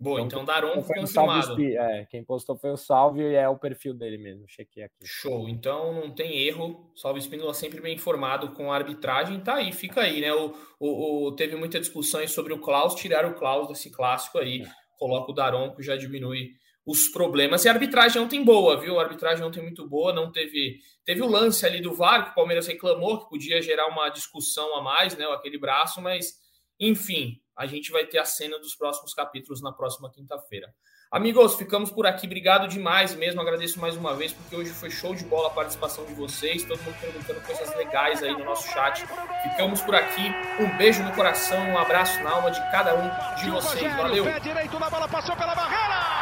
Boa, 0.00 0.22
então, 0.22 0.42
então 0.42 0.44
Daronco 0.46 0.82
confirmado. 0.82 1.62
É, 1.62 2.06
quem 2.06 2.24
postou 2.24 2.56
foi 2.56 2.70
o 2.70 2.76
Salve 2.76 3.20
e 3.20 3.34
é 3.34 3.46
o 3.46 3.58
perfil 3.58 3.92
dele 3.92 4.16
mesmo, 4.16 4.48
chequei 4.48 4.84
aqui. 4.84 5.04
Show, 5.04 5.46
então 5.46 5.92
não 5.92 6.10
tem 6.10 6.38
erro, 6.38 6.90
Salve 6.96 7.20
Espínola 7.20 7.52
sempre 7.52 7.82
bem 7.82 7.96
informado 7.96 8.52
com 8.52 8.72
a 8.72 8.76
arbitragem, 8.76 9.40
tá 9.40 9.56
aí, 9.56 9.72
fica 9.72 10.00
aí, 10.00 10.22
né? 10.22 10.32
O, 10.32 10.54
o, 10.78 11.26
o 11.26 11.36
teve 11.36 11.54
muita 11.54 11.78
discussão 11.78 12.26
sobre 12.26 12.54
o 12.54 12.60
Klaus, 12.60 12.94
tirar 12.94 13.26
o 13.26 13.34
Klaus 13.34 13.68
desse 13.68 13.90
clássico 13.90 14.38
aí, 14.38 14.64
coloca 14.98 15.30
o 15.30 15.34
Daronco, 15.34 15.82
já 15.82 15.96
diminui 15.96 16.52
os 16.86 17.08
problemas. 17.08 17.66
E 17.66 17.68
a 17.68 17.72
arbitragem 17.72 18.22
ontem 18.22 18.42
boa, 18.42 18.80
viu? 18.80 18.98
A 18.98 19.02
arbitragem 19.02 19.44
ontem 19.44 19.62
muito 19.62 19.86
boa, 19.86 20.14
não 20.14 20.32
teve. 20.32 20.78
Teve 21.04 21.20
o 21.20 21.28
lance 21.28 21.66
ali 21.66 21.80
do 21.80 21.94
VAR, 21.94 22.24
que 22.24 22.30
o 22.30 22.34
Palmeiras 22.34 22.66
reclamou, 22.66 23.18
que 23.18 23.28
podia 23.28 23.60
gerar 23.60 23.86
uma 23.86 24.08
discussão 24.08 24.74
a 24.76 24.82
mais, 24.82 25.14
né? 25.14 25.26
Aquele 25.26 25.58
braço, 25.58 26.00
mas 26.00 26.40
enfim, 26.80 27.38
a 27.60 27.66
gente 27.66 27.92
vai 27.92 28.06
ter 28.06 28.18
a 28.18 28.24
cena 28.24 28.58
dos 28.58 28.74
próximos 28.74 29.12
capítulos 29.12 29.60
na 29.60 29.70
próxima 29.70 30.10
quinta-feira. 30.10 30.72
Amigos, 31.10 31.56
ficamos 31.56 31.90
por 31.90 32.06
aqui. 32.06 32.24
Obrigado 32.24 32.66
demais 32.66 33.14
mesmo. 33.14 33.38
Agradeço 33.38 33.78
mais 33.78 33.94
uma 33.96 34.14
vez, 34.14 34.32
porque 34.32 34.56
hoje 34.56 34.70
foi 34.70 34.90
show 34.90 35.14
de 35.14 35.24
bola 35.24 35.48
a 35.48 35.50
participação 35.50 36.06
de 36.06 36.14
vocês. 36.14 36.64
Todo 36.64 36.82
mundo 36.82 36.96
perguntando 36.98 37.38
coisas 37.42 37.76
legais 37.76 38.22
aí 38.22 38.32
no 38.32 38.46
nosso 38.46 38.66
chat. 38.68 39.04
Ficamos 39.42 39.82
por 39.82 39.94
aqui. 39.94 40.22
Um 40.58 40.74
beijo 40.78 41.02
no 41.02 41.12
coração, 41.12 41.58
um 41.68 41.76
abraço 41.76 42.22
na 42.22 42.30
alma 42.30 42.50
de 42.50 42.60
cada 42.70 42.94
um 42.94 43.34
de 43.42 43.50
vocês. 43.50 43.94
Valeu! 43.94 44.24
Pé 44.24 44.40
direito 44.40 44.78
na 44.78 44.88
bola, 44.88 45.06
passou 45.06 45.36
pela 45.36 45.54
barreira! 45.54 46.19